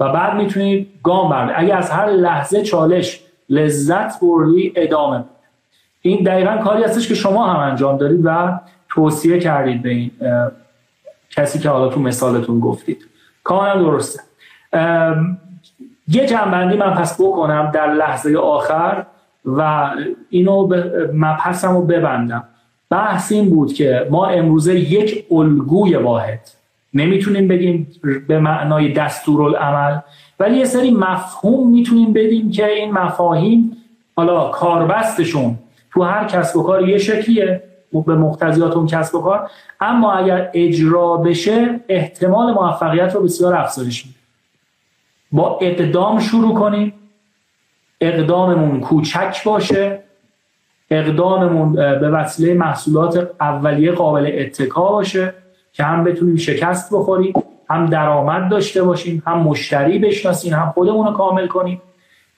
و 0.00 0.12
بعد 0.12 0.36
می‌تونی 0.36 0.86
گام 1.02 1.30
بردی 1.30 1.52
اگر 1.56 1.76
از 1.76 1.90
هر 1.90 2.06
لحظه 2.06 2.62
چالش 2.62 3.20
لذت 3.48 4.20
بردی 4.20 4.72
ادامه 4.76 5.24
این 6.06 6.24
دقیقا 6.24 6.56
کاری 6.56 6.84
هستش 6.84 7.08
که 7.08 7.14
شما 7.14 7.46
هم 7.46 7.70
انجام 7.70 7.96
دارید 7.96 8.20
و 8.24 8.60
توصیه 8.88 9.38
کردید 9.38 9.82
به 9.82 9.88
این 9.88 10.10
کسی 11.30 11.58
که 11.58 11.68
حالا 11.68 11.88
تو 11.88 12.00
مثالتون 12.00 12.60
گفتید. 12.60 13.06
کاملا 13.44 13.82
درسته. 13.82 14.22
یه 16.08 16.26
جنبندی 16.26 16.76
من 16.76 16.94
پس 16.94 17.20
بکنم 17.20 17.70
در 17.74 17.92
لحظه 17.92 18.36
آخر 18.36 19.04
و 19.44 19.90
اینو 20.30 20.68
مبحثم 21.14 21.74
رو 21.74 21.82
ببندم. 21.82 22.44
بحث 22.90 23.32
این 23.32 23.50
بود 23.50 23.72
که 23.72 24.06
ما 24.10 24.26
امروزه 24.26 24.80
یک 24.80 25.26
الگوی 25.30 25.96
واحد 25.96 26.40
نمی‌تونیم 26.94 27.48
بگیم 27.48 27.86
به 28.28 28.38
معنای 28.38 28.92
دستورالعمل 28.92 29.98
ولی 30.40 30.56
یه 30.56 30.64
سری 30.64 30.90
مفهوم 30.90 31.70
می‌تونیم 31.70 32.12
بدیم 32.12 32.50
که 32.50 32.66
این 32.66 32.92
مفاهیم 32.92 33.76
حالا 34.16 34.48
کاربستشون 34.48 35.58
تو 35.94 36.02
هر 36.02 36.24
کسب 36.24 36.56
و 36.56 36.62
کار 36.62 36.88
یه 36.88 36.98
شکلیه 36.98 37.62
به 38.06 38.14
مقتضیات 38.14 38.76
اون 38.76 38.86
کسب 38.86 39.14
و 39.14 39.22
کار. 39.22 39.50
اما 39.80 40.12
اگر 40.12 40.50
اجرا 40.54 41.16
بشه 41.16 41.80
احتمال 41.88 42.52
موفقیت 42.52 43.14
رو 43.14 43.22
بسیار 43.22 43.54
افزایش 43.54 44.06
میده. 44.06 44.18
با 45.32 45.58
اقدام 45.62 46.18
شروع 46.18 46.54
کنیم. 46.54 46.94
اقداممون 48.00 48.80
کوچک 48.80 49.44
باشه. 49.44 50.02
اقداممون 50.90 51.72
به 51.72 52.10
وسیله 52.10 52.54
محصولات 52.54 53.30
اولیه 53.40 53.92
قابل 53.92 54.32
اتکا 54.38 54.92
باشه 54.92 55.34
که 55.72 55.84
هم 55.84 56.04
بتونیم 56.04 56.36
شکست 56.36 56.94
بخوریم 56.94 57.32
هم 57.70 57.86
درآمد 57.86 58.50
داشته 58.50 58.82
باشیم 58.82 59.22
هم 59.26 59.38
مشتری 59.38 59.98
بشناسیم 59.98 60.52
هم 60.52 60.70
خودمون 60.70 61.06
رو 61.06 61.12
کامل 61.12 61.46
کنیم. 61.46 61.82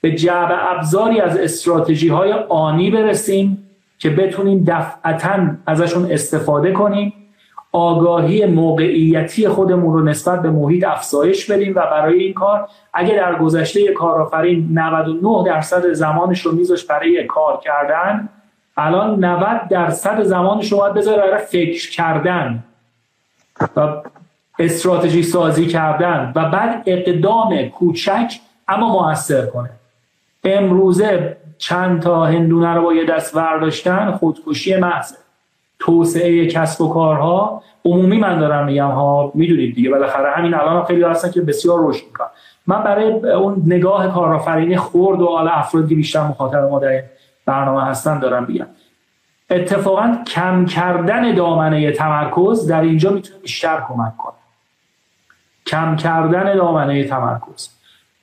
به 0.01 0.11
جعب 0.11 0.49
ابزاری 0.51 1.21
از 1.21 1.37
استراتژی 1.37 2.07
های 2.07 2.31
آنی 2.49 2.91
برسیم 2.91 3.69
که 3.99 4.09
بتونیم 4.09 4.63
دفعتا 4.67 5.47
ازشون 5.65 6.11
استفاده 6.11 6.71
کنیم 6.71 7.13
آگاهی 7.71 8.45
موقعیتی 8.45 9.47
خودمون 9.47 9.93
رو 9.93 10.03
نسبت 10.03 10.41
به 10.41 10.49
محیط 10.49 10.83
افزایش 10.83 11.51
بدیم 11.51 11.71
و 11.75 11.79
برای 11.79 12.19
این 12.23 12.33
کار 12.33 12.67
اگه 12.93 13.15
در 13.15 13.35
گذشته 13.35 13.93
کارآفرین 13.93 14.69
99 14.71 15.43
درصد 15.45 15.93
زمانش 15.93 16.41
رو 16.41 16.51
میذاش 16.51 16.85
برای 16.85 17.23
کار 17.23 17.59
کردن 17.63 18.29
الان 18.77 19.25
90 19.25 19.67
درصد 19.69 20.23
زمانش 20.23 20.71
رو 20.71 20.77
باید 20.77 20.93
بذاره 20.93 21.21
برای 21.21 21.45
فکر 21.45 21.91
کردن 21.91 22.63
و 23.75 24.01
استراتژی 24.59 25.23
سازی 25.23 25.67
کردن 25.67 26.33
و 26.35 26.49
بعد 26.49 26.83
اقدام 26.85 27.69
کوچک 27.69 28.33
اما 28.67 28.89
موثر 28.89 29.45
کنه. 29.45 29.69
امروزه 30.43 31.37
چند 31.57 32.01
تا 32.01 32.25
هندونه 32.25 32.73
رو 32.73 32.81
با 32.81 32.93
یه 32.93 33.05
دست 33.05 33.35
برداشتن 33.35 34.11
خودکشی 34.11 34.77
محض. 34.77 35.13
توسعه 35.79 36.47
کسب 36.47 36.81
و 36.81 36.93
کارها. 36.93 37.63
عمومی 37.85 38.17
من 38.17 38.39
دارم 38.39 38.65
میگم 38.65 38.87
ها 38.89 39.31
می‌دونید 39.35 39.75
دیگه 39.75 39.89
بالاخره 39.89 40.31
همین 40.31 40.53
الان 40.53 40.85
خیلی 40.85 41.03
هستن 41.03 41.31
که 41.31 41.41
بسیار 41.41 41.79
رشد 41.81 42.05
می‌کنن. 42.05 42.27
من 42.67 42.83
برای 42.83 43.31
اون 43.31 43.63
نگاه 43.65 44.13
کارآفرینی 44.13 44.77
خورد 44.77 45.21
و 45.21 45.27
حالا 45.27 45.51
افرادی 45.51 45.95
بیشتر 45.95 46.21
مخاطب 46.21 46.57
ما 46.57 46.79
در 46.79 47.03
برنامه 47.45 47.85
هستن 47.85 48.19
دارم 48.19 48.45
میگم. 48.47 48.67
اتفاقا 49.49 50.17
کم 50.27 50.65
کردن 50.65 51.35
دامنه 51.35 51.91
تمرکز 51.91 52.67
در 52.67 52.81
اینجا 52.81 53.09
می‌تونه 53.09 53.39
بیشتر 53.39 53.83
کمک 53.87 54.17
کنه. 54.17 54.33
کم 55.65 55.95
کردن 55.95 56.55
دامنه 56.55 57.03
تمرکز. 57.03 57.76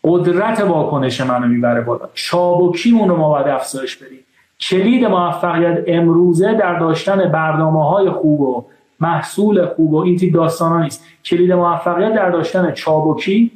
قدرت 0.04 0.60
واکنش 0.60 1.20
منو 1.20 1.46
می‌بره 1.46 1.80
بالا. 1.80 2.08
چابکیمون 2.14 3.08
رو 3.08 3.16
ما 3.16 3.28
باید 3.28 3.48
افزایش 3.48 3.96
بدیم. 3.96 4.18
کلید 4.60 5.04
موفقیت 5.04 5.84
امروزه 5.86 6.54
در 6.54 6.78
داشتن 6.78 7.28
برنامه 7.28 7.88
های 7.88 8.10
خوب 8.10 8.40
و 8.40 8.64
محصول 9.00 9.66
خوب 9.66 9.92
و 9.92 9.96
این 9.96 10.16
تیپ 10.16 10.34
داستان 10.34 10.82
نیست. 10.82 11.04
کلید 11.24 11.52
موفقیت 11.52 12.14
در 12.14 12.30
داشتن 12.30 12.72
چابکی 12.72 13.50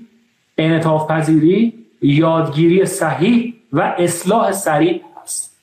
انعطاف 0.59 1.11
پذیری 1.11 1.75
یادگیری 2.03 2.87
صحیح 2.87 3.55
و 3.73 3.95
اصلاح 3.99 4.53
سریع 4.53 5.01
است 5.23 5.59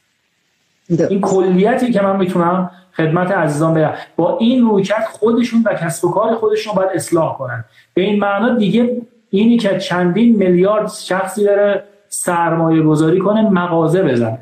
این 1.10 1.22
کلیتی 1.22 1.92
که 1.92 2.02
من 2.02 2.16
می‌تونم 2.18 2.72
خدمت 2.98 3.32
عزیزان 3.32 3.74
بگم 3.74 3.92
با 4.16 4.38
این 4.38 4.66
رویکرد 4.66 5.04
خودشون 5.04 5.64
و 5.66 5.74
کسب 5.74 6.06
و 6.06 6.12
کار 6.12 6.36
خودشون 6.36 6.76
باید 6.76 6.90
اصلاح 6.94 7.38
کنن. 7.38 7.66
به 7.94 8.02
این 8.02 8.20
معنا 8.20 8.56
دیگه 8.56 9.02
اینی 9.40 9.58
که 9.58 9.78
چندین 9.78 10.36
میلیارد 10.36 10.92
شخصی 10.92 11.44
داره 11.44 11.84
سرمایه 12.10 12.82
گذاری 12.82 13.20
کنه 13.20 13.50
مغازه 13.50 14.04
بزنه 14.04 14.40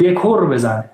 دکور 0.00 0.46
بزنه 0.46 0.84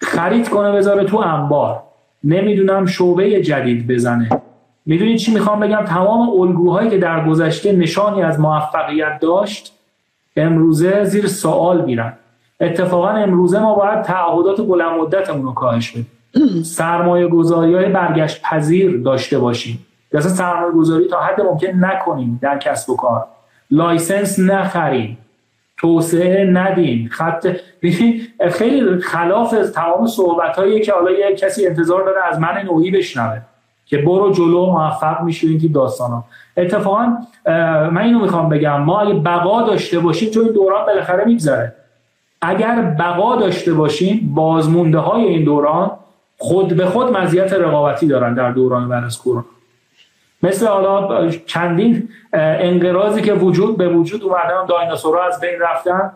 خرید 0.00 0.48
کنه 0.48 0.72
بذاره 0.72 1.04
تو 1.04 1.16
انبار 1.16 1.82
نمی‌دونم 2.24 2.86
شعبه 2.86 3.42
جدید 3.42 3.86
بزنه. 3.86 4.42
می‌دونید 4.86 5.16
چی 5.16 5.34
می‌خوام 5.34 5.60
بگم؟ 5.60 5.84
تمام 5.84 6.40
الگوهایی 6.40 6.90
که 6.90 6.98
در 6.98 7.28
گذشته 7.28 7.72
نشانی 7.72 8.22
از 8.22 8.40
موفقیت 8.40 9.18
داشت 9.20 9.72
امروزه 10.36 11.04
زیر 11.04 11.26
سوال 11.26 11.84
میرن. 11.84 12.12
اتفاقا 12.60 13.08
امروزه 13.08 13.60
ما 13.60 13.74
باید 13.74 14.02
تعهدات 14.02 14.60
بلند 14.60 15.00
مدتمون 15.00 15.42
رو 15.42 15.52
کاهش 15.52 15.90
بدیم. 15.90 16.06
سرمایه 16.78 17.26
گذاری 17.26 17.74
های 17.74 17.88
برگشت 17.88 18.42
پذیر 18.42 18.96
داشته 18.96 19.38
باشیم. 19.38 19.86
اصلا 20.18 20.32
سرمایه 20.32 20.72
گذاری 20.72 21.08
تا 21.08 21.20
حد 21.20 21.40
ممکن 21.40 21.84
نکنیم 21.84 22.38
در 22.42 22.58
کسب 22.58 22.90
و 22.90 22.96
کار. 22.96 23.26
license 23.70 24.38
نخریم. 24.38 25.18
توسعه 25.76 26.44
ندیم. 26.44 27.08
خب 27.12 27.48
خیلی 28.58 29.00
خلاف 29.00 29.54
تمام 29.74 30.06
صحبت 30.06 30.56
هایی 30.56 30.80
که 30.80 30.92
حالا 30.92 31.10
یه 31.10 31.34
کسی 31.36 31.66
انتظار 31.66 32.04
داره 32.04 32.24
از 32.24 32.40
من 32.40 32.62
نوعی 32.64 32.90
بشنوه 32.90 33.38
که 33.86 33.98
برو 33.98 34.32
جلو 34.32 34.66
موفق 34.66 35.22
میشی 35.22 35.48
این 35.48 35.60
که 35.60 35.68
داستان 35.68 36.10
ها 36.10 36.24
اتفاقا 36.56 37.16
من 37.90 37.98
اینو 37.98 38.18
می‌خوام 38.18 38.48
بگم. 38.48 38.82
ما 38.82 39.00
اگه 39.00 39.14
بقا 39.14 39.62
داشته 39.62 39.98
باشیم 39.98 40.30
چون 40.30 40.44
این 40.44 40.52
دوران 40.52 40.86
بالاخره 40.86 41.24
میگذره. 41.24 41.72
اگر 42.42 42.82
بقا 42.82 43.36
داشته 43.36 43.72
باشیم 43.72 44.32
بازمونده 44.34 44.98
های 44.98 45.24
این 45.24 45.44
دوران 45.44 45.90
خود 46.38 46.76
به 46.76 46.86
خود 46.86 47.16
مزیت 47.16 47.52
رقابتی 47.52 48.06
دارن 48.06 48.34
در 48.34 48.50
دوران 48.50 48.88
بعد 48.88 49.04
از 49.04 49.22
کرونا. 49.22 49.44
مثل 50.42 50.66
حالا 50.66 51.30
چندین 51.30 52.08
انقراضی 52.32 53.22
که 53.22 53.32
وجود 53.32 53.76
به 53.76 53.88
وجود 53.88 54.22
اومدن 54.22 54.66
دایناسورها 54.68 55.24
از 55.24 55.40
بین 55.40 55.60
رفتن 55.60 56.12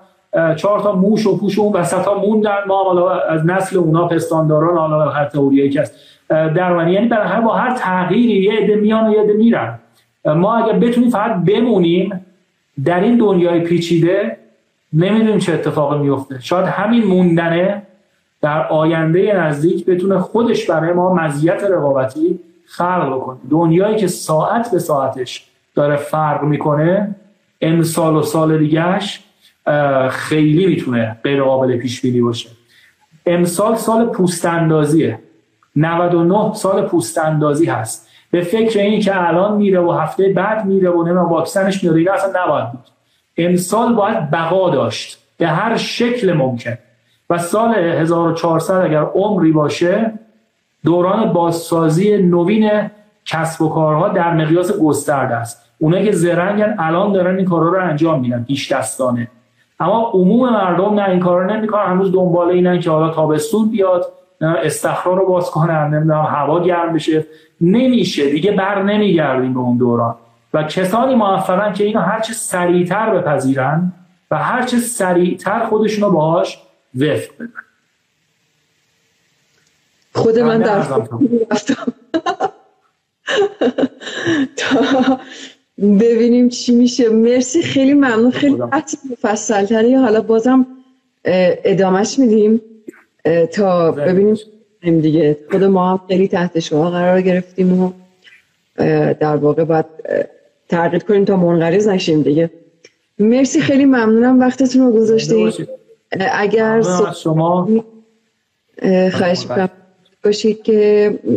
چهار 0.57 0.81
تا 0.81 0.93
موش 0.93 1.27
و 1.27 1.39
پوش 1.39 1.59
اون 1.59 1.73
وسط 1.73 2.05
ها 2.05 2.19
موندن. 2.19 2.57
ما 2.67 2.85
حالا 2.85 3.21
از 3.21 3.47
نسل 3.47 3.79
اونا 3.79 4.09
پستانداران 4.09 4.77
حالا 4.77 5.11
هر 5.11 5.25
تئوری 5.25 5.71
که 5.71 5.81
است 5.81 5.95
در 6.29 6.91
یعنی 6.91 7.09
برای 7.09 7.29
هر 7.29 7.41
با 7.41 7.55
هر 7.55 7.75
تغییری 7.75 8.43
یه 8.43 8.53
عده 8.53 8.77
میان 8.77 9.09
و 9.09 9.13
یه 9.13 9.21
عده 9.21 9.33
میرن. 9.33 9.79
ما 10.25 10.57
اگر 10.57 10.79
بتونیم 10.79 11.11
فقط 11.11 11.45
بمونیم 11.45 12.27
در 12.85 13.01
این 13.01 13.17
دنیای 13.17 13.61
پیچیده 13.61 14.37
نمی‌دونیم 14.93 15.39
چه 15.39 15.53
اتفاقی 15.53 15.99
میفته 15.99 16.41
شاید 16.41 16.67
همین 16.67 17.05
موندنه 17.05 17.83
در 18.43 18.67
آینده 18.67 19.37
نزدیک 19.37 19.87
بتونه 19.87 20.19
خودش 20.19 20.71
برای 20.71 20.93
ما 20.93 21.15
مزیت 21.15 21.65
رقابتی 21.65 22.41
خلق 22.69 23.17
بکنه 23.17 23.39
دنیایی 23.51 23.97
که 23.97 24.07
ساعت 24.07 24.71
به 24.71 24.79
ساعتش 24.79 25.47
داره 25.75 25.97
فرق 25.97 26.43
می‌کنه 26.43 27.15
امسال 27.61 28.17
و 28.17 28.23
سال 28.23 28.59
دیگهش 28.59 29.21
خیلی 30.11 30.67
می‌تونه 30.67 31.17
غیر 31.25 31.43
قابل 31.43 31.77
پیش 31.77 32.01
بینی 32.01 32.21
باشه. 32.21 32.49
امسال 33.27 33.75
سال 33.75 34.07
پوست 34.07 34.47
اندازیه 34.47 35.19
99 35.77 36.55
سال 36.55 36.87
پوست 36.87 37.19
اندازی 37.19 37.67
هست. 37.67 38.09
به 38.31 38.41
فکر 38.41 38.79
اینی 38.79 39.01
که 39.01 39.29
الان 39.29 39.57
میره 39.57 39.81
و 39.81 39.93
هفته 39.93 40.29
بعد 40.29 40.65
میره 40.65 40.91
و 40.91 41.03
نمی‌دونم 41.03 41.29
واکسنش 41.29 41.85
میاد 41.85 41.97
دیگه 41.97 42.13
اصلا 42.13 42.45
نباید 42.45 42.71
بود. 42.71 42.85
امسال 43.37 43.95
باید 43.95 44.31
بقا 44.31 44.71
داشت. 44.71 45.19
به 45.39 45.49
هر 45.49 45.77
شکل 45.77 46.33
ممکن. 46.33 46.79
و 47.31 47.39
سال 47.39 47.75
1400 47.75 48.75
اگر 48.75 49.03
عمری 49.03 49.53
باشه 49.53 50.13
دوران 50.87 51.33
بازسازی 51.33 52.19
نوین 52.19 52.91
کسب 53.25 53.63
و 53.63 53.69
کارها 53.69 54.09
در 54.09 54.35
مقیاس 54.35 54.81
گسترده 54.81 55.35
است. 55.35 55.73
اونایی 55.79 56.05
که 56.05 56.13
زرنگن 56.13 56.77
الان 56.79 57.13
دارن 57.13 57.37
این 57.37 57.45
کارا 57.45 57.69
رو 57.69 57.85
انجام 57.85 58.21
میدن 58.21 58.45
پیش 58.45 58.73
دستانه. 58.73 59.29
اما 59.81 60.11
عموم 60.15 60.53
مردم 60.53 60.95
نه 60.95 61.09
این 61.09 61.21
کارو 61.21 61.51
نمی‌کنن. 61.51 61.87
هنوز 61.87 62.13
دنبال 62.13 62.49
اینن 62.49 62.81
که 62.81 62.91
حالا 62.91 63.11
تابستون 63.11 63.71
بیاد 63.71 64.13
استخرا 64.41 65.15
رو 65.15 65.27
باز 65.27 65.51
کنن 65.51 65.95
نمی‌دونم 65.95 66.25
هوا 66.25 66.61
گرم 66.61 66.93
بشه. 66.93 67.27
نمیشه. 67.61 68.31
دیگه 68.31 68.53
بر 68.53 68.83
نمیگردیم 68.83 69.55
به 69.55 69.61
اون 69.61 69.77
دوران. 69.77 70.15
و 70.55 70.63
کسانی 70.63 71.15
موفقن 71.15 71.73
که 71.73 71.85
اینو 71.85 72.01
هرچه 72.01 72.33
سریعتر 72.33 73.11
بپذیرن 73.11 73.93
و 74.31 74.39
هرچه 74.39 74.77
سریعتر 74.77 75.67
خودشونو 75.67 76.11
باهاش 76.11 76.59
وفق 76.95 77.35
بدن. 77.41 77.66
خود 80.17 80.39
من 80.39 80.59
در 80.59 80.79
رفتم. 80.79 81.19
تا 84.57 85.19
ببینیم 85.79 86.49
چی 86.49 86.75
میشه. 86.75 87.09
مرسی 87.09 87.63
خیلی 87.63 87.95
ممنون. 87.95 88.31
خیلی 88.31 88.57
مفصل 89.11 89.65
تری 89.65 89.95
حالا 89.95 90.21
بازم 90.21 90.67
ادامهش 91.25 92.19
میدیم. 92.19 92.61
تا 93.53 93.93
ببینیم 93.93 94.37
دیگه. 94.83 95.37
خود 95.51 95.65
ما 95.65 95.91
هم 95.91 96.01
خیلی 96.09 96.29
تحت 96.29 96.61
شما 96.61 96.91
قرار 96.91 97.23
گرفتیم 97.23 97.83
و 97.83 97.93
در 99.21 99.37
واقع 99.37 99.65
باید 99.65 99.87
تغییر 100.69 101.03
کنیم 101.03 101.25
تا 101.25 101.37
منقریض 101.37 101.89
نشیم 101.89 102.23
دیگه. 102.23 102.51
مرسی 103.19 103.61
خیلی 103.61 103.85
ممنونم. 103.85 104.41
وقتتون 104.41 104.87
رو 104.87 104.93
گذاشتید 104.93 105.69
اگر 106.33 106.83
شما. 107.23 107.69
خواهش 109.13 109.47
باشید 110.27 110.63
که 110.63 110.79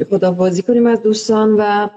خدا 0.10 0.32
بازی 0.32 0.62
کنیم 0.62 0.88
از 0.88 1.02
دوستان 1.02 1.56
و 1.60 1.90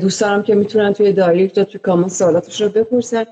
دوستانم 0.00 0.42
که 0.42 0.54
می‌تونن 0.54 0.92
توی 0.92 1.12
دایرکت 1.12 1.58
یا 1.58 1.64
توی 1.64 1.80
کامنت 1.80 2.10
سوالاتش 2.10 2.60
رو 2.62 2.68
بپرسن. 2.68 3.24